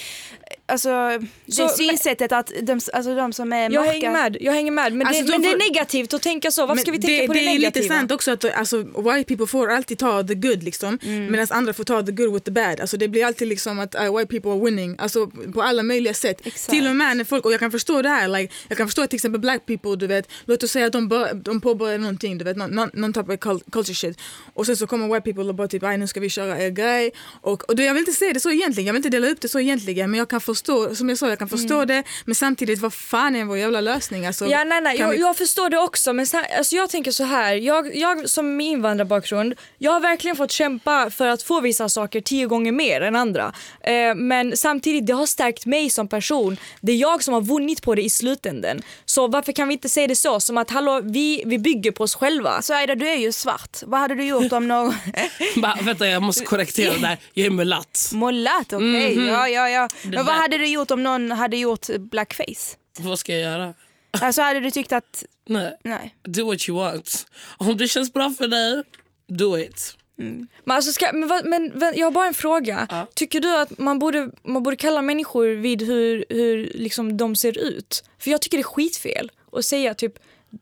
alltså, 0.67 0.89
Så, 0.89 1.63
det 1.63 1.63
men- 1.67 1.77
synsättet 1.77 2.33
att 2.33 2.53
de, 2.63 2.73
alltså, 2.93 3.15
de 3.15 3.33
som 3.33 3.53
är 3.53 3.63
Jag 3.63 3.73
mörka... 3.73 3.91
hänger 3.93 4.11
med, 4.13 4.37
jag 4.41 4.53
hänger 4.53 4.73
med. 4.73 4.93
Men, 4.93 5.07
Alltså, 5.07 5.23
det, 5.23 5.27
de 5.33 5.39
men 5.39 5.43
det 5.43 5.65
är 5.65 5.71
negativt 5.73 6.15
att 6.15 6.23
tänka 6.23 6.51
så. 6.51 6.67
Varför 6.67 6.83
ska 6.83 6.91
vi 6.93 6.99
Men 6.99 7.07
tänka 7.07 7.27
på 7.27 7.33
det, 7.33 7.39
det 7.41 7.45
är 7.47 7.59
negativa? 7.59 7.83
lite 7.83 7.95
sant 7.95 8.13
också 8.13 8.31
att 8.31 8.45
alltså, 8.45 8.77
white 8.83 9.25
people 9.29 9.47
får 9.47 9.71
alltid 9.71 9.99
ta 9.99 10.23
the 10.23 10.35
good 10.35 10.63
liksom, 10.63 10.99
Mm. 11.03 11.27
medan 11.33 11.47
andra 11.51 11.73
får 11.73 11.85
ta 11.85 12.03
the 12.03 12.13
good 12.13 12.33
with 12.35 12.45
the 12.45 12.51
bad. 12.51 12.81
Alltså, 12.81 12.97
det 12.97 13.09
blir 13.09 13.25
alltid 13.27 13.49
liksom 13.49 13.79
att 13.79 13.95
uh, 13.95 14.17
white 14.19 14.27
people 14.31 14.51
are 14.51 14.61
winning, 14.65 14.97
alltså, 14.99 15.27
på 15.27 15.63
alla 15.63 15.83
möjliga 15.83 16.15
sätt. 16.15 16.41
Exakt. 16.47 16.71
Till 16.71 16.87
och 16.87 16.97
med 16.97 17.17
när 17.17 17.25
folk, 17.25 17.45
och 17.45 17.53
jag 17.53 17.61
kan 17.61 17.71
förstå 17.71 18.03
det 18.03 18.09
här, 18.09 18.29
like, 18.29 18.55
jag 18.69 18.79
kan 18.79 18.87
förstå 18.89 19.03
att 19.03 19.11
till 19.11 19.17
exempel 19.17 19.41
black 19.41 19.67
people, 19.67 19.97
du 19.97 20.07
vet, 20.07 20.29
låt 20.45 20.63
oss 20.63 20.71
säga 20.71 20.87
att 20.87 20.93
de, 20.93 21.09
bör, 21.09 21.35
de 21.35 21.61
påbörjar 21.61 21.99
någonting, 21.99 22.39
du 22.39 22.45
vet, 22.45 22.57
någon, 22.57 22.71
någon, 22.71 22.91
någon 22.93 23.13
typ 23.13 23.29
av 23.29 23.37
cul- 23.37 23.63
culture 23.73 23.95
shit. 23.95 24.19
Och 24.55 24.67
sen 24.67 24.77
så 24.77 24.87
kommer 24.87 25.07
white 25.09 25.21
people 25.21 25.45
och 25.45 25.55
bara 25.55 25.69
typ, 25.69 25.83
"Aj, 25.83 25.99
nu 25.99 26.07
ska 26.07 26.21
vi 26.21 26.29
köra 26.29 26.59
er 26.63 26.71
grej. 26.71 27.11
Och, 27.41 27.69
och 27.69 27.77
då, 27.77 27.83
jag 27.83 27.95
vill 27.95 28.01
inte 28.01 28.13
säga 28.13 28.33
det 28.33 28.41
så 28.41 28.51
egentligen, 28.51 28.87
jag 28.87 28.93
vill 28.95 28.99
inte 28.99 29.09
dela 29.09 29.27
upp 29.27 29.41
det 29.41 29.49
så 29.49 29.61
egentligen, 29.61 30.11
men 30.11 30.19
jag 30.19 30.29
kan 30.31 30.41
förstå, 30.43 30.95
som 30.95 31.09
jag 31.09 31.19
sa, 31.19 31.29
jag 31.29 31.39
kan 31.39 31.49
förstå 31.49 31.85
det, 31.85 32.03
men 32.25 32.35
samtidigt, 32.35 32.79
vad 32.81 32.95
fan 32.95 33.37
är 33.37 33.45
vår 33.45 33.59
jävla 33.59 33.81
lösning? 33.81 34.27
Alltså, 34.27 34.47
Ja, 34.47 34.65
nej, 34.65 34.81
nej, 34.81 34.99
jag, 34.99 35.09
vi- 35.11 35.21
jag 35.21 35.37
förstår 35.37 35.69
det 35.71 35.79
också 35.79 36.13
men 36.13 36.27
så 36.27 36.37
här, 36.37 36.47
alltså 36.59 36.77
jag 36.77 36.91
tänker 36.91 37.11
så 37.11 37.25
här. 37.25 37.55
Jag, 37.55 37.97
jag 37.97 38.29
som 38.31 38.57
med 38.57 38.67
invandrarbakgrund, 38.67 39.55
jag 39.79 39.93
har 39.93 40.01
verkligen 40.01 40.37
fått 40.37 40.51
kämpa 40.51 41.11
för 41.11 41.27
att 41.27 41.43
få 41.43 41.61
vissa 41.61 41.89
saker 41.89 42.21
tio 42.21 42.47
gånger 42.47 42.73
mer 42.73 43.01
än 43.01 43.17
andra. 43.17 43.53
Eh, 43.81 44.15
men 44.15 44.57
samtidigt, 44.57 45.07
det 45.07 45.13
har 45.13 45.27
stärkt 45.27 45.67
mig 45.67 45.91
som 45.91 46.09
person. 46.09 46.57
Det 46.81 46.93
är 46.93 46.97
jag 46.97 47.23
som 47.25 47.35
har 47.35 47.41
vunnit 47.41 47.83
på 47.83 47.95
det 47.95 48.03
i 48.03 48.11
slutändan. 48.11 48.83
Så 49.05 49.27
varför 49.29 49.53
kan 49.53 49.69
vi 49.69 49.75
inte 49.75 49.89
säga 49.89 50.07
det 50.07 50.17
så? 50.17 50.41
Som 50.41 50.59
att 50.59 50.71
hallå, 50.71 51.01
vi, 51.05 51.43
vi 51.47 51.59
bygger 51.59 51.91
på 51.91 52.05
oss 52.05 52.15
själva. 52.15 52.63
Så 52.63 52.75
Aida, 52.75 52.95
du 52.95 53.09
är 53.09 53.17
ju 53.17 53.33
svart. 53.33 53.79
Vad 53.87 54.01
hade 54.01 54.15
du 54.15 54.25
gjort 54.25 54.53
om 54.53 54.69
någon... 54.69 54.95
Bara, 55.57 55.79
vänta, 55.83 56.07
jag 56.07 56.23
måste 56.23 56.45
korrektera 56.45 56.93
det 56.95 57.01
där. 57.01 57.19
Jag 57.35 57.47
är 57.47 57.51
mulatt. 57.51 58.11
Målat, 58.13 58.73
okej. 58.73 59.17
Mhm. 59.17 59.27
Ja, 59.29 59.49
ja, 59.49 59.69
ja. 59.69 59.89
Men 60.03 60.27
vad 60.33 60.43
hade 60.43 60.59
du 60.59 60.67
gjort 60.67 60.91
om 60.91 61.03
någon 61.03 61.31
hade 61.31 61.57
gjort 61.57 61.87
blackface? 61.99 62.77
Vad 62.99 63.19
ska 63.19 63.33
jag 63.33 63.43
göra? 63.43 63.75
Alltså 64.21 64.43
hade 64.43 64.61
du 64.61 64.71
tyckt 64.71 64.93
att... 64.93 65.25
Nej. 65.47 65.79
Nej. 65.85 66.15
Do 66.23 66.47
what 66.47 66.69
you 66.69 66.79
want. 66.79 67.27
Om 67.59 67.77
det 67.77 67.89
känns 67.89 68.13
bra 68.13 68.31
för 68.31 68.49
dig, 68.49 68.83
do 69.29 69.59
it. 69.59 69.97
Men, 70.17 70.49
alltså 70.77 70.93
ska, 70.93 71.13
men, 71.13 71.29
men 71.45 71.73
vä- 71.73 71.93
jag 71.97 72.07
har 72.07 72.11
bara 72.11 72.27
en 72.27 72.35
fråga. 72.35 73.07
Tycker 73.15 73.41
du 73.41 73.57
att 73.57 73.79
man 73.79 73.99
borde, 73.99 74.31
man 74.43 74.63
borde 74.63 74.77
kalla 74.77 75.03
människor 75.03 75.47
vid 75.49 75.83
hur, 75.83 76.25
hur 76.29 76.71
liksom 76.75 77.17
de 77.17 77.37
ser 77.37 77.59
ut? 77.59 78.05
För 78.19 78.31
jag 78.31 78.41
tycker 78.41 78.57
det 78.59 78.63
är 78.63 78.65
skitfel 78.65 79.31
att 79.53 79.65
säga 79.65 79.95
typ 79.95 80.13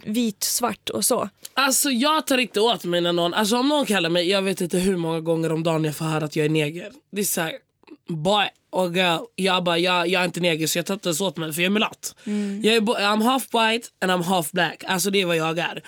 vit, 0.04 0.42
svart 0.44 0.90
och 0.90 1.04
så. 1.04 1.28
Alltså 1.54 1.90
jag 1.90 2.26
tar 2.26 2.38
inte 2.38 2.60
åt 2.60 2.84
mig 2.84 3.00
när 3.00 3.12
någon, 3.12 3.34
alltså 3.34 3.56
om 3.56 3.68
någon 3.68 3.86
kallar 3.86 4.10
mig, 4.10 4.28
jag 4.28 4.42
vet 4.42 4.60
inte 4.60 4.78
hur 4.78 4.96
många 4.96 5.20
gånger 5.20 5.52
om 5.52 5.62
dagen 5.62 5.84
jag 5.84 5.96
får 5.96 6.04
höra 6.04 6.24
att 6.24 6.36
jag 6.36 6.44
är 6.46 6.50
neger. 6.50 6.92
Det 7.12 7.20
är 7.20 7.24
såhär, 7.24 7.52
boy 8.08 8.48
och 8.72 8.96
girl, 8.96 9.18
jag 9.34 9.64
bara, 9.64 9.78
jag, 9.78 10.08
jag 10.08 10.22
är 10.22 10.26
inte 10.26 10.40
neger 10.40 10.66
så 10.66 10.78
jag 10.78 10.86
tar 10.86 10.94
inte 10.94 11.08
ens 11.08 11.20
åt 11.20 11.36
mig 11.36 11.52
för 11.52 11.62
jag 11.62 11.66
är 11.66 11.70
mulatt. 11.70 12.14
Jag 12.62 12.74
är, 12.74 12.80
I'm 12.80 13.22
half 13.22 13.42
white 13.42 13.88
and 14.00 14.12
I'm 14.12 14.24
half 14.24 14.50
black, 14.50 14.84
alltså 14.86 15.10
det 15.10 15.20
är 15.20 15.26
vad 15.26 15.36
jag 15.36 15.58
är. 15.58 15.82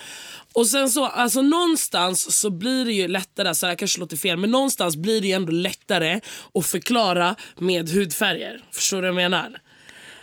Och 0.53 0.67
sen 0.67 0.89
så, 0.89 1.05
alltså 1.05 1.41
någonstans 1.41 2.39
så 2.39 2.49
blir 2.49 2.85
det 2.85 2.93
ju 2.93 3.07
lättare, 3.07 3.55
så 3.55 3.67
här 3.67 3.75
kanske 3.75 3.99
låter 3.99 4.17
fel, 4.17 4.37
men 4.37 4.51
någonstans 4.51 4.95
blir 4.95 5.21
det 5.21 5.27
ju 5.27 5.33
ändå 5.33 5.51
lättare 5.51 6.19
att 6.53 6.65
förklara 6.65 7.35
med 7.57 7.89
hudfärger. 7.89 8.63
Förstår 8.71 8.97
du 8.97 9.01
vad 9.01 9.23
jag 9.23 9.31
menar? 9.31 9.59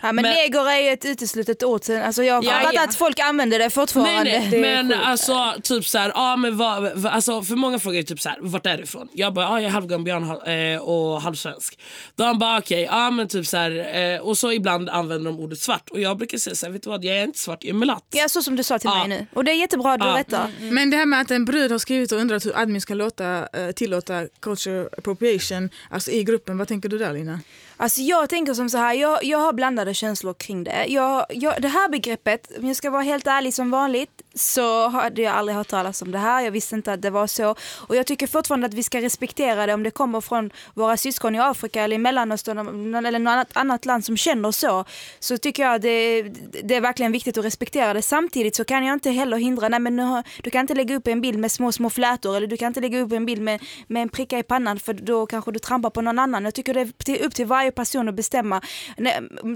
Ja, 0.02 0.12
men, 0.12 0.22
Men- 0.22 0.32
neger 0.34 0.70
är 0.70 0.92
ett 0.92 1.04
uteslutet 1.04 1.62
ord. 1.62 1.84
sen. 1.84 2.02
Alltså, 2.02 2.24
jag 2.24 2.34
har 2.34 2.42
Ja, 2.44 2.50
fattat 2.50 2.72
ja. 2.74 2.84
att 2.84 2.94
folk 2.94 3.18
använder 3.18 3.58
det 3.58 3.70
fortfarande. 3.70 4.12
Nej, 4.24 4.40
nej. 4.40 4.50
Det 4.50 4.58
men 4.60 4.92
alltså 4.92 5.54
typ 5.62 5.84
så 5.86 5.98
här, 5.98 6.12
ja 6.14 6.36
men 6.36 6.56
vad, 6.56 6.82
vad, 6.94 7.12
alltså 7.12 7.42
för 7.42 7.54
många 7.56 7.78
frågar 7.78 8.02
typ 8.02 8.20
så 8.20 8.28
här, 8.28 8.38
vart 8.40 8.66
är 8.66 8.76
du 8.76 8.82
ifrån? 8.82 9.08
Jag 9.12 9.34
bara, 9.34 9.44
ja 9.44 9.60
jag 9.60 9.64
är 9.68 9.72
halvgambian 9.72 10.24
hal- 10.24 10.72
eh, 10.74 10.80
och 10.80 11.22
halvsvensk. 11.22 11.78
Då 12.16 12.24
han 12.24 12.38
bara 12.38 12.58
okej, 12.58 12.82
ja 12.82 13.10
men 13.10 13.28
typ 13.28 13.46
så 13.46 13.56
här, 13.56 13.96
eh, 14.14 14.20
och 14.20 14.38
så 14.38 14.52
ibland 14.52 14.88
använder 14.88 15.30
de 15.30 15.40
ordet 15.40 15.58
svart 15.58 15.90
och 15.90 16.00
jag 16.00 16.16
brukar 16.18 16.38
säga 16.38 16.54
så 16.56 16.66
här, 16.66 16.72
vet 16.72 16.82
du 16.82 16.90
vad 16.90 17.04
jag 17.04 17.16
är 17.16 17.24
inte 17.24 17.38
svart, 17.38 17.64
jag 17.64 17.70
är 17.70 17.74
mulatt. 17.78 18.04
Ja, 18.10 18.28
så 18.28 18.42
som 18.42 18.56
du 18.56 18.62
sa 18.62 18.78
till 18.78 18.90
Ja. 18.94 18.98
mig 18.98 19.18
nu. 19.18 19.26
Och 19.34 19.44
det 19.44 19.50
är 19.52 19.56
jättebra 19.56 19.92
att 19.92 20.00
du 20.00 20.06
Ja. 20.06 20.18
rättar. 20.18 20.50
Men 20.60 20.90
det 20.90 20.96
här 20.96 21.06
med 21.06 21.20
att 21.20 21.30
en 21.30 21.44
brud 21.44 21.70
har 21.72 21.78
skrivit 21.78 22.12
och 22.12 22.18
undrat 22.18 22.46
hur 22.46 22.58
admin 22.58 22.80
ska 22.80 22.94
låta, 22.94 23.48
eh, 23.52 23.70
tillåta 23.76 24.26
culture 24.40 24.88
appropriation 24.98 25.70
alltså 25.90 26.10
i 26.10 26.24
gruppen, 26.24 26.58
vad 26.58 26.68
tänker 26.68 26.88
du 26.88 26.98
där 26.98 27.12
Lina? 27.12 27.40
Alltså 27.80 28.00
jag 28.00 28.28
tänker 28.28 28.54
som 28.54 28.70
så 28.70 28.78
här, 28.78 28.94
jag, 28.94 29.24
jag 29.24 29.38
har 29.38 29.52
blandade 29.52 29.94
känslor 29.94 30.34
kring 30.34 30.64
det. 30.64 30.86
Jag, 30.88 31.26
jag, 31.28 31.62
det 31.62 31.68
här 31.68 31.88
begreppet, 31.88 32.50
om 32.58 32.66
jag 32.66 32.76
ska 32.76 32.90
vara 32.90 33.02
helt 33.02 33.26
ärlig 33.26 33.54
som 33.54 33.70
vanligt, 33.70 34.22
så 34.34 34.88
hade 34.88 35.22
jag 35.22 35.34
aldrig 35.34 35.56
hört 35.56 35.68
talas 35.68 36.02
om 36.02 36.10
det 36.12 36.18
här. 36.18 36.42
Jag 36.42 36.50
visste 36.50 36.74
inte 36.74 36.92
att 36.92 37.02
det 37.02 37.10
var 37.10 37.26
så. 37.26 37.54
Och 37.88 37.96
jag 37.96 38.06
tycker 38.06 38.26
fortfarande 38.26 38.66
att 38.66 38.74
vi 38.74 38.82
ska 38.82 39.00
respektera 39.00 39.66
det 39.66 39.74
om 39.74 39.82
det 39.82 39.90
kommer 39.90 40.20
från 40.20 40.50
våra 40.74 40.96
syskon 40.96 41.34
i 41.34 41.38
Afrika 41.38 41.82
eller 41.82 41.96
i 41.96 41.98
Mellanöstern 41.98 42.94
eller 42.94 43.18
något 43.18 43.48
annat, 43.52 43.84
land 43.84 44.04
som 44.04 44.16
känner 44.16 44.50
så. 44.52 44.84
Så 45.20 45.38
tycker 45.38 45.62
jag 45.62 45.74
att 45.74 45.82
det, 45.82 46.22
det 46.62 46.74
är 46.74 46.80
verkligen 46.80 47.12
viktigt 47.12 47.38
att 47.38 47.44
respektera 47.44 47.92
det. 47.94 48.02
Samtidigt 48.02 48.56
så 48.56 48.64
kan 48.64 48.84
jag 48.84 48.94
inte 48.94 49.10
heller 49.10 49.36
hindra, 49.36 49.68
nej 49.68 49.80
men 49.80 49.96
nu 49.96 50.02
har- 50.02 50.24
du 50.42 50.50
kan 50.50 50.60
inte 50.60 50.74
lägga 50.74 50.96
upp 50.96 51.06
en 51.06 51.20
bild 51.20 51.38
med 51.38 51.52
små, 51.52 51.72
små 51.72 51.90
flätor 51.90 52.36
eller 52.36 52.46
du 52.46 52.56
kan 52.56 52.66
inte 52.68 52.80
lägga 52.80 53.00
upp 53.00 53.12
en 53.12 53.26
bild 53.26 53.42
med, 53.42 53.62
med 53.86 54.02
en 54.02 54.08
pricka 54.08 54.38
i 54.38 54.42
pannan 54.42 54.78
för 54.78 54.92
då 54.92 55.26
kanske 55.26 55.52
du 55.52 55.58
trampar 55.58 55.90
på 55.90 56.00
någon 56.00 56.18
annan. 56.18 56.44
Jag 56.44 56.54
tycker 56.54 56.74
det 56.74 56.80
är 57.08 57.24
upp 57.24 57.34
till 57.34 57.46
varje 57.46 57.70
person 57.72 58.08
att 58.08 58.14
bestämma. 58.14 58.60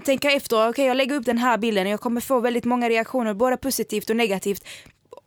Tänka 0.05 0.31
efter, 0.31 0.69
okej 0.69 0.87
jag 0.87 0.97
lägger 0.97 1.17
upp 1.17 1.25
den 1.25 1.39
här 1.39 1.59
bilden, 1.59 1.87
och 1.87 1.93
jag 1.93 2.01
kommer 2.01 2.21
få 2.21 2.41
väldigt 2.41 2.65
många 2.65 2.89
reaktioner, 2.89 3.35
både 3.35 3.57
positivt 3.57 4.11
och 4.11 4.17
negativt. 4.17 4.64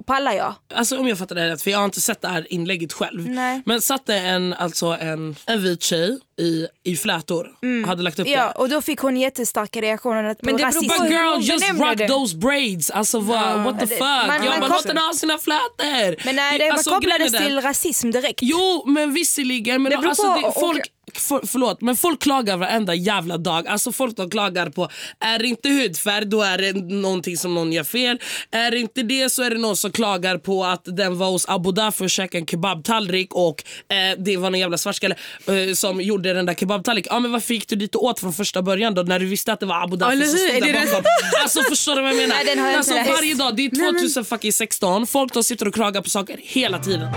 Pallar 0.06 0.32
jag? 0.34 0.54
Alltså 0.76 0.98
om 0.98 1.08
jag 1.08 1.18
fattar 1.18 1.36
det 1.36 1.50
rätt, 1.50 1.62
för 1.62 1.72
jag 1.72 1.78
har 1.78 1.86
inte 1.86 2.02
sett 2.02 2.22
det 2.22 2.28
här 2.28 2.54
inlägget 2.54 2.94
själv. 2.94 3.30
Nej. 3.30 3.62
Men 3.66 3.82
satt 3.82 4.06
det 4.06 4.18
en, 4.18 4.54
alltså 4.54 4.86
en, 4.86 5.36
en 5.46 5.64
vit 5.64 5.84
tjej 5.84 6.20
i, 6.42 6.68
i 6.84 6.96
flätor, 6.96 7.50
hade 7.88 8.04
lagt 8.04 8.20
upp 8.20 8.28
Ja, 8.28 8.46
det. 8.46 8.52
och 8.52 8.70
då 8.70 8.82
fick 8.82 9.00
hon 9.00 9.18
jättestarka 9.18 9.82
reaktioner 9.82 10.34
på 10.34 10.40
Men 10.42 10.58
det 10.58 10.64
beror 10.64 10.98
på 11.00 11.06
girl 11.06 11.42
just 11.42 11.70
rock 11.80 11.98
det. 11.98 12.08
those 12.08 12.38
braids, 12.38 12.90
alltså 12.92 13.20
vad, 13.20 13.64
what 13.64 13.80
the 13.80 13.88
fuck? 13.88 14.00
man- 14.00 14.44
jag 14.46 14.46
man 14.46 14.60
kom- 14.60 14.70
låt 14.70 14.88
den 14.88 14.98
ha 14.98 15.14
sina 15.14 15.38
flätor. 15.38 16.26
Men 16.26 16.36
nej, 16.36 16.60
det 16.60 16.70
alltså, 16.70 16.90
kopplades 16.90 17.32
grejen 17.32 17.44
är 17.44 17.48
till 17.50 17.62
rasism 17.62 18.12
direkt. 18.12 18.40
Jo 18.42 18.84
men 18.88 19.14
visserligen, 19.14 19.82
men 19.84 19.90
Det 19.92 19.98
beror 19.98 20.10
alltså, 20.10 20.24
på, 20.34 20.40
det, 20.40 20.48
och- 20.48 20.78
folk 21.20 21.42
för, 21.42 21.48
förlåt, 21.48 21.82
men 21.82 21.96
folk 21.96 22.22
klagar 22.22 22.58
varenda 22.58 22.96
jävla 22.96 23.38
dag. 23.38 23.68
Alltså 23.68 23.92
folk 23.92 24.16
de 24.16 24.30
klagar 24.30 24.70
på, 24.70 24.90
är 25.20 25.40
det 25.40 25.48
inte 25.48 25.70
hudfärg 25.70 26.26
då 26.26 26.42
är 26.42 26.58
det 26.58 26.74
någonting 26.74 27.38
som 27.38 27.56
någon 27.56 27.74
gör 27.74 27.84
fel. 27.84 28.20
Är 28.52 28.72
det 28.72 28.80
inte 28.80 29.04
det 29.04 29.30
så 29.30 29.44
är 29.44 29.50
det 29.50 29.58
någon 29.58 29.78
som 29.78 29.92
klagar 29.92 30.38
på 30.38 30.66
att 30.66 30.82
den 30.86 31.18
var 31.18 31.28
hos 31.28 31.50
Abu 31.50 31.72
Dhabi 31.72 31.92
för 31.92 32.06
att 32.06 32.12
käka 32.12 32.38
en 32.38 32.46
kebabtallrik 32.46 33.34
och 33.34 33.64
eh, 33.90 34.18
det 34.18 34.38
var 34.38 34.50
någon 34.50 34.60
jävla 34.60 34.78
svartskalle 34.78 35.16
eh, 35.48 35.74
som 35.74 36.02
gjorde 36.02 36.34
den 36.34 36.46
där 36.46 36.54
kebabtallriken. 36.54 37.14
Ja 37.14 37.20
men 37.20 37.32
varför 37.32 37.54
gick 37.54 37.68
du 37.68 37.76
dit 37.76 37.96
och 37.96 38.04
åt 38.04 38.20
från 38.20 38.34
första 38.34 38.62
början 38.62 38.94
då 38.94 39.02
när 39.02 39.20
du 39.20 39.26
visste 39.26 39.54
att 39.54 39.60
det 39.60 39.66
var 39.66 39.84
Abu 39.84 39.98
Dhabi 39.98 40.28
som 40.28 40.38
stod 40.38 40.50
Är 40.50 40.62
där 40.62 40.86
bakom? 40.86 41.04
Alltså 41.44 41.64
förstår 41.70 41.96
du 41.96 42.02
vad 42.02 42.12
jag 42.12 42.18
menar? 42.18 42.36
Nej, 42.56 42.76
alltså, 42.76 42.94
varje 42.94 43.34
dag, 43.34 43.56
det 43.56 43.66
är 43.66 43.94
2016, 43.94 45.08
folk 45.08 45.34
de 45.34 45.44
sitter 45.44 45.68
och 45.68 45.74
klagar 45.74 46.02
på 46.02 46.10
saker 46.10 46.40
hela 46.44 46.80
tiden. 46.80 47.08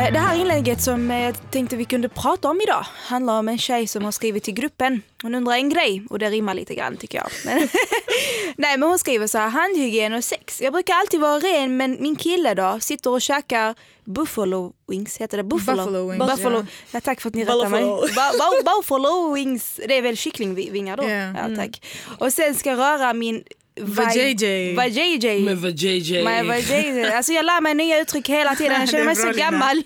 Eh, 0.00 0.12
Det 0.12 0.18
här 0.18 0.36
inlägget 0.40 0.80
som 0.82 1.10
eh, 1.10 1.20
jag 1.24 1.50
tänkte 1.50 1.76
vi 1.76 1.84
kunde 1.84 2.08
prata 2.08 2.48
om 2.50 2.60
idag 2.60 2.86
handlar 3.06 3.38
om 3.38 3.48
en 3.48 3.58
tjej 3.58 3.86
som 3.86 4.04
har 4.04 4.12
skrivit 4.12 4.44
till 4.44 4.54
gruppen. 4.54 5.02
Hon 5.22 5.34
undrar 5.34 5.54
en 5.54 5.68
grej 5.68 6.02
och 6.10 6.18
det 6.18 6.30
rimmar 6.30 6.54
lite 6.54 6.74
grann 6.74 6.96
tycker 6.96 7.18
jag. 7.18 7.28
Men 7.44 7.68
Nej 8.56 8.78
men 8.78 8.88
hon 8.88 8.98
skriver 8.98 9.26
så 9.26 9.38
här, 9.38 9.48
handhygien 9.48 10.12
och 10.14 10.24
sex. 10.24 10.60
Jag 10.60 10.72
brukar 10.72 10.94
alltid 10.94 11.20
vara 11.20 11.38
ren 11.38 11.76
men 11.76 11.96
min 12.00 12.16
kille 12.16 12.54
då 12.54 12.78
sitter 12.80 13.10
och 13.10 13.20
käkar 13.22 13.74
buffalo 14.04 14.72
wings, 14.88 15.16
heter 15.18 15.36
det? 15.36 15.42
Buffalo, 15.44 15.76
Buffalo 15.84 16.10
wings, 16.10 16.26
Buffalo. 16.36 16.58
ja. 16.58 16.64
Ja. 16.90 17.00
tack 17.00 17.20
för 17.20 17.28
att 17.28 17.34
ni 17.34 17.44
rättar 17.44 17.68
mig. 17.68 17.82
Buffalo. 17.82 18.06
Bu- 18.06 18.38
bu- 18.38 18.64
Buffalo 18.76 19.34
wings, 19.34 19.80
det 19.88 19.94
är 19.98 20.02
väl 20.02 20.16
kycklingvingar 20.16 20.96
då? 20.96 21.02
Ja. 21.02 21.48
Ja, 21.48 21.56
tack. 21.56 21.82
Och 22.18 22.32
sen 22.32 22.54
ska 22.54 22.72
röra 22.76 23.12
min 23.12 23.44
Vajayjay. 23.80 24.74
Vajayjay. 24.74 25.44
Med 25.44 25.56
det? 26.68 27.16
Alltså 27.16 27.32
jag 27.32 27.44
lär 27.44 27.60
mig 27.60 27.74
nya 27.74 28.00
uttryck 28.00 28.28
hela 28.28 28.54
tiden. 28.54 28.80
Jag 28.80 28.88
känner 28.90 29.04
mig 29.04 29.16
så 29.16 29.32
gammal. 29.32 29.82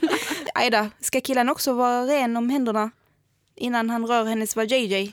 Aida, 0.54 0.90
ska 1.00 1.20
killen 1.20 1.48
också 1.48 1.72
vara 1.72 2.07
ren 2.07 2.37
om 2.37 2.50
händerna 2.50 2.90
innan 3.57 3.90
han 3.90 4.07
rör 4.07 4.24
hennes 4.24 4.57
vajayjay? 4.57 5.12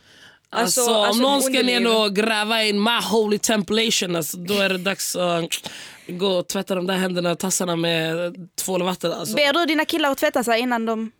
Alltså, 0.49 0.81
Alltså- 0.81 0.95
om 0.95 1.05
alltså, 1.05 1.21
någon 1.21 1.41
ska 1.41 1.63
ner 1.63 1.97
och 2.01 2.15
gräva 2.15 2.63
in 2.63 2.83
my 2.83 3.01
holy 3.11 3.37
templation 3.37 4.15
alltså, 4.15 4.37
då 4.37 4.53
är 4.53 4.69
det 4.69 4.77
dags 4.77 5.15
att 5.15 5.69
gå 6.07 6.27
och 6.27 6.47
tvätta 6.47 6.75
de 6.75 6.87
där 6.87 6.97
händerna 6.97 7.31
och 7.31 7.39
tassarna 7.39 7.75
med 7.75 8.35
tvål 8.55 8.81
och 8.81 8.87
vatten. 8.87 9.13
Alltså, 9.13 9.35
Ber 9.35 9.53
du 9.53 9.65
dina 9.65 9.85
killar 9.85 10.11
att 10.11 10.17
tvätta 10.17 10.43
sig 10.43 10.59
innan 10.59 10.85
de... 10.85 11.11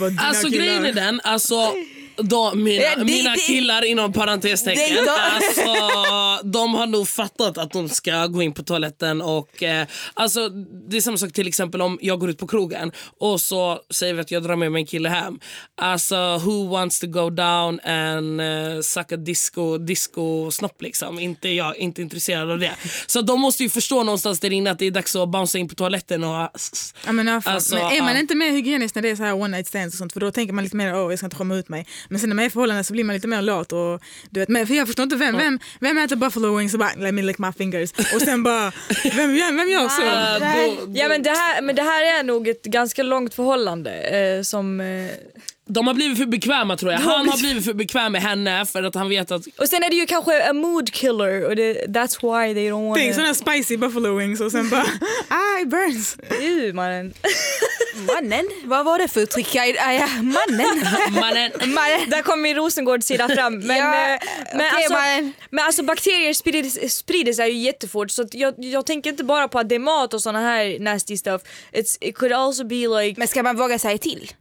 Bara 0.00 0.10
alltså 0.28 0.48
killar. 0.48 0.64
grejen 0.64 0.84
är 0.86 0.92
den, 0.92 1.20
alltså, 1.24 1.72
då, 2.16 2.54
mina, 2.54 2.82
Ja, 2.82 2.96
det- 2.96 3.04
mina 3.04 3.30
det- 3.30 3.38
killar 3.40 3.84
inom 3.84 4.12
Det 4.12 4.18
parentestecken, 4.18 5.04
då- 5.04 5.10
alltså, 5.12 6.48
de 6.48 6.74
har 6.74 6.86
nog 6.86 7.08
fattat 7.08 7.58
att 7.58 7.72
de 7.72 7.88
ska 7.88 8.26
gå 8.26 8.42
in 8.42 8.52
på 8.52 8.62
toaletten. 8.62 9.22
Och, 9.22 9.62
eh, 9.62 9.86
alltså, 10.14 10.48
det 10.88 10.96
är 10.96 11.00
samma 11.00 11.16
sak 11.16 11.32
till 11.32 11.48
exempel 11.48 11.82
om 11.82 11.98
jag 12.02 12.20
går 12.20 12.30
ut 12.30 12.38
på 12.38 12.46
krogen 12.46 12.92
och 13.20 13.40
så 13.40 13.80
säger 13.90 14.14
vi 14.14 14.20
att 14.20 14.30
jag 14.30 14.42
drar 14.42 14.56
med 14.56 14.72
mig 14.72 14.80
en 14.82 14.86
kille 14.86 15.08
hem. 15.08 15.38
Alltså 15.80 16.38
who 16.38 16.68
wants 16.68 17.00
to 17.00 17.06
go 17.06 17.30
down 17.30 17.80
and 17.80 18.40
uh, 18.40 18.80
sucka 18.80 19.16
disco, 19.16 19.78
disco 19.78 20.50
snopp 20.50 20.82
liksom. 20.82 21.18
Inte 21.18 21.48
jag, 21.48 21.76
inte 21.76 22.02
intresserad 22.02 22.50
av 22.50 22.58
det. 22.58 22.72
Så 23.06 23.20
de 23.20 23.40
måste 23.40 23.62
ju 23.62 23.70
förstå 23.70 24.02
någonstans 24.02 24.40
där 24.40 24.52
inne 24.52 24.70
att 24.70 24.78
det 24.78 24.86
är 24.86 24.90
dags 24.90 25.16
att 25.16 25.28
bouncea 25.28 25.60
in 25.60 25.68
på 25.68 25.74
toaletten 25.74 26.24
och 26.24 26.50
Ja, 27.06 27.12
men. 27.12 27.28
Alltså, 27.28 27.74
men 27.74 27.92
är 27.92 28.02
man 28.02 28.16
inte 28.16 28.34
mer 28.34 28.50
hygienisk 28.50 28.94
när 28.94 29.02
det 29.02 29.10
är 29.10 29.16
så 29.16 29.22
här 29.22 29.32
one 29.32 29.48
night 29.56 29.66
stands 29.68 29.94
och 29.94 29.98
sånt 29.98 30.12
för 30.12 30.20
då 30.20 30.30
tänker 30.30 30.52
man 30.54 30.64
lite 30.64 30.76
mer 30.76 30.94
åh 30.94 31.10
jag 31.12 31.18
ska 31.18 31.26
inte 31.26 31.36
skämma 31.36 31.54
ut 31.56 31.68
mig. 31.68 31.86
Men 32.08 32.18
sen 32.20 32.28
när 32.28 32.36
man 32.36 32.42
är 32.42 32.46
i 32.46 32.50
förhållande 32.50 32.84
så 32.84 32.92
blir 32.92 33.04
man 33.04 33.14
lite 33.14 33.28
mer 33.28 33.42
lat 33.42 33.72
och 33.72 34.02
du 34.30 34.40
vet, 34.40 34.48
men, 34.48 34.66
för 34.66 34.74
jag 34.74 34.86
förstår 34.86 35.02
inte 35.02 35.16
vem, 35.16 35.36
vem, 35.36 35.58
vem 35.80 35.98
äter 35.98 36.16
buffalo 36.16 36.56
wings 36.56 36.72
och 36.72 36.78
bara 36.78 36.90
let 36.98 37.14
me 37.14 37.22
lick 37.22 37.38
my 37.38 37.52
fingers 37.58 37.90
och 38.14 38.20
sen 38.22 38.42
bara 38.42 38.72
vem, 39.16 39.36
gör- 39.36 39.56
vem 39.56 39.68
gör 39.70 39.88
så? 39.88 40.02
Eh, 40.02 40.76
då, 40.86 40.92
Ja 40.98 41.08
men 41.08 41.22
det, 41.22 41.30
här, 41.30 41.62
men 41.62 41.76
det 41.76 41.82
här 41.82 42.18
är 42.18 42.22
nog 42.22 42.48
ett 42.48 42.62
ganska 42.64 43.02
långt 43.02 43.34
förhållande 43.34 43.92
eh, 43.92 44.42
som... 44.42 44.80
Eh, 44.80 45.10
de 45.66 45.86
har 45.86 45.94
blivit 45.94 46.18
för 46.18 46.26
bekväma 46.26 46.76
tror 46.76 46.92
jag. 46.92 46.98
Han 47.00 47.28
har 47.28 47.38
blivit 47.38 47.64
för 47.64 47.72
bekväm 47.74 48.12
med 48.12 48.22
henne 48.22 48.66
för 48.66 48.82
att 48.82 48.94
han 48.94 49.08
vet 49.08 49.30
att 49.30 49.46
och 49.58 49.68
sen 49.68 49.82
är 49.82 49.90
det 49.90 49.96
ju 49.96 50.06
kanske 50.06 50.50
a 50.50 50.52
mood 50.52 50.92
killer 50.92 51.44
och 51.46 51.56
det, 51.56 51.86
that's 51.86 52.16
why 52.22 52.54
they 52.54 52.70
don't 52.70 52.94
Tänk 52.94 53.16
wanna... 53.16 53.34
sådana 53.34 53.34
spicy 53.34 53.76
buffalo 53.76 54.16
wings 54.18 54.40
och 54.40 54.52
sen 54.52 54.70
bara 54.70 54.82
ah 55.28 55.60
it 55.62 55.68
burns. 55.68 56.16
Ew, 56.40 56.72
mannen. 56.74 57.14
Mannen? 57.94 58.44
Vad 58.64 58.84
var 58.84 58.98
det 58.98 59.08
för 59.08 59.20
uttryck? 59.20 59.54
Mannen? 59.54 60.84
mannen 61.20 61.50
Mannen? 61.74 62.10
Där 62.10 62.22
kom 62.22 62.42
min 62.42 62.56
Rosengård-sida 62.56 63.28
fram. 63.28 63.58
Men, 63.58 63.76
Ja, 63.76 63.94
eh, 63.94 64.20
men, 64.54 64.66
okej, 64.66 64.70
alltså, 64.76 64.92
mannen. 64.92 65.32
men 65.50 65.64
alltså 65.64 65.82
bakterier 65.82 66.32
sprider, 66.34 66.88
sprider 66.88 67.32
sig 67.32 67.50
ju 67.50 67.58
jättefort 67.58 68.10
så 68.10 68.26
jag, 68.32 68.54
jag 68.56 68.86
tänker 68.86 69.10
inte 69.10 69.24
bara 69.24 69.48
på 69.48 69.58
att 69.58 69.68
det 69.68 69.74
är 69.74 69.78
mat 69.78 70.14
och 70.14 70.22
såna 70.22 70.40
här 70.40 70.78
nasty 70.78 71.16
stuff. 71.16 71.42
It's, 71.72 71.98
it 72.00 72.16
could 72.16 72.32
also 72.32 72.64
be 72.64 72.74
like... 73.02 73.18
Men 73.18 73.28
ska 73.28 73.42
man 73.42 73.56
våga 73.56 73.78
säga 73.78 73.98
till? 73.98 74.32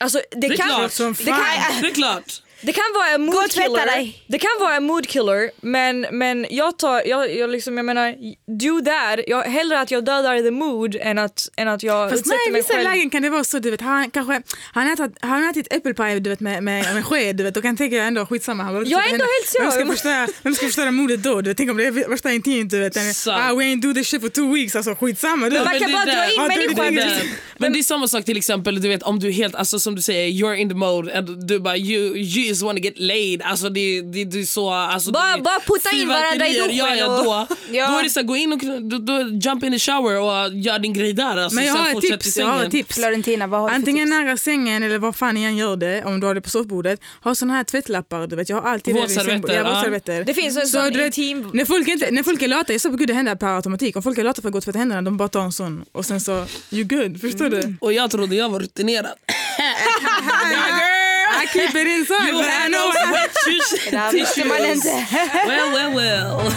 Alltså, 0.00 0.20
det, 0.30 0.40
Det 0.40 0.46
är 0.46 0.56
kan, 0.56 0.68
klart. 0.68 0.92
Som 0.92 1.12
det, 1.12 1.24
fan. 1.24 1.34
kan, 1.72 1.82
Det 1.82 1.88
är 1.88 1.94
klart. 1.94 2.42
Det 2.60 2.72
kan 2.72 2.84
vara 2.94 3.08
en 3.08 3.22
mood 3.22 3.36
och 3.36 3.50
killer. 3.50 3.86
dig. 3.86 4.22
Det 4.26 4.38
kan 4.38 4.50
vara 4.60 4.76
en 4.76 4.84
mood 4.84 5.08
killer 5.08 5.50
men, 5.60 6.00
men 6.12 6.46
jag 6.50 6.78
tar, 6.78 7.02
jag, 7.06 7.36
jag, 7.36 7.50
liksom, 7.50 7.76
jag 7.76 7.86
menar, 7.86 8.14
do 8.60 8.84
that. 8.84 9.20
Jag, 9.26 9.42
hellre 9.42 9.80
att 9.80 9.90
jag 9.90 10.04
dödar 10.04 10.42
the 10.42 10.50
mood 10.50 10.96
än 11.00 11.18
att, 11.18 11.48
än 11.56 11.68
att 11.68 11.82
jag 11.82 12.10
Fast 12.10 12.20
utsätter 12.20 12.36
nej, 12.36 12.48
i 12.48 12.52
mig 12.52 12.60
vissa 12.60 12.74
själv. 12.74 12.84
lägen 12.84 13.10
kan 13.10 13.22
det 13.22 13.30
vara 13.30 13.44
så, 13.44 13.58
du 13.58 13.70
vet, 13.70 13.80
han 13.80 14.10
kanske, 14.10 14.42
han 14.72 14.86
har 14.86 14.92
ätit, 14.92 15.16
han 15.20 15.42
har 15.42 15.50
ätit 15.50 15.72
äppelpaj 15.72 16.20
du 16.20 16.30
vet, 16.30 16.40
med, 16.40 16.62
med, 16.62 16.94
med 16.94 17.04
sked, 17.04 17.36
du 17.36 17.44
vet, 17.44 17.54
då 17.54 17.62
kan 17.62 17.70
jag 17.70 17.78
tänka 17.78 18.02
ändå 18.02 18.26
skitsamma. 18.26 18.62
Han 18.62 18.72
behöver 18.72 18.90
Jag 18.90 19.08
är 19.08 19.12
ändå 19.12 19.24
helt 19.24 19.48
så. 19.48 19.62
Vem 19.62 19.70
ska 19.72 19.86
förstöra, 19.86 20.28
vem 20.42 20.54
ska 20.54 20.66
förstöra 20.66 20.90
modet 20.90 21.22
då? 21.22 21.40
Du 21.40 21.50
vet, 21.50 21.56
tänk 21.56 21.70
om 21.70 21.76
det 21.76 21.86
är 21.86 22.08
värsta 22.08 22.32
intimt, 22.32 22.70
du 22.70 22.78
vet. 22.78 22.94
Sant. 23.16 23.40
Ah, 23.40 23.54
we 23.54 23.64
ain't 23.64 23.80
do 23.82 23.94
this 23.94 24.08
shit 24.08 24.20
for 24.22 24.28
two 24.28 24.54
weeks, 24.54 24.76
alltså 24.76 24.94
skitsamma. 24.94 25.46
Du. 25.48 25.54
Men 25.54 25.64
man 25.64 25.72
men 25.72 25.80
kan 25.80 25.90
det 25.90 25.96
bara 25.96 26.04
där- 26.04 26.14
dra 26.16 26.62
in 26.62 26.76
människan. 26.76 26.94
Men, 26.94 27.26
men 27.58 27.72
det 27.72 27.78
är 27.78 27.82
samma 27.82 28.08
sak 28.08 28.24
till 28.24 28.36
exempel, 28.36 28.80
du 28.82 28.88
vet 28.88 29.02
om 29.02 29.18
du 29.18 29.30
helt, 29.30 29.54
alltså 29.54 29.78
som 29.78 29.94
du 29.94 30.02
säger, 30.02 30.28
you're 30.28 30.54
in 30.54 30.68
the 30.68 30.74
mode 30.74 31.18
and 31.18 31.46
du 31.48 31.58
bara 31.58 31.76
you, 31.76 32.16
you 32.16 32.45
just 32.48 32.62
wanna 32.62 32.80
get 32.80 32.98
laid. 32.98 33.42
Alltså 33.42 33.68
det, 33.68 34.00
det, 34.02 34.24
det 34.24 34.40
är 34.40 34.44
så, 34.44 34.70
alltså 34.70 35.10
Bara- 35.10 35.36
det, 35.36 35.42
bara 35.42 35.60
putta 35.60 35.90
in 35.96 36.08
varandra 36.08 36.46
i 36.48 36.52
duschen 36.52 36.76
Ja, 36.76 36.94
ja, 36.96 37.06
då, 37.06 37.46
Ja. 37.70 37.90
då 37.90 37.98
är 37.98 38.02
det 38.02 38.10
så 38.10 38.20
här, 38.20 38.26
gå 38.26 38.36
in 38.36 38.52
och 38.52 38.58
då, 38.82 38.98
då, 38.98 39.20
jump 39.42 39.64
in 39.64 39.72
the 39.72 39.78
shower 39.78 40.20
och 40.20 40.54
gör 40.54 40.78
din 40.78 40.92
grej 40.92 41.12
där. 41.12 41.36
Alltså, 41.36 41.54
Men 41.56 41.64
jag 41.66 41.76
sen 41.76 41.84
har 41.86 41.92
ett 41.94 42.00
tips. 42.00 42.36
Jag 42.36 42.46
har 42.46 42.64
ett 42.64 42.70
tips. 42.70 42.94
Florentina, 42.94 43.46
vad 43.46 43.60
har 43.60 43.70
Antingen 43.70 44.06
tips? 44.06 44.18
nära 44.18 44.36
sängen 44.36 44.82
eller 44.82 44.98
var 44.98 45.12
fan 45.12 45.36
än 45.36 45.56
gör 45.56 45.76
det, 45.76 46.04
om 46.04 46.20
du 46.20 46.26
har 46.26 46.34
det 46.34 46.40
på 46.40 46.50
soffbordet, 46.50 47.00
ha 47.24 47.34
såna 47.34 47.54
här 47.54 47.64
tvättlappar. 47.64 48.26
Du 48.26 48.36
vet, 48.36 48.48
jag 48.48 48.60
har 48.60 48.70
alltid 48.70 48.94
Våtservetter. 48.94 49.54
Ja, 49.54 49.74
våtservetter. 49.74 50.24
Det 50.24 50.34
finns 50.34 50.56
en 50.56 50.62
Så 50.66 50.68
sån 50.80 50.92
vet, 50.92 51.06
intim... 51.18 51.50
När 51.54 51.64
folk, 51.64 51.88
inte, 51.88 52.10
när 52.10 52.22
folk 52.22 52.42
är 52.42 52.48
lata, 52.48 52.72
jag 52.72 52.80
sa 52.80 52.90
på 52.90 52.96
gud 52.96 53.08
det 53.08 53.14
händer 53.14 53.34
per 53.34 53.46
automatik. 53.56 53.96
Om 53.96 54.02
folk 54.02 54.18
är 54.18 54.24
lata 54.24 54.42
för 54.42 54.48
att 54.48 54.52
gå 54.52 54.58
och 54.58 54.64
tvätta 54.64 54.78
händerna, 54.78 55.02
de 55.02 55.16
bara 55.16 55.28
tar 55.28 55.40
en 55.40 55.52
sån 55.52 55.84
och 55.92 56.04
sen 56.06 56.20
så, 56.20 56.46
you 56.70 56.84
good. 56.84 57.20
Förstår 57.20 57.48
du? 57.50 57.76
Och 57.80 57.92
jag 57.92 58.10
trodde 58.10 58.36
jag 58.36 58.48
var 58.48 58.60
rutinerad. 58.60 59.06
I 61.42 61.46
keep 61.52 61.74
it 61.80 61.86
inside 61.86 62.28
You 62.28 62.40
I... 62.42 63.12
wet 63.12 63.30
tissues. 63.46 63.92
Well, 65.46 65.70
well, 65.72 65.94
well. 65.96 66.52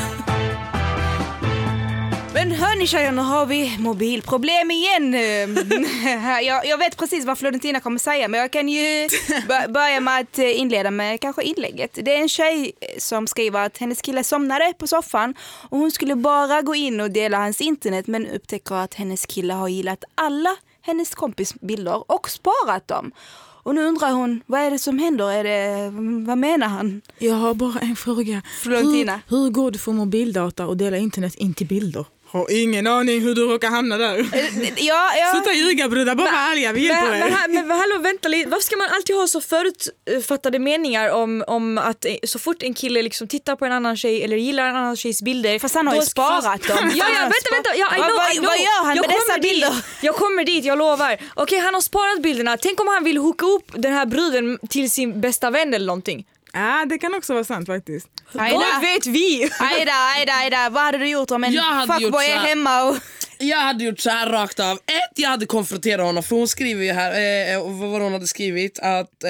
Men 2.33 2.51
hörni 2.51 2.87
tjejer, 2.87 3.11
nu 3.11 3.21
har 3.21 3.45
vi 3.45 3.77
mobilproblem 3.79 4.71
igen. 4.71 5.13
jag, 6.45 6.65
jag 6.65 6.77
vet 6.77 6.97
precis 6.97 7.25
vad 7.25 7.37
Florentina 7.37 7.79
kommer 7.79 7.99
säga 7.99 8.27
men 8.27 8.39
jag 8.39 8.51
kan 8.51 8.69
ju 8.69 9.09
bör- 9.47 9.67
börja 9.67 9.99
med 9.99 10.19
att 10.21 10.37
inleda 10.37 10.91
med 10.91 11.21
kanske 11.21 11.43
inlägget. 11.43 11.91
Det 12.01 12.15
är 12.15 12.21
en 12.21 12.29
tjej 12.29 12.71
som 12.97 13.27
skriver 13.27 13.65
att 13.65 13.77
hennes 13.77 14.01
kille 14.01 14.23
somnade 14.23 14.73
på 14.77 14.87
soffan 14.87 15.35
och 15.69 15.77
hon 15.77 15.91
skulle 15.91 16.15
bara 16.15 16.61
gå 16.61 16.75
in 16.75 16.99
och 17.01 17.11
dela 17.11 17.37
hans 17.37 17.61
internet 17.61 18.07
men 18.07 18.27
upptäcker 18.27 18.75
att 18.75 18.93
hennes 18.93 19.25
kille 19.25 19.53
har 19.53 19.67
gillat 19.67 20.03
alla 20.15 20.55
hennes 20.81 21.15
kompis 21.15 21.53
bilder 21.53 22.11
och 22.11 22.29
sparat 22.29 22.87
dem. 22.87 23.11
Och 23.69 23.75
nu 23.75 23.85
undrar 23.85 24.11
hon, 24.11 24.41
vad 24.45 24.61
är 24.61 24.71
det 24.71 24.79
som 24.79 24.99
händer? 24.99 25.31
Är 25.31 25.43
det, 25.43 25.89
vad 26.27 26.37
menar 26.37 26.67
han? 26.67 27.01
Jag 27.17 27.35
har 27.35 27.53
bara 27.53 27.79
en 27.79 27.95
fråga. 27.95 28.41
Hur, 28.63 29.29
hur 29.29 29.49
går 29.49 29.71
det 29.71 29.79
för 29.79 29.91
mobildata 29.91 30.67
och 30.67 30.77
dela 30.77 30.97
internet 30.97 31.35
in 31.35 31.53
till 31.53 31.67
bilder? 31.67 32.05
Har 32.31 32.51
ingen 32.51 32.87
aning 32.87 33.21
hur 33.21 33.35
du 33.35 33.41
råkar 33.45 33.69
hamna 33.69 33.97
där. 33.97 34.17
Ja, 34.77 35.11
ja. 35.15 35.31
Sluta 35.33 35.53
ljuga 35.53 35.89
brudar, 35.89 36.15
bara 36.15 36.31
var 36.31 36.37
ärliga, 36.51 36.71
vi 36.73 36.81
hjälper 36.87 37.01
Men, 37.09 37.19
men, 37.19 37.27
er. 37.27 37.31
här- 37.35 37.47
men 37.47 37.71
hallå 37.71 37.97
vänta 38.01 38.27
lite, 38.27 38.49
varför 38.49 38.63
ska 38.63 38.77
man 38.77 38.87
alltid 38.91 39.15
ha 39.15 39.27
så 39.27 39.41
förutfattade 39.41 40.59
meningar 40.59 41.09
om, 41.09 41.43
om 41.47 41.77
att 41.77 42.05
eh, 42.05 42.15
så 42.23 42.39
fort 42.39 42.63
en 42.63 42.73
kille 42.73 43.01
liksom 43.01 43.27
tittar 43.27 43.55
på 43.55 43.65
en 43.65 43.71
annan 43.71 43.97
tjej 43.97 44.23
eller 44.23 44.37
gillar 44.37 44.63
en 44.69 44.75
annan 44.75 44.95
tjejs 44.95 45.21
bilder 45.21 45.59
Fast 45.59 45.75
han 45.75 45.87
har 45.87 45.95
ju 45.95 46.01
sparat 46.01 46.67
dem. 46.67 46.77
Ja, 46.95 47.05
ja 47.15 47.21
vänta, 47.21 47.49
vänta, 47.51 47.69
ja, 47.75 47.87
I 47.95 47.99
know, 47.99 48.09
vad- 48.17 48.31
I 48.33 48.37
know. 48.37 48.45
vad 48.45 48.57
gör 48.57 48.85
han 48.85 48.95
jag 48.95 49.07
med 49.07 49.09
dessa 49.15 49.25
kommer 49.25 49.39
dit. 49.41 49.51
bilder? 49.51 49.85
Jag 50.01 50.15
kommer 50.15 50.43
dit, 50.43 50.65
jag 50.65 50.77
lovar. 50.77 51.17
Okej 51.35 51.59
han 51.59 51.73
har 51.73 51.81
sparat 51.81 52.21
bilderna, 52.21 52.57
tänk 52.57 52.81
om 52.81 52.87
han 52.87 53.03
vill 53.03 53.17
hooka 53.17 53.45
upp 53.45 53.71
den 53.73 53.93
här 53.93 54.05
bruden 54.05 54.59
till 54.69 54.91
sin 54.91 55.21
bästa 55.21 55.49
vän 55.49 55.73
eller 55.73 55.85
någonting. 55.87 56.25
Ja, 56.53 56.85
det 56.89 56.97
kan 56.97 57.15
också 57.15 57.33
vara 57.33 57.43
sant 57.43 57.67
faktiskt. 57.67 58.07
Ajda. 58.33 58.57
Vad 58.59 58.81
vet 58.81 59.05
vi? 59.07 59.43
Ajda, 59.59 59.91
ajda, 60.17 60.33
ajda. 60.33 60.69
Vad 60.69 60.83
hade 60.83 60.97
du 60.97 61.09
gjort 61.09 61.31
om 61.31 61.43
en 61.43 61.53
fuckboy 61.87 62.25
är 62.25 62.37
hemma 62.37 62.83
och... 62.83 62.97
Jag 63.41 63.57
hade 63.57 63.83
gjort 63.83 63.99
så 63.99 64.09
här 64.09 64.27
rakt 64.29 64.59
av. 64.59 64.77
Ett, 64.77 65.11
jag 65.15 65.29
hade 65.29 65.45
konfronterat 65.45 66.05
honom 66.05 66.23
för 66.23 66.35
hon 66.35 66.47
skriver 66.47 66.83
ju 66.83 66.91
här, 66.91 67.11
eh, 67.53 67.61
vad 67.63 67.89
var 67.89 67.99
det 67.99 68.05
hon 68.05 68.13
hade 68.13 68.27
skrivit? 68.27 68.79
Att 68.79 69.23
eh, 69.23 69.29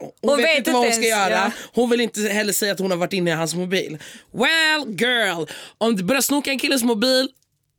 hon, 0.00 0.10
Hon 0.22 0.36
vet, 0.36 0.46
vet 0.46 0.58
inte 0.58 0.70
vad 0.70 0.78
hon 0.80 0.86
inte 0.86 0.96
ska 0.96 1.06
ens, 1.06 1.30
göra. 1.30 1.40
ja. 1.44 1.50
Hon 1.74 1.90
vill 1.90 2.00
inte 2.00 2.20
heller 2.20 2.52
säga 2.52 2.72
att 2.72 2.78
hon 2.78 2.90
har 2.90 2.98
varit 2.98 3.12
inne 3.12 3.30
i 3.30 3.34
hans 3.34 3.54
mobil. 3.54 3.98
Well 4.32 5.00
girl, 5.00 5.44
om 5.78 5.96
du 5.96 6.02
börjar 6.02 6.22
snoka 6.22 6.50
en 6.50 6.58
killes 6.58 6.82
mobil 6.82 7.28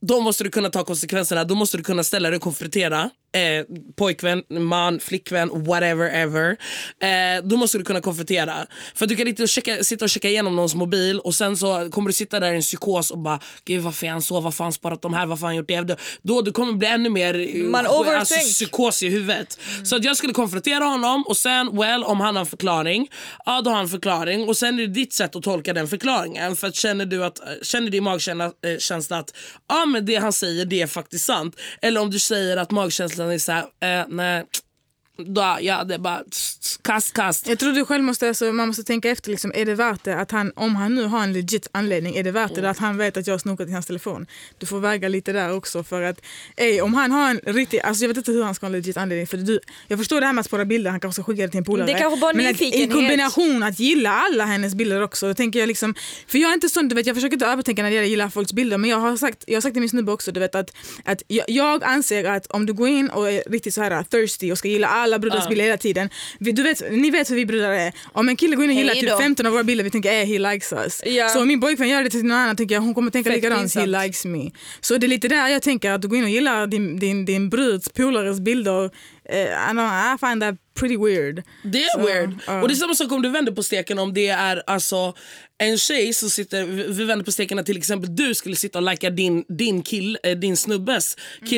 då 0.01 0.19
måste 0.19 0.43
du 0.43 0.49
kunna 0.49 0.69
ta 0.69 0.83
konsekvenserna. 0.83 1.43
Då 1.43 1.55
måste 1.55 1.77
du 1.77 1.83
kunna 1.83 2.03
ställa 2.03 2.29
dig 2.29 2.37
och 2.37 2.43
konfrontera. 2.43 3.09
Eh, 3.33 3.65
pojkvän, 3.95 4.43
man, 4.49 4.99
flickvän, 4.99 5.49
whatever 5.63 6.09
ever. 6.09 6.57
Eh, 6.99 7.43
då 7.43 7.57
måste 7.57 7.77
du 7.77 7.83
kunna 7.83 8.01
konfrontera. 8.01 8.67
För 8.95 9.07
du 9.07 9.15
kan 9.15 9.27
inte 9.27 9.47
checka, 9.47 9.83
sitta 9.83 10.05
och 10.05 10.09
checka 10.09 10.29
igenom 10.29 10.55
någons 10.55 10.75
mobil 10.75 11.19
och 11.19 11.35
sen 11.35 11.57
så 11.57 11.89
kommer 11.91 12.07
du 12.07 12.13
sitta 12.13 12.39
där 12.39 12.51
i 12.51 12.55
en 12.55 12.61
psykos 12.61 13.11
och 13.11 13.17
bara 13.17 13.39
gud 13.65 13.81
varför 13.81 14.07
är 14.07 14.11
han 14.11 14.21
så, 14.21 14.39
varför 14.39 14.57
har 14.57 14.65
han 14.65 14.73
sparat 14.73 15.01
de 15.01 15.13
här, 15.13 15.25
varför 15.25 15.41
har 15.41 15.47
han 15.47 15.55
gjort 15.55 15.67
det? 15.67 15.97
Då 16.21 16.41
du 16.41 16.51
kommer 16.51 16.73
bli 16.73 16.87
ännu 16.87 17.09
mer 17.09 17.55
eh, 17.55 17.63
Man 17.63 17.85
alltså, 17.85 18.35
psykos 18.35 19.03
i 19.03 19.09
huvudet. 19.09 19.59
Så 19.83 19.95
att 19.95 20.03
jag 20.03 20.17
skulle 20.17 20.33
konfrontera 20.33 20.83
honom 20.83 21.23
och 21.27 21.37
sen 21.37 21.77
well 21.77 22.03
om 22.03 22.19
han 22.19 22.35
har 22.35 22.41
en 22.41 22.45
förklaring, 22.45 23.09
ja 23.45 23.61
då 23.61 23.69
har 23.69 23.75
han 23.75 23.85
en 23.85 23.89
förklaring 23.89 24.47
och 24.47 24.57
sen 24.57 24.79
är 24.79 24.87
det 24.87 24.93
ditt 24.93 25.13
sätt 25.13 25.35
att 25.35 25.43
tolka 25.43 25.73
den 25.73 25.87
förklaringen. 25.87 26.55
För 26.55 26.67
att 26.67 26.75
känner 26.75 27.05
du 27.05 27.25
att, 27.25 27.39
känner 27.61 27.89
din 27.89 28.03
magkänsla 28.03 29.17
att 29.17 29.33
ja 29.67 29.85
men 29.85 30.05
det 30.05 30.15
han 30.15 30.33
säger 30.33 30.65
det 30.65 30.81
är 30.81 30.87
faktiskt 30.87 31.25
sant. 31.25 31.55
Eller 31.81 32.01
om 32.01 32.11
du 32.11 32.19
säger 32.19 32.57
att 32.57 32.71
magkänslan 32.71 33.22
är 33.29 33.37
såhär, 33.37 33.63
eh, 33.79 34.05
nej 34.09 34.45
då, 35.17 35.57
ja 35.61 35.83
det 35.83 35.93
är 35.93 35.99
bara 35.99 36.23
tss, 36.23 36.59
tss, 36.59 36.79
kast 36.83 37.13
kast. 37.13 37.47
Jag 37.47 37.59
tror 37.59 37.71
du 37.71 37.85
själv 37.85 38.03
måste, 38.03 38.27
alltså, 38.27 38.53
man 38.53 38.67
måste 38.67 38.83
tänka 38.83 39.09
efter, 39.09 39.31
liksom, 39.31 39.51
är 39.55 39.65
det 39.65 39.75
värt 39.75 40.03
det 40.03 40.15
att 40.15 40.31
han, 40.31 40.51
om 40.55 40.75
han 40.75 40.95
nu 40.95 41.03
har 41.03 41.23
en 41.23 41.33
legit 41.33 41.67
anledning, 41.71 42.15
är 42.15 42.23
det 42.23 42.31
värt 42.31 42.55
det 42.55 42.69
att 42.69 42.77
han 42.77 42.97
vet 42.97 43.17
att 43.17 43.27
jag 43.27 43.33
har 43.33 43.39
snokat 43.39 43.69
i 43.69 43.71
hans 43.71 43.85
telefon? 43.85 44.27
Du 44.57 44.65
får 44.65 44.79
väga 44.79 45.07
lite 45.07 45.31
där 45.31 45.55
också 45.55 45.83
för 45.83 46.01
att, 46.01 46.21
ey, 46.55 46.81
om 46.81 46.93
han 46.93 47.11
har 47.11 47.29
en 47.29 47.39
riktig, 47.53 47.79
alltså 47.79 48.03
jag 48.03 48.07
vet 48.07 48.17
inte 48.17 48.31
hur 48.31 48.43
han 48.43 48.55
ska 48.55 48.65
ha 48.65 48.67
en 48.67 48.71
legit 48.71 48.97
anledning 48.97 49.27
för 49.27 49.37
du, 49.37 49.59
jag 49.87 49.99
förstår 49.99 50.19
det 50.19 50.25
här 50.25 50.33
med 50.33 50.39
att 50.39 50.45
spara 50.45 50.65
bilder, 50.65 50.91
han 50.91 50.99
kanske 50.99 51.21
ska 51.21 51.31
skicka 51.31 51.41
det 51.41 51.49
till 51.49 51.57
en 51.57 51.63
polare. 51.63 51.87
Det 51.87 51.99
kanske 51.99 52.19
bara 52.19 52.33
Men 52.33 52.47
att, 52.47 52.61
i 52.61 52.87
kombination 52.87 53.63
att 53.63 53.79
gilla 53.79 54.13
alla 54.13 54.45
hennes 54.45 54.75
bilder 54.75 55.01
också, 55.03 55.27
då 55.27 55.33
tänker 55.33 55.59
jag 55.59 55.67
liksom, 55.67 55.95
för 56.27 56.37
jag 56.37 56.49
är 56.49 56.53
inte 56.53 56.69
sån, 56.69 56.87
du 56.87 56.95
vet 56.95 57.07
jag 57.07 57.15
försöker 57.15 57.35
inte 57.35 57.45
övertänka 57.45 57.83
när 57.83 57.89
det 57.89 57.95
gäller 57.95 58.05
att 58.05 58.09
gilla 58.09 58.29
folks 58.29 58.53
bilder 58.53 58.77
men 58.77 58.89
jag 58.89 58.97
har 58.97 59.17
sagt, 59.17 59.43
jag 59.47 59.55
har 59.55 59.61
sagt 59.61 59.73
till 59.73 59.81
min 59.81 59.89
snubbe 59.89 60.11
också, 60.11 60.31
du 60.31 60.39
vet 60.39 60.55
att, 60.55 60.73
att 61.05 61.23
jag, 61.27 61.45
jag 61.49 61.83
anser 61.83 62.23
att 62.25 62.45
om 62.47 62.65
du 62.65 62.73
går 62.73 62.87
in 62.87 63.09
och 63.09 63.31
är 63.31 63.43
riktigt 63.49 63.73
så 63.73 63.81
här 63.81 64.03
thirsty 64.03 64.51
och 64.51 64.57
ska 64.57 64.67
gilla 64.67 64.87
alla 64.87 65.02
brudars 65.19 65.47
bilder 65.47 65.65
hela 65.65 65.77
tiden, 65.77 66.09
vi, 66.39 66.51
du 66.51 66.63
vet, 66.63 66.91
ni 66.91 67.11
vet 67.11 67.31
hur 67.31 67.35
vi 67.35 67.45
brudar 67.45 67.71
är, 67.71 67.93
om 68.11 68.29
en 68.29 68.35
kille 68.35 68.55
går 68.55 68.65
in 68.65 68.71
och 68.71 68.77
gillar 68.77 68.93
typ 68.93 69.09
då. 69.09 69.17
15 69.17 69.45
av 69.45 69.51
våra 69.51 69.63
bilder 69.63 69.83
vi 69.83 69.89
tänker 69.89 70.11
eh, 70.11 70.25
he 70.25 70.39
likes 70.39 70.73
us. 70.73 71.01
Ja. 71.05 71.29
Så 71.29 71.41
om 71.41 71.47
min 71.47 71.61
pojkvän 71.61 71.89
gör 71.89 72.03
det 72.03 72.09
till 72.09 72.23
någon 72.23 72.37
annan 72.37 72.55
tänker 72.55 72.75
jag 72.75 72.81
hon 72.81 72.93
kommer 72.93 73.11
tänka 73.11 73.29
Fett 73.29 73.37
likadant, 73.37 73.75
he 73.75 73.81
pinsamt. 73.81 74.03
likes 74.03 74.25
me. 74.25 74.51
Så 74.81 74.97
det 74.97 75.05
är 75.05 75.07
lite 75.07 75.27
där 75.27 75.47
jag 75.47 75.61
tänker 75.61 75.91
att 75.91 76.01
du 76.01 76.07
går 76.07 76.17
in 76.17 76.23
och 76.23 76.29
gillar 76.29 76.67
din, 76.67 76.99
din, 76.99 77.25
din 77.25 77.49
bruds 77.49 77.89
polares 77.89 78.39
bilder, 78.39 78.89
eh, 79.29 79.37
I, 79.37 79.47
don't 79.47 79.71
know, 79.71 79.85
I 79.85 80.17
find 80.29 80.41
that 80.41 80.55
pretty 80.79 80.97
weird. 80.97 81.43
Det 81.63 81.83
är 81.83 81.99
Så, 81.99 82.05
weird. 82.07 82.29
ja. 82.47 82.61
Och 82.61 82.67
det 82.67 82.73
är 82.73 82.75
samma 82.75 82.95
sak 82.95 83.11
om 83.11 83.21
du 83.21 83.29
vänder 83.29 83.51
på 83.51 83.63
steken 83.63 83.99
om 83.99 84.13
det 84.13 84.27
är 84.27 84.63
alltså 84.67 85.13
en 85.57 85.77
tjej 85.77 86.13
som 86.13 86.29
sitter, 86.29 86.63
vi 86.65 87.03
vänder 87.05 87.25
på 87.25 87.31
steken 87.31 87.59
att 87.59 87.65
till 87.65 87.77
exempel 87.77 88.15
du 88.15 88.35
skulle 88.35 88.55
sitta 88.55 88.79
och 88.79 88.83
likea 88.91 89.09
din, 89.09 89.43
din, 89.57 89.83
kill, 89.83 90.17
eh, 90.23 90.31
din 90.37 90.57
snubbes 90.57 91.15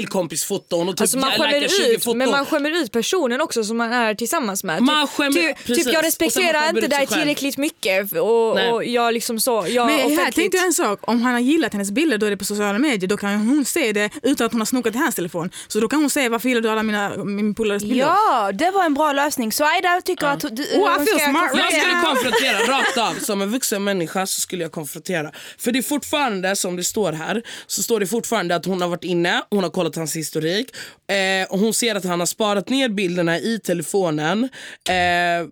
killkompisfoton 0.09 0.89
och 0.89 0.95
typ 0.97 1.01
Alltså 1.01 1.17
man 1.17 1.31
skämmer 1.31 1.67
20 1.67 1.95
ut, 1.95 2.03
foton. 2.03 2.17
men 2.17 2.31
man 2.31 2.45
skämmer 2.45 2.71
ut 2.83 2.91
personen 2.91 3.41
också 3.41 3.63
som 3.63 3.77
man 3.77 3.93
är 3.93 4.15
tillsammans 4.15 4.63
med. 4.63 4.83
Man 4.83 5.07
typ, 5.07 5.15
skämmer- 5.15 5.47
typ, 5.47 5.57
precis. 5.65 5.83
typ 5.85 5.93
jag 5.93 6.05
respekterar 6.05 6.69
inte 6.69 6.87
dig 6.87 7.07
tillräckligt 7.07 7.57
mycket 7.57 8.11
och, 8.17 8.55
Nej. 8.55 8.71
och 8.71 8.85
jag 8.85 9.13
liksom 9.13 9.39
så, 9.39 9.65
jag 9.69 9.87
Men 9.87 9.99
här 10.17 10.31
tänkte 10.31 10.57
jag 10.57 10.65
en 10.65 10.73
sak, 10.73 10.99
om 11.01 11.21
han 11.21 11.33
har 11.33 11.39
gillat 11.39 11.73
hennes 11.73 11.91
bilder 11.91 12.17
då 12.17 12.25
är 12.25 12.29
det 12.29 12.37
på 12.37 12.45
sociala 12.45 12.79
medier, 12.79 13.07
då 13.09 13.17
kan 13.17 13.35
hon 13.35 13.65
se 13.65 13.91
det 13.91 14.09
utan 14.23 14.45
att 14.45 14.51
hon 14.51 14.61
har 14.61 14.65
snokat 14.65 14.95
i 14.95 14.97
hans 14.97 15.15
telefon. 15.15 15.49
Så 15.67 15.79
då 15.79 15.87
kan 15.87 15.99
hon 15.99 16.09
säga 16.09 16.29
varför 16.29 16.49
gillar 16.49 16.61
du 16.61 16.69
alla 16.69 16.83
mina, 16.83 17.23
min 17.23 17.55
polares 17.55 17.83
bilder? 17.83 17.99
Ja, 18.05 18.51
det 18.51 18.71
var 18.71 18.85
en 18.85 18.93
bra 18.93 19.04
lösning. 19.13 19.51
Så 19.51 19.63
Aida 19.63 20.01
tycker 20.01 20.27
att 20.27 20.39
du, 20.39 20.63
Oh, 20.63 20.97
hon 20.97 21.05
ska 21.05 21.19
smart. 21.19 21.51
Jag 21.53 21.73
skulle 21.73 22.01
konfrontera 22.05 22.57
rakt 22.77 22.97
av. 22.97 23.13
Som 23.13 23.41
en 23.41 23.51
vuxen 23.51 23.83
människa 23.83 24.27
så 24.27 24.41
skulle 24.41 24.63
jag 24.63 24.71
konfrontera. 24.71 25.31
För 25.57 25.71
det 25.71 25.79
är 25.79 25.83
fortfarande, 25.83 26.55
som 26.55 26.75
det 26.75 26.83
står 26.83 27.13
här, 27.13 27.43
så 27.67 27.83
står 27.83 27.99
det 27.99 28.07
fortfarande 28.07 28.55
att 28.55 28.65
hon 28.65 28.81
har 28.81 28.89
varit 28.89 29.03
inne, 29.03 29.41
hon 29.49 29.63
har 29.63 29.69
kollat 29.69 29.95
hans 29.95 30.15
historik 30.15 30.75
eh, 31.07 31.51
och 31.51 31.59
hon 31.59 31.73
ser 31.73 31.95
att 31.95 32.05
han 32.05 32.19
har 32.19 32.27
sparat 32.27 32.69
ner 32.69 32.89
bilderna 32.89 33.39
i 33.39 33.59
telefonen. 33.59 34.49
Eh, 34.89 35.47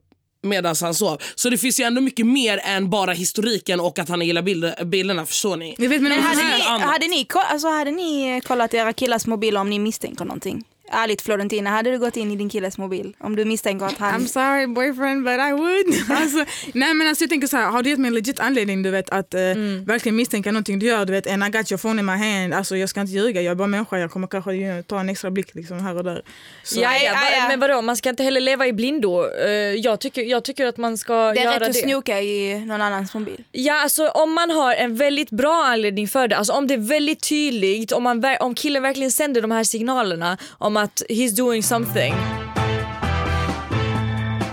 Medan 0.46 0.76
han 0.82 0.94
sov. 0.94 1.22
Så 1.36 1.50
det 1.50 1.58
finns 1.58 1.80
ju 1.80 1.84
ändå 1.84 2.02
mycket 2.02 2.26
mer 2.26 2.58
än 2.64 2.90
bara 2.90 3.12
historiken 3.12 3.80
och 3.80 4.00
att 4.00 4.10
han 4.10 4.22
gillar 4.22 4.42
bilder, 4.42 4.86
bilderna. 4.86 5.26
Förstår 5.26 5.58
ni? 5.58 5.76
Jag 5.78 5.90
vet, 5.90 6.02
men 6.02 6.10
Men 6.10 6.22
hade 6.24 6.44
ni, 6.44 6.82
hade, 6.82 7.08
ni, 7.08 7.28
alltså, 7.34 7.68
hade 7.68 7.92
ni 7.92 8.42
kollat 8.46 8.74
era 8.74 8.94
killars 8.94 9.26
mobiler 9.26 9.60
om 9.62 9.70
ni 9.70 9.80
misstänker 9.80 10.26
någonting? 10.26 10.64
Ärligt 10.94 11.22
Florentina, 11.22 11.70
hade 11.70 11.92
du 11.92 12.00
gått 12.00 12.18
in 12.18 12.32
i 12.32 12.36
din 12.36 12.50
killes 12.50 12.78
mobil 12.78 13.16
om 13.20 13.36
du 13.36 13.46
misstänker 13.46 13.86
att 13.86 13.98
han... 13.98 14.22
I'm 14.22 14.28
sorry 14.28 14.68
boyfriend 14.68 15.24
but 15.24 15.34
I 15.34 15.52
would. 15.52 15.96
alltså, 16.22 16.46
nej 16.74 16.94
men 16.94 17.08
alltså 17.08 17.24
jag 17.24 17.30
tänker 17.30 17.48
så 17.48 17.58
här, 17.58 17.70
har 17.72 17.84
du 17.84 17.90
gett 17.90 18.00
mig 18.00 18.08
en 18.08 18.14
legit 18.14 18.40
anledning 18.40 18.84
du 18.84 18.90
vet 18.90 19.10
att 19.10 19.34
eh, 19.34 19.42
Mm. 19.44 19.86
verkligen 19.86 20.16
misstänka 20.16 20.52
någonting 20.52 20.80
du 20.80 20.86
gör, 20.86 21.06
du 21.06 21.14
vet 21.14 21.28
and 21.28 21.44
I 21.44 21.50
got 21.50 21.72
your 21.72 21.78
phone 21.78 22.00
in 22.00 22.06
my 22.06 22.12
hand, 22.12 22.54
alltså 22.54 22.78
jag 22.78 22.90
ska 22.90 23.02
inte 23.02 23.14
ljuga, 23.14 23.42
jag 23.42 23.52
är 23.52 23.56
bara 23.56 23.68
människa, 23.68 23.98
jag 23.98 24.12
kommer 24.12 24.28
kanske 24.28 24.52
you 24.54 24.72
know, 24.74 24.82
ta 24.84 25.00
en 25.00 25.10
extra 25.10 25.32
blick 25.32 25.56
liksom 25.56 25.80
här 25.80 25.98
och 25.98 26.04
där. 26.04 26.22
Så, 26.64 26.80
Ja, 26.80 26.94
ja, 26.94 27.00
Ja, 27.04 27.20
ja. 27.38 27.48
Men 27.48 27.60
vadå, 27.60 27.82
man 27.82 27.98
ska 27.98 28.10
inte 28.10 28.24
heller 28.24 28.42
leva 28.42 28.68
i 28.68 28.74
blindo. 28.74 29.26
Eh, 29.46 29.50
jag, 29.52 30.00
tycker, 30.00 30.22
jag 30.24 30.44
tycker 30.44 30.66
att 30.66 30.78
man 30.78 30.98
ska 30.98 31.14
det 31.14 31.40
är 31.40 31.44
göra 31.44 31.56
rätt 31.56 31.62
att 31.62 31.74
det. 31.74 31.80
snoka 31.80 32.22
i 32.22 32.66
någon 32.66 32.82
annans 32.82 33.14
mobil. 33.14 33.44
Ja, 33.52 33.82
alltså 33.84 34.08
om 34.08 34.34
man 34.34 34.50
har 34.52 34.74
en 34.74 34.96
väldigt 34.96 35.30
bra 35.30 35.66
anledning 35.66 36.08
för 36.08 36.28
det, 36.28 36.38
alltså 36.38 36.54
om 36.54 36.68
det 36.68 36.74
är 36.74 36.78
väldigt 36.78 37.30
tydligt, 37.30 37.92
om, 37.92 38.04
man, 38.04 38.24
om 38.40 38.56
killen 38.56 38.84
verkligen 38.84 39.12
sänder 39.12 39.42
de 39.42 39.52
här 39.52 39.64
signalerna 39.64 40.38
om 40.58 40.78
att 40.78 40.83
he's 41.10 41.32
doing 41.36 41.64
something. 41.64 42.14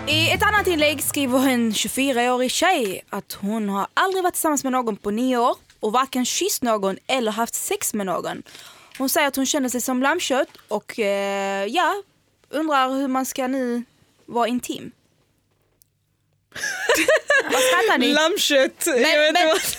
I 0.09 0.31
ett 0.31 0.43
annat 0.43 0.67
inlägg 0.67 1.03
skriver 1.03 1.49
en 1.49 1.73
24-årig 1.73 2.51
tjej 2.51 3.05
att 3.11 3.33
hon 3.33 3.69
har 3.69 3.87
aldrig 3.95 4.23
varit 4.23 4.35
tillsammans 4.35 4.65
med 4.65 4.73
någon 4.73 4.97
på 4.97 5.11
nio 5.11 5.37
år 5.37 5.57
och 5.81 5.93
varken 5.93 6.25
kysst 6.25 6.63
någon 6.63 6.97
eller 7.07 7.33
haft 7.33 7.55
sex 7.55 7.95
med 7.95 8.07
någon. 8.07 8.43
Hon 8.99 9.09
säger 9.09 9.29
att 9.29 9.37
hon 9.37 9.47
känner 9.47 9.69
sig 9.69 9.81
som 9.81 10.03
lammkött 10.03 10.49
och 10.69 10.99
eh, 10.99 11.67
ja, 11.67 12.03
undrar 12.51 12.89
hur 12.91 13.09
man 13.09 13.27
ska 13.27 13.47
nu 13.47 13.83
vara 14.27 14.49
intim. 14.49 14.93
Vad 17.53 17.63
skrattar 17.63 17.99
ni? 17.99 18.13
Lammkött! 18.13 18.87
Men, 18.87 19.33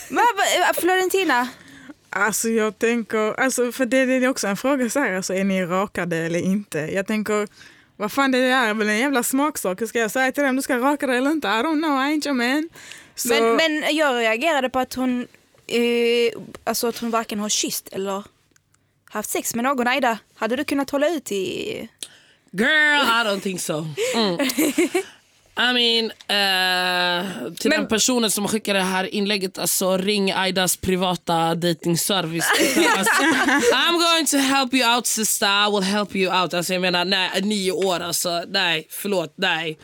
men, 0.10 0.24
vad- 0.68 0.76
Florentina, 0.76 1.48
Alltså 2.14 2.50
jag 2.50 2.80
tänker, 2.80 3.40
alltså, 3.40 3.72
för 3.72 3.86
det, 3.86 4.06
det 4.06 4.14
är 4.14 4.28
också 4.28 4.48
en 4.48 4.58
fråga 4.58 4.90
så 4.90 5.00
här, 5.00 5.14
alltså, 5.14 5.34
är 5.34 5.44
ni 5.44 5.66
rakade 5.66 6.18
eller 6.18 6.40
inte? 6.40 6.80
Jag 6.80 7.08
tänker, 7.08 7.48
vad 7.98 8.12
fan 8.12 8.32
det 8.32 8.38
är 8.38 8.74
väl 8.74 8.90
en 8.90 8.98
jävla 8.98 9.24
smaksak, 9.24 9.82
hur 9.82 9.88
ska 9.88 10.00
jag 10.00 10.12
säga 10.12 10.32
till 10.32 10.44
dem 10.44 10.56
du 10.56 10.62
ska 10.62 10.78
raka 10.78 11.08
dig 11.08 11.18
eller 11.18 11.32
inte? 11.32 11.48
I 11.48 11.52
don't 11.52 11.82
know, 11.82 11.92
I 11.92 12.16
ain't 12.16 12.28
your 12.28 12.34
man. 12.34 12.70
Så, 13.16 13.28
men, 13.28 13.56
men 13.56 13.96
jag 13.96 14.16
reagerade 14.16 14.70
på 14.70 14.80
att 14.80 14.94
hon, 14.94 15.28
eh, 15.68 16.42
alltså 16.64 16.88
att 16.88 16.98
hon 16.98 17.12
varken 17.12 17.40
har 17.40 17.50
kysst 17.50 17.88
eller 17.92 18.24
haft 19.10 19.30
sex 19.30 19.56
med 19.56 19.64
någon. 19.64 19.88
Aida, 19.88 20.18
hade 20.36 20.56
du 20.56 20.64
kunnat 20.64 20.90
hålla 20.90 21.10
ut 21.10 21.32
i... 21.32 21.90
Girl, 22.52 23.02
I 23.02 23.24
don't 23.26 23.40
think 23.40 23.62
so. 23.62 23.86
Mm. 24.16 24.38
I 25.58 25.74
mean, 25.74 26.12
eh, 26.28 27.52
till 27.54 27.72
den 27.72 27.88
personen 27.88 28.32
som 28.32 28.48
skickade 28.48 28.80
det 28.80 28.86
här 28.86 29.16
inlägget, 29.16 29.58
alltså 29.58 29.98
ring 29.98 30.32
Aidas 30.32 30.78
privata 30.78 31.56
datingservice. 31.56 32.46
Alltså, 32.98 33.24
I'm 33.76 34.00
going 34.00 34.26
to 34.26 34.38
help 34.38 34.74
you 34.74 34.96
out 34.96 35.08
sister, 35.08 35.48
I 35.68 35.72
will 35.72 35.84
help 35.84 36.16
you 36.16 36.42
out. 36.42 36.54
Alltså 36.54 36.74
jag 36.74 36.82
menar, 36.82 37.06
nej, 37.06 37.30
nio 37.42 37.72
år 37.72 38.00
alltså, 38.00 38.44
nej, 38.48 38.88
förlåt, 38.90 39.34
nej. 39.36 39.78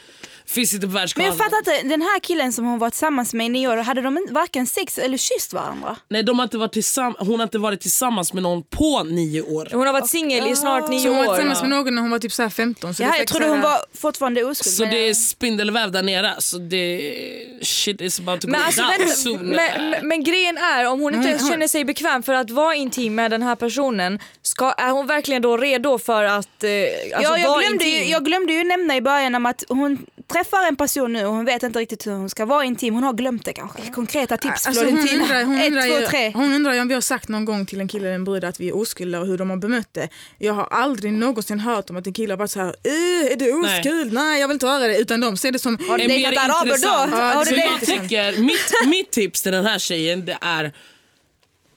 Finns 0.49 0.73
inte 0.73 0.87
på 0.87 0.93
Men 0.93 1.01
världskartan. 1.01 1.25
jag 1.27 1.37
fattar 1.37 1.57
inte, 1.57 1.87
den 1.87 2.01
här 2.01 2.19
killen 2.19 2.53
som 2.53 2.65
hon 2.65 2.79
var 2.79 2.89
tillsammans 2.89 3.33
med 3.33 3.45
i 3.45 3.49
nio 3.49 3.67
år, 3.67 3.77
hade 3.77 4.01
de 4.01 4.17
inte- 4.17 4.33
varken 4.33 4.67
sex 4.67 4.97
eller 4.97 5.17
kysst 5.17 5.53
varandra? 5.53 5.95
Nej, 6.09 6.23
de 6.23 6.39
har 6.39 6.43
inte 6.43 6.57
varit 6.57 6.97
hon 7.19 7.39
har 7.39 7.43
inte 7.43 7.57
varit 7.57 7.81
tillsammans 7.81 8.33
med 8.33 8.43
någon 8.43 8.63
på 8.63 9.03
nio 9.03 9.41
år. 9.41 9.69
Hon 9.71 9.85
har 9.87 9.93
varit 9.93 10.09
singel 10.09 10.47
i 10.47 10.55
snart 10.55 10.89
nio 10.89 10.99
så 10.99 11.07
hon 11.07 11.17
var 11.17 11.23
år. 11.25 11.33
tillsammans 11.35 11.61
med 11.61 11.69
någon 11.69 11.95
när 11.95 12.01
hon 12.01 12.11
var 12.11 12.19
typ 12.19 12.31
så 12.33 12.41
här 12.43 12.49
15. 12.49 12.93
Så 12.93 13.03
Ja, 13.03 13.17
jag 13.17 13.27
trodde 13.27 13.47
hon 13.47 13.61
var 13.61 13.77
fortfarande 13.93 14.43
oskuld. 14.43 14.73
Så 14.75 14.81
men- 14.83 14.91
det 14.93 15.09
är 15.09 15.13
spindelväv 15.13 15.91
där 15.91 16.03
nere. 16.03 16.35
Så 16.39 16.57
det 16.57 17.13
shit 17.61 18.01
is 18.01 18.19
about 18.19 18.41
to 18.41 18.47
go 18.47 18.51
Men, 18.51 18.61
alltså, 18.61 18.81
down 18.81 18.91
vänta, 18.99 19.13
soon. 19.15 19.37
men, 19.47 19.89
men, 19.89 20.07
men 20.07 20.23
grejen 20.23 20.57
är, 20.57 20.87
om 20.87 20.99
hon 20.99 21.13
inte 21.15 21.29
ens 21.29 21.49
känner 21.49 21.67
sig 21.67 21.85
bekväm 21.85 22.23
för 22.23 22.33
att 22.33 22.49
vara 22.51 22.75
intim 22.75 23.15
med 23.15 23.31
den 23.31 23.43
här 23.43 23.55
personen, 23.55 24.19
ska, 24.41 24.71
är 24.71 24.89
hon 24.89 25.07
verkligen 25.07 25.41
då 25.41 25.57
redo 25.57 25.97
för 25.99 26.23
att 26.23 26.63
eh, 26.63 26.69
alltså, 27.15 27.33
ja, 27.33 27.37
jag, 27.37 27.47
vara 27.49 27.61
glömde 27.61 27.85
intim? 27.85 28.03
ju, 28.03 28.11
jag 28.11 28.25
glömde 28.25 28.53
ju 28.53 28.63
nämna 28.63 28.95
i 28.95 29.01
början 29.01 29.35
om 29.35 29.45
att 29.45 29.63
hon 29.69 29.97
träffar 30.27 30.67
en 30.67 30.75
person 30.75 31.13
nu 31.13 31.25
och 31.25 31.33
hon 31.33 31.45
vet 31.45 31.63
inte 31.63 31.79
riktigt 31.79 32.07
hur 32.07 32.11
hon 32.11 32.29
ska 32.29 32.45
vara 32.45 32.63
intim. 32.65 32.93
Hon 32.93 33.03
har 33.03 33.13
glömt 33.13 33.45
det 33.45 33.53
kanske. 33.53 33.81
Konkreta 33.91 34.37
tips 34.37 34.67
Alltså 34.67 34.85
hon, 34.85 34.97
undrar, 34.99 35.43
hon, 35.43 35.61
undrar 35.61 35.81
Ett, 35.81 35.91
två, 35.91 35.99
ju, 35.99 36.05
tre. 36.07 36.31
hon 36.35 36.53
undrar 36.53 36.73
ju 36.73 36.81
om 36.81 36.87
vi 36.87 36.93
har 36.93 37.01
sagt 37.01 37.29
någon 37.29 37.45
gång 37.45 37.65
till 37.65 37.79
en 37.81 37.87
kille 37.87 38.05
eller 38.07 38.15
en 38.15 38.23
brud 38.23 38.43
att 38.43 38.59
vi 38.59 38.67
är 38.69 38.75
oskulda 38.77 39.19
och 39.19 39.27
hur 39.27 39.37
de 39.37 39.49
har 39.49 39.57
bemött 39.57 39.93
det. 39.93 40.09
Jag 40.37 40.53
har 40.53 40.67
aldrig 40.71 41.13
någonsin 41.13 41.59
hört 41.59 41.89
om 41.89 41.97
att 41.97 42.07
en 42.07 42.13
kille 42.13 42.33
har 42.33 42.37
varit 42.37 42.51
så 42.51 42.59
här, 42.59 42.67
"Eh, 42.83 43.31
är 43.31 43.35
du 43.35 43.53
oskuld? 43.53 44.13
Nej. 44.13 44.41
jag 44.41 44.47
vill 44.47 44.55
inte 44.55 44.67
höra 44.67 44.87
det. 44.87 44.97
Utan 44.97 45.19
de 45.21 45.37
ser 45.37 45.51
det 45.51 45.59
som, 45.59 45.77
Har 45.89 45.97
du 45.97 46.03
är 46.03 46.07
mer 46.07 46.15
dejtat 46.29 46.45
araber 46.49 46.65
intressant. 46.75 47.11
då? 47.11 47.17
Ja, 47.17 47.45
Så 47.45 47.55
jag 47.55 47.79
tycker, 48.01 48.37
mitt, 48.41 48.73
mitt 48.87 49.11
tips 49.11 49.41
till 49.41 49.51
den 49.51 49.65
här 49.65 49.79
tjejen 49.79 50.25
det 50.25 50.37
är 50.41 50.73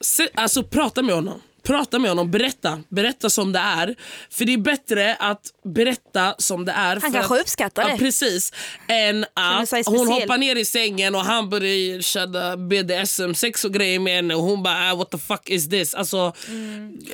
se, 0.01 0.27
alltså 0.35 0.63
prata 0.63 1.01
med 1.01 1.15
honom. 1.15 1.41
Prata 1.63 1.99
med 1.99 2.11
honom, 2.11 2.31
berätta. 2.31 2.79
Berätta 2.89 3.29
som 3.29 3.51
det 3.51 3.59
är. 3.59 3.95
För 4.29 4.45
det 4.45 4.53
är 4.53 4.57
bättre 4.57 5.15
att 5.15 5.41
berätta 5.63 6.35
som 6.37 6.65
det 6.65 6.71
är. 6.71 6.99
Han 7.01 7.13
kanske 7.13 7.35
att, 7.35 7.41
uppskattar 7.41 7.81
ja, 7.83 7.89
det. 7.89 7.97
Precis. 7.97 8.53
Än 8.87 9.25
att 9.33 9.85
hon 9.85 10.07
hoppar 10.07 10.37
ner 10.37 10.55
i 10.55 10.65
sängen 10.65 11.15
och 11.15 11.21
han 11.21 11.49
börjar 11.49 12.01
köra 12.01 12.57
BDSM-sex 12.57 13.65
och 13.65 13.73
grejer 13.73 13.99
med 13.99 14.15
henne 14.15 14.35
och 14.35 14.43
hon 14.43 14.63
bara 14.63 14.91
ah, 14.91 14.95
what 14.95 15.11
the 15.11 15.17
fuck 15.17 15.49
is 15.49 15.69
this? 15.69 15.93
Alltså, 15.93 16.17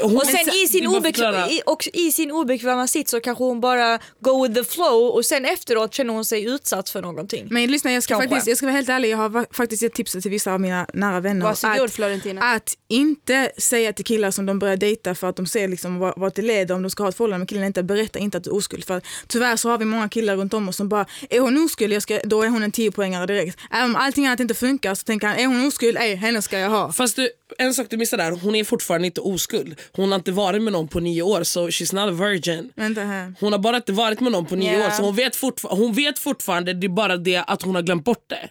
hon, 0.01 0.17
Och 0.17 0.25
sen 0.25 0.49
i 0.63 0.67
sin, 0.67 0.87
obekväma, 0.87 1.49
i, 1.49 1.61
och 1.65 1.87
i 1.93 2.11
sin 2.11 2.31
obekväma 2.31 2.87
sitt 2.87 3.09
så 3.09 3.19
kanske 3.19 3.43
hon 3.43 3.61
bara 3.61 3.99
go 4.19 4.43
with 4.43 4.55
the 4.55 4.63
flow 4.63 5.09
och 5.09 5.25
sen 5.25 5.45
efteråt 5.45 5.93
känner 5.93 6.13
hon 6.13 6.25
sig 6.25 6.45
utsatt 6.45 6.89
för 6.89 7.01
någonting. 7.01 7.47
Men 7.49 7.71
lyssna, 7.71 7.91
jag 7.91 8.03
ska, 8.03 8.13
Kanske. 8.13 8.29
faktiskt, 8.29 8.47
jag 8.47 8.57
ska 8.57 8.65
vara 8.65 8.75
helt 8.75 8.89
ärlig, 8.89 9.09
jag 9.09 9.17
har 9.17 9.55
faktiskt 9.55 9.81
gett 9.81 9.93
tipset 9.93 10.21
till 10.21 10.31
vissa 10.31 10.53
av 10.53 10.61
mina 10.61 10.87
nära 10.93 11.19
vänner. 11.19 11.45
Varsågod 11.45 11.85
att, 11.85 11.93
Florentina. 11.93 12.41
att 12.41 12.77
inte 12.87 13.51
säga 13.57 13.93
till 13.93 14.05
killar 14.05 14.31
som 14.38 14.45
de 14.45 14.59
börjar 14.59 14.77
dejta 14.77 15.15
för 15.15 15.29
att 15.29 15.35
de 15.35 15.45
ser 15.45 15.67
liksom 15.67 15.99
vad, 15.99 16.13
vad 16.17 16.35
det 16.35 16.41
leder 16.41 16.75
om 16.75 16.81
de 16.83 16.89
ska 16.89 17.03
ha 17.03 17.09
ett 17.09 17.17
förhållande 17.17 17.39
med 17.39 17.49
killen, 17.49 17.63
inte 17.63 17.83
berätta 17.83 18.19
inte 18.19 18.38
att 18.38 18.43
du 18.43 18.49
är 18.49 18.55
oskuld. 18.55 18.85
För 18.85 19.01
tyvärr 19.27 19.55
så 19.55 19.69
har 19.69 19.77
vi 19.77 19.85
många 19.85 20.09
killar 20.09 20.35
runt 20.35 20.53
om 20.53 20.69
oss 20.69 20.75
som 20.75 20.89
bara, 20.89 21.05
är 21.29 21.39
hon 21.39 21.65
oskuld, 21.65 21.93
jag 21.93 22.01
ska, 22.03 22.19
då 22.23 22.43
är 22.43 22.47
hon 22.49 22.63
en 22.63 22.71
10-poängare 22.71 23.25
direkt. 23.27 23.59
Även 23.71 23.85
om 23.89 23.95
allting 23.95 24.25
annat 24.27 24.39
inte 24.39 24.53
funkar 24.53 24.95
så 24.95 25.03
tänker 25.03 25.27
han, 25.27 25.38
är 25.38 25.45
hon 25.47 25.67
oskuld, 25.67 25.97
ej, 25.99 26.15
henne 26.15 26.41
ska 26.41 26.59
jag 26.59 26.69
ha. 26.69 26.91
Fast 26.91 27.15
du, 27.15 27.29
en 27.57 27.73
sak 27.73 27.88
du 27.89 27.97
missar 27.97 28.17
där, 28.17 28.31
hon 28.31 28.55
är 28.55 28.63
fortfarande 28.63 29.07
inte 29.07 29.21
oskuld. 29.21 29.79
Hon 29.91 30.09
har 30.11 30.15
inte 30.19 30.31
varit 30.31 30.61
med 30.61 30.73
någon 30.73 30.88
på 30.88 30.99
nio 30.99 31.21
år 31.21 31.43
så 31.43 31.67
she's 31.67 31.95
not 31.95 32.21
a 32.21 32.25
virgin. 32.25 32.71
Vänta 32.75 33.01
här. 33.01 33.33
Hon 33.39 33.51
har 33.51 33.59
bara 33.59 33.75
inte 33.77 33.91
varit 33.91 34.19
med 34.19 34.31
någon 34.31 34.45
på 34.45 34.55
nio 34.55 34.79
Ja. 34.79 34.88
år 34.88 34.89
så 34.89 35.03
hon 35.03 35.15
vet, 35.15 35.35
fortfar- 35.35 35.75
hon 35.77 35.93
vet 35.93 36.19
fortfarande, 36.19 36.73
det 36.73 36.88
är 36.88 36.89
bara 36.89 37.17
det 37.17 37.38
att 37.47 37.61
hon 37.61 37.75
har 37.75 37.81
glömt 37.81 38.03
bort 38.05 38.25
det. 38.29 38.49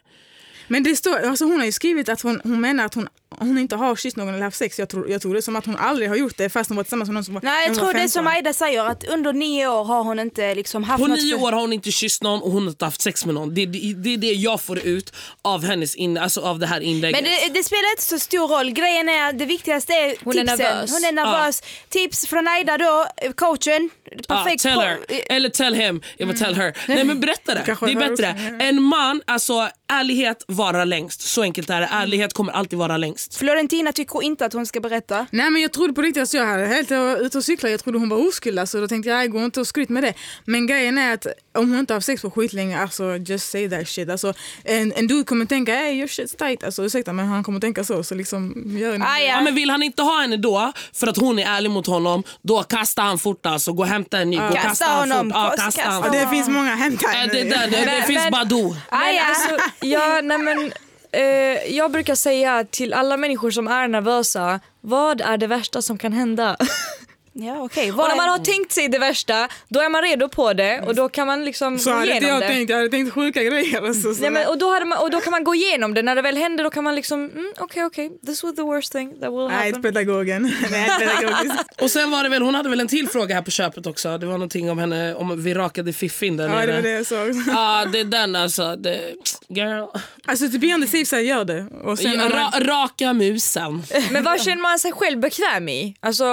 Men 0.68 0.82
det 0.82 0.96
står, 0.96 1.18
alltså 1.18 1.44
hon 1.44 1.58
har 1.58 1.66
ju 1.66 1.72
skrivit 1.72 2.08
att 2.08 2.20
hon, 2.20 2.40
hon 2.44 2.60
menar 2.60 2.84
att 2.84 2.94
hon, 2.94 3.08
hon 3.38 3.58
inte 3.58 3.76
har 3.76 3.96
kysst 3.96 4.16
någon 4.16 4.28
eller 4.34 4.44
haft 4.44 4.56
sex. 4.56 4.78
Jag 4.78 4.88
tror, 4.88 5.10
jag 5.10 5.22
tror 5.22 5.34
det 5.34 5.42
som 5.42 5.56
att 5.56 5.66
hon 5.66 5.76
aldrig 5.76 6.08
har 6.08 6.16
gjort 6.16 6.36
det 6.36 6.48
fast 6.48 6.70
hon 6.70 6.76
var 6.76 6.84
tillsammans 6.84 7.08
med 7.08 7.14
någon 7.14 7.24
som 7.24 7.34
var 7.34 7.42
Nej, 7.42 7.66
jag 7.66 7.76
tror 7.76 7.86
var 7.86 7.92
det 7.92 7.98
är 7.98 8.00
15. 8.00 8.10
som 8.12 8.26
Aida 8.26 8.52
säger, 8.52 8.84
att 8.84 9.04
under 9.04 9.32
nio 9.32 9.66
år 9.68 9.84
har 9.84 10.02
hon 10.04 10.18
inte 10.18 10.54
liksom 10.54 10.84
haft 10.84 11.02
På 11.02 11.08
något 11.08 11.18
nio 11.18 11.34
år 11.34 11.52
har 11.52 11.60
hon 11.60 11.72
inte 11.72 11.90
kysst 11.90 12.22
någon 12.22 12.42
och 12.42 12.50
hon 12.50 12.62
har 12.62 12.70
inte 12.70 12.84
haft 12.84 13.00
sex 13.00 13.26
med 13.26 13.34
någon. 13.34 13.54
Det, 13.54 13.66
det, 13.66 13.94
det 13.94 14.14
är 14.14 14.16
det 14.16 14.32
jag 14.32 14.60
får 14.60 14.78
ut 14.78 15.12
av, 15.42 15.64
hennes 15.64 15.94
in, 15.94 16.18
alltså 16.18 16.40
av 16.40 16.58
det 16.58 16.66
här 16.66 16.80
inlägget. 16.80 17.22
Men 17.22 17.30
det, 17.30 17.58
det 17.58 17.64
spelar 17.64 17.90
inte 17.90 18.02
så 18.02 18.18
stor 18.18 18.48
roll. 18.48 18.70
Grejen 18.70 19.08
är, 19.08 19.32
det 19.32 19.44
viktigaste 19.46 19.92
är 19.92 20.16
Hon 20.24 20.38
är 20.38 20.40
tipsen. 20.40 20.58
nervös. 20.58 20.90
Hon 20.90 21.04
är 21.04 21.12
nervös. 21.12 21.62
Tips 21.88 22.26
från 22.26 22.48
Aida 22.48 22.78
då, 22.78 23.06
coachen. 23.34 23.90
Ja, 24.10 24.22
Perfekt. 24.28 24.62
tell 24.62 24.78
po- 24.78 24.82
her. 24.82 24.98
Eller 25.28 25.48
tell 25.48 25.74
him. 25.74 26.02
Jag 26.16 26.26
vill 26.26 26.38
tell 26.38 26.54
her. 26.54 26.76
Nej 26.88 27.04
men 27.04 27.20
berätta 27.20 27.54
det. 27.54 27.76
Det 27.80 27.92
är 27.92 28.08
bättre. 28.08 28.26
En 28.64 28.82
man, 28.82 29.22
alltså 29.26 29.68
ärlighet 29.88 30.44
varar 30.56 30.84
längst. 30.84 31.20
Så 31.20 31.42
enkelt 31.42 31.70
är 31.70 31.80
det. 31.80 31.88
Ärlighet 31.92 32.32
kommer 32.32 32.52
alltid 32.52 32.78
vara 32.78 32.96
längst. 32.96 33.34
Florentina 33.36 33.92
tycker 33.92 34.22
inte 34.22 34.46
att 34.46 34.52
hon 34.52 34.66
ska 34.66 34.80
berätta. 34.80 35.26
Nej 35.30 35.50
men 35.50 35.62
jag 35.62 35.72
trodde 35.72 35.92
på 35.92 36.02
riktigt, 36.02 36.20
alltså 36.20 36.36
jag 36.36 36.46
hade 36.46 36.66
helt 36.66 36.90
ute 37.20 37.38
och 37.38 37.44
cykla, 37.44 37.68
jag 37.70 37.80
trodde 37.84 37.98
hon 37.98 38.08
var 38.08 38.28
oskuld 38.28 38.58
alltså, 38.58 38.80
då 38.80 38.88
tänkte 38.88 39.10
jag 39.10 39.20
jag 39.22 39.30
går 39.30 39.44
inte 39.44 39.60
och 39.60 39.66
skryt 39.66 39.88
med 39.88 40.02
det. 40.02 40.14
Men 40.44 40.66
grejen 40.66 40.98
är 40.98 41.14
att 41.14 41.26
om 41.54 41.70
hon 41.70 41.78
inte 41.78 41.92
har 41.92 41.96
haft 41.96 42.06
sex 42.06 42.22
på 42.22 42.30
skitlänge, 42.30 42.78
alltså 42.80 43.16
just 43.16 43.50
say 43.50 43.68
that 43.70 43.88
shit. 43.88 44.10
Alltså, 44.10 44.34
en, 44.64 44.92
en 44.92 45.06
dude 45.06 45.24
kommer 45.24 45.44
tänka 45.46 45.74
hey 45.74 45.92
your 45.94 46.06
shit's 46.06 46.36
tight, 46.38 46.64
alltså 46.64 46.84
ursäkta 46.84 47.12
men 47.12 47.26
han 47.26 47.44
kommer 47.44 47.60
tänka 47.60 47.84
så 47.84 48.02
så 48.04 48.14
liksom 48.14 48.64
gör 48.78 48.94
en 48.94 49.02
Ah, 49.02 49.18
Ja, 49.18 49.24
ja. 49.26 49.40
men 49.40 49.54
vill 49.54 49.70
han 49.70 49.82
inte 49.82 50.02
ha 50.02 50.20
henne 50.20 50.36
då, 50.36 50.72
för 50.94 51.06
att 51.06 51.16
hon 51.16 51.38
är 51.38 51.46
ärlig 51.46 51.70
mot 51.70 51.86
honom, 51.86 52.22
då 52.42 52.62
kastar 52.62 53.02
han 53.02 53.18
fort 53.18 53.46
alltså. 53.46 53.72
Gå 53.72 53.82
och 53.82 53.88
hämta 53.88 54.18
en 54.18 54.30
ny. 54.30 54.36
Gå 54.36 54.42
och 54.44 54.52
Kasta 54.52 54.68
kasta 54.68 54.86
honom. 54.86 55.26
fort. 55.30 55.32
Ja, 55.34 55.48
Kasta 55.56 55.82
kasta 55.82 55.90
honom. 55.90 56.12
Det 56.12 56.28
finns 56.28 56.48
många 56.48 56.74
hämta 56.74 57.06
Äh, 57.14 57.26
det, 57.26 57.42
det, 57.42 57.42
det, 57.44 57.66
det 57.70 57.86
Men- 57.86 58.02
finns 58.02 58.22
men- 58.22 58.32
Badoo. 58.32 58.76
Ah, 58.88 59.10
ja. 59.10 59.22
alltså, 59.24 59.56
ja, 59.80 60.20
nej 60.22 60.38
men, 60.46 60.72
eh, 61.12 61.76
jag 61.76 61.90
brukar 61.90 62.14
säga 62.14 62.64
till 62.70 62.92
alla 62.92 63.16
människor 63.16 63.50
som 63.50 63.68
är 63.68 63.88
nervösa, 63.88 64.60
vad 64.80 65.20
är 65.20 65.36
det 65.36 65.46
värsta 65.46 65.82
som 65.82 65.98
kan 65.98 66.12
hända? 66.12 66.56
Ja, 67.38 67.62
okej. 67.62 67.90
Och 67.90 67.96
när 67.96 68.10
är- 68.12 68.16
man 68.16 68.28
har 68.28 68.38
tänkt 68.38 68.72
sig 68.72 68.88
det 68.88 68.98
värsta, 68.98 69.48
då 69.68 69.80
är 69.80 69.88
man 69.88 70.02
redo 70.02 70.28
på 70.28 70.52
det 70.52 70.80
och 70.86 70.94
då 70.94 71.08
kan 71.08 71.26
man 71.26 71.44
liksom 71.44 71.78
Så 71.78 71.92
gå 71.94 72.04
igenom 72.04 72.28
jag 72.30 72.40
det. 72.40 72.46
tänkt, 72.48 72.70
jag 72.70 72.76
hade 72.76 72.88
tänkt 72.88 73.12
sjuka 73.14 73.42
grejer. 73.44 73.86
Alltså, 73.86 74.14
så 74.14 74.20
Nej, 74.20 74.30
men, 74.30 74.46
och, 74.48 74.58
då 74.58 74.70
hade 74.72 74.84
man, 74.86 74.98
och 74.98 75.10
då 75.10 75.20
kan 75.20 75.30
man 75.30 75.44
gå 75.44 75.54
igenom 75.54 75.94
det, 75.94 76.02
när 76.02 76.16
det 76.16 76.22
väl 76.22 76.36
händer 76.36 76.64
då 76.64 76.70
kan 76.70 76.84
man 76.84 76.94
liksom, 76.94 77.20
mm, 77.30 77.52
okej 77.58 77.84
okej, 77.84 78.10
this 78.26 78.42
was 78.42 78.54
the 78.56 78.62
worst 78.62 78.92
thing 78.92 79.20
that 79.20 79.30
will 79.32 79.48
Nej, 79.48 79.66
happen. 79.66 79.82
pedagogen. 79.82 80.42
Nej, 80.70 80.90
pedagogiskt. 80.98 81.64
Och 81.82 81.90
sen 81.90 82.10
var 82.10 82.22
det 82.22 82.28
väl, 82.28 82.42
hon 82.42 82.54
hade 82.54 82.68
väl 82.68 82.80
en 82.80 82.88
till 82.88 83.08
fråga 83.08 83.34
här 83.34 83.42
på 83.42 83.50
köpet 83.50 83.86
också. 83.86 84.18
Det 84.18 84.26
var 84.26 84.32
någonting 84.32 84.70
om 84.70 84.78
henne, 84.78 85.14
om 85.14 85.42
vi 85.44 85.54
rakade 85.54 85.92
fiffin 85.92 86.36
där 86.36 86.44
Ja, 86.48 86.50
det 86.54 86.66
nere. 86.66 86.74
var 86.74 86.82
det 86.82 86.90
jag 86.90 87.06
sa. 87.06 87.16
Ja, 87.52 87.84
det 87.92 88.00
är 88.00 88.04
den 88.04 88.36
alltså. 88.36 88.76
Det, 88.76 89.00
girl. 89.48 89.84
Alltså 90.26 90.48
to 90.48 90.58
be 90.58 90.66
on 90.74 90.80
the 90.82 90.86
safe 90.88 91.04
side, 91.04 91.24
gör 91.26 91.44
det. 91.44 91.66
Och 91.84 91.98
sen, 91.98 92.12
Ja, 92.14 92.28
ra, 92.28 92.60
raka 92.60 93.12
musen. 93.12 93.82
Men 94.10 94.24
vad 94.24 94.42
känner 94.42 94.62
man 94.62 94.78
sig 94.78 94.92
själv 94.92 95.20
bekväm 95.20 95.68
i? 95.68 95.96
Alltså, 96.00 96.24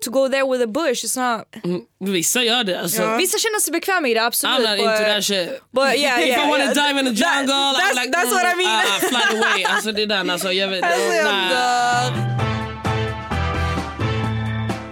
to 0.00 0.10
go 0.10 0.28
there 0.34 0.44
with 0.52 0.62
a 0.62 0.66
bush 0.66 1.04
is 1.04 1.16
not... 1.16 1.40
Mm, 1.64 1.80
Vissa 2.00 2.42
gör 2.42 2.64
det. 2.64 2.80
Alltså. 2.80 3.02
Ja. 3.02 3.16
Vissa 3.16 3.38
känner 3.38 3.60
sig 3.60 3.72
bekväma 3.72 4.08
i 4.08 4.14
det, 4.14 4.24
absolut. 4.24 4.58
I'm 4.58 4.70
not 4.70 4.78
into 4.78 5.04
that 5.14 5.24
shit. 5.24 5.48
but 5.72 5.96
yeah, 5.96 6.20
If 6.22 6.28
yeah, 6.28 6.46
I 6.46 6.50
wanna 6.50 6.64
yeah. 6.64 6.74
dive 6.88 6.96
in 7.00 7.06
the 7.06 7.16
jungle, 7.24 7.54
That- 7.54 7.74
I'm 7.74 7.80
that's- 7.80 8.00
like, 8.04 8.12
that's 8.18 8.32
what 8.36 8.46
I 8.52 8.56
mean. 8.56 8.70
Ah, 8.70 8.98
fly 9.12 9.38
away. 9.38 9.64
Alltså 9.74 9.92
det 9.92 10.02
är 10.02 10.06
den 10.06 10.30
alltså. 10.30 10.52
Jag 10.52 10.68
vet, 10.68 10.84
Alltså, 10.84 11.10
dör. 11.10 12.34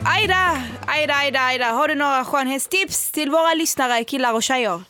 Aida, 0.05 0.62
Aida, 0.86 1.14
Aida, 1.14 1.40
Aida. 1.40 1.64
Har 1.70 1.88
du 1.88 1.95
några 1.95 2.24
skönhetstips 2.24 3.11
till 3.11 3.30
våra 3.30 3.55
lyssnare, 3.55 4.05
killar 4.05 4.32
och 4.32 4.43
tjejer? 4.43 4.82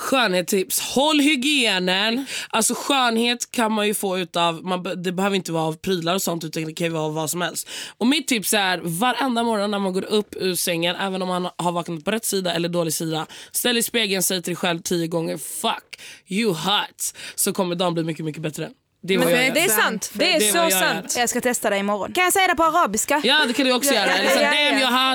Skönhetstips. 0.00 0.80
Håll 0.80 1.20
hygienen. 1.20 2.26
Alltså 2.48 2.74
skönhet 2.76 3.50
kan 3.50 3.72
man 3.72 3.86
ju 3.86 3.94
få 3.94 4.18
utav, 4.18 4.64
man, 4.64 5.02
det 5.02 5.12
behöver 5.12 5.36
inte 5.36 5.52
vara 5.52 5.64
av 5.64 5.72
prylar 5.72 6.14
och 6.14 6.22
sånt 6.22 6.44
utan 6.44 6.64
det 6.64 6.72
kan 6.72 6.86
ju 6.86 6.92
vara 6.92 7.02
av 7.02 7.14
vad 7.14 7.30
som 7.30 7.40
helst. 7.40 7.68
Och 7.98 8.06
mitt 8.06 8.28
tips 8.28 8.54
är 8.54 8.78
varenda 8.78 9.42
morgon 9.42 9.70
när 9.70 9.78
man 9.78 9.92
går 9.92 10.04
upp 10.04 10.36
ur 10.36 10.54
sängen, 10.54 10.96
även 10.96 11.22
om 11.22 11.28
man 11.28 11.48
har 11.56 11.72
vaknat 11.72 12.04
på 12.04 12.10
rätt 12.10 12.24
sida 12.24 12.54
eller 12.54 12.68
dålig 12.68 12.92
sida, 12.92 13.26
ställ 13.52 13.78
i 13.78 13.82
spegeln, 13.82 14.22
säg 14.22 14.42
till 14.42 14.50
dig 14.50 14.56
själv 14.56 14.78
tio 14.78 15.06
gånger 15.06 15.38
fuck 15.38 16.00
you 16.28 16.52
hot. 16.52 17.14
Så 17.34 17.52
kommer 17.52 17.74
dagen 17.74 17.94
bli 17.94 18.04
mycket, 18.04 18.24
mycket 18.24 18.42
bättre. 18.42 18.70
Det, 19.02 19.18
men, 19.18 19.30
jag 19.30 19.54
det 19.54 19.60
är 19.60 19.68
sant. 19.68 20.10
Det 20.12 20.34
är, 20.34 20.40
det 20.40 20.52
så 20.52 20.56
jag 20.56 20.72
sant. 20.72 21.14
Jag 21.16 21.28
ska 21.28 21.40
testa 21.40 21.70
det 21.70 21.76
imorgon. 21.76 22.12
Kan 22.12 22.24
jag 22.24 22.32
säga 22.32 22.48
det 22.48 22.54
på 22.54 22.64
arabiska? 22.64 23.20
Ja, 23.24 23.44
det 23.46 23.52
kan 23.52 23.66
du 23.66 23.72
också 23.72 23.94
göra. 23.94 24.10
Liksom, 24.22 24.42
jag 24.42 24.86
har... 24.86 25.12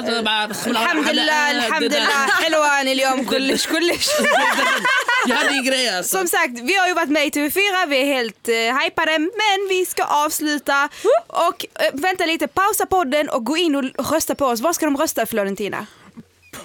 Alhamdulillah. 0.76 2.30
Jag 5.28 5.36
hade 5.36 5.70
grejer 5.70 5.98
alltså. 5.98 6.18
Som 6.18 6.28
sagt, 6.28 6.60
vi 6.64 6.76
har 6.76 6.88
ju 6.88 6.94
varit 6.94 7.10
med 7.10 7.26
i 7.26 7.30
TV4, 7.30 7.88
vi 7.88 8.02
är 8.02 8.06
helt 8.06 8.48
eh, 8.48 8.54
hypade, 8.56 9.20
men 9.20 9.68
vi 9.70 9.86
ska 9.86 10.04
avsluta. 10.04 10.90
Och 11.28 11.66
äh, 11.80 11.90
vänta 11.94 12.26
lite, 12.26 12.48
pausa 12.48 12.86
podden 12.86 13.30
och 13.30 13.46
gå 13.46 13.58
in 13.58 13.76
och 13.76 14.12
rösta 14.12 14.36
på 14.36 14.46
oss. 14.46 14.62
Vad 14.62 14.76
ska 14.76 14.86
de 14.86 14.98
rösta 14.98 15.22
för 15.22 15.28
Florentina? 15.28 15.88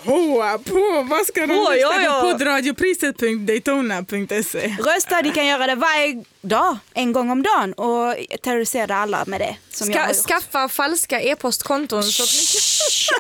På, 0.05 0.59
på, 0.67 1.07
vad 1.11 1.27
ska 1.27 1.41
de 1.41 1.47
På, 1.47 1.53
lyssna 1.73 1.77
ja, 1.77 1.89
på? 1.93 2.01
ja. 2.05 2.21
Poddradiopriset.daytona.se 2.33 4.77
Rösta, 4.79 5.21
ni 5.21 5.31
kan 5.31 5.47
göra 5.47 5.67
det 5.67 5.75
varje 5.75 6.25
dag, 6.41 6.79
en 6.95 7.13
gång 7.13 7.31
om 7.31 7.43
dagen 7.43 7.73
och 7.73 8.15
terrorisera 8.43 8.97
alla 8.97 9.25
med 9.27 9.41
det. 9.41 9.57
Som 9.71 9.91
jag 9.91 10.01
har 10.01 10.13
Ska, 10.15 10.35
gjort. 10.35 10.43
skaffa 10.43 10.69
falska 10.69 11.21
e-postkonton 11.21 12.03
så 12.03 12.23
att 12.23 12.29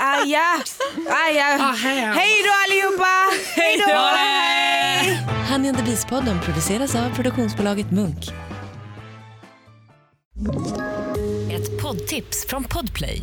Aja, 0.02 0.62
aja. 1.28 1.58
Ah, 1.60 1.72
hej. 1.72 1.98
Hej 2.00 2.42
då 2.44 2.50
allihopa! 2.66 3.08
Hej 3.54 3.78
då! 3.78 3.84
Honey 5.52 5.68
and 5.68 5.78
the 5.78 5.84
Beast-podden 5.84 6.40
produceras 6.44 6.94
av 6.94 7.14
produktionsbolaget 7.14 7.90
Munk. 7.90 8.24
Ett 11.52 11.82
poddtips 11.82 12.46
från 12.46 12.64
Podplay. 12.64 13.22